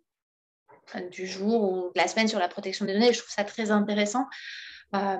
du 1.10 1.26
jour 1.26 1.72
ou 1.72 1.92
de 1.94 2.00
la 2.00 2.08
semaine 2.08 2.28
sur 2.28 2.38
la 2.38 2.48
protection 2.48 2.86
des 2.86 2.94
données. 2.94 3.12
Je 3.12 3.18
trouve 3.18 3.32
ça 3.32 3.44
très 3.44 3.70
intéressant. 3.70 4.26
Euh, 4.94 5.18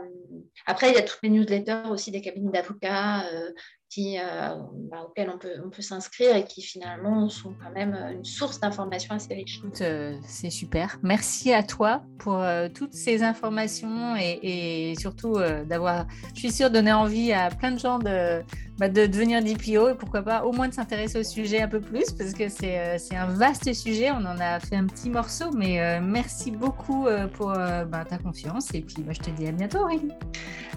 après, 0.67 0.91
il 0.91 0.95
y 0.95 0.99
a 0.99 1.03
toutes 1.03 1.21
les 1.23 1.29
newsletters 1.29 1.89
aussi 1.91 2.11
des 2.11 2.23
cabinets 2.23 2.53
d'avocats 2.53 3.27
euh, 3.27 3.53
qui, 3.91 4.19
euh, 4.19 4.55
bah, 4.91 5.05
auxquels 5.07 5.31
on 5.31 5.39
peut, 5.39 5.55
on 5.65 5.71
peut 5.71 5.83
s'inscrire 5.83 6.37
et 6.37 6.45
qui 6.45 6.61
finalement 6.63 7.29
sont 7.29 7.55
quand 7.63 7.73
même 7.73 7.95
une 8.13 8.25
source 8.25 8.61
d'informations 8.61 9.15
assez 9.15 9.35
riche. 9.35 9.63
c'est 9.73 10.51
super. 10.51 10.99
Merci 11.03 11.53
à 11.53 11.63
toi 11.63 12.03
pour 12.19 12.45
toutes 12.75 12.93
ces 12.93 13.23
informations 13.23 14.15
et, 14.17 14.95
surtout 14.99 15.37
d'avoir, 15.67 16.07
je 16.35 16.41
suis 16.41 16.53
sûre, 16.53 16.71
donné 16.71 16.93
envie 16.93 17.33
à 17.33 17.49
plein 17.51 17.73
de 17.73 17.79
gens 17.79 17.99
de, 17.99 18.43
bah, 18.79 18.89
de 18.89 19.07
devenir 19.07 19.43
DPO 19.43 19.89
et 19.89 19.95
pourquoi 19.95 20.23
pas 20.23 20.45
au 20.45 20.53
moins 20.53 20.69
de 20.69 20.75
s'intéresser 20.75 21.21
au 21.21 21.25
sujet 21.25 21.63
un 21.63 21.69
peu 21.69 21.81
plus 21.81 22.13
parce 22.13 22.33
que 22.33 22.49
c'est 22.49 23.17
un 23.17 23.27
vaste 23.27 23.73
sujet. 23.73 24.11
On 24.11 24.25
en 24.25 24.39
a 24.39 24.61
fait 24.61 24.77
un 24.77 24.87
petit 24.87 25.09
morceau, 25.09 25.51
mais 25.53 26.01
merci 26.01 26.51
beaucoup 26.51 27.07
pour 27.35 27.49
bah, 27.49 28.05
ta 28.09 28.19
confiance 28.19 28.75
et 28.75 28.83
puis 28.83 29.05
je 29.09 29.21
te 29.21 29.31
dis 29.31 29.47
à 29.47 29.53
bientôt 29.53 29.79
Aurélie. 29.79 30.13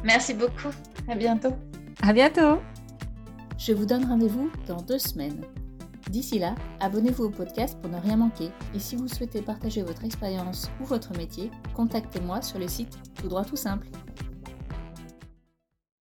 Merci 0.04 0.34
beaucoup. 0.34 0.69
À 1.10 1.15
bientôt. 1.15 1.54
À 2.02 2.13
bientôt. 2.13 2.60
Je 3.63 3.74
vous 3.74 3.86
donne 3.86 4.06
rendez-vous 4.06 4.50
dans 4.67 4.82
deux 4.82 4.97
semaines. 4.97 5.39
D'ici 6.10 6.39
là, 6.39 6.56
abonnez-vous 6.80 7.26
au 7.26 7.30
podcast 7.30 7.78
pour 7.80 7.91
ne 7.91 8.00
rien 8.00 8.17
manquer. 8.17 8.50
Et 8.74 8.80
si 8.80 8.95
vous 8.95 9.08
souhaitez 9.08 9.43
partager 9.43 9.84
votre 9.84 10.04
expérience 10.04 10.71
ou 10.82 10.86
votre 10.86 11.15
métier, 11.15 11.52
contactez-moi 11.76 12.42
sur 12.42 12.58
le 12.58 12.67
site 12.67 12.98
Tout 13.21 13.27
droit 13.27 13.46
tout 13.46 13.56
simple. 13.56 13.85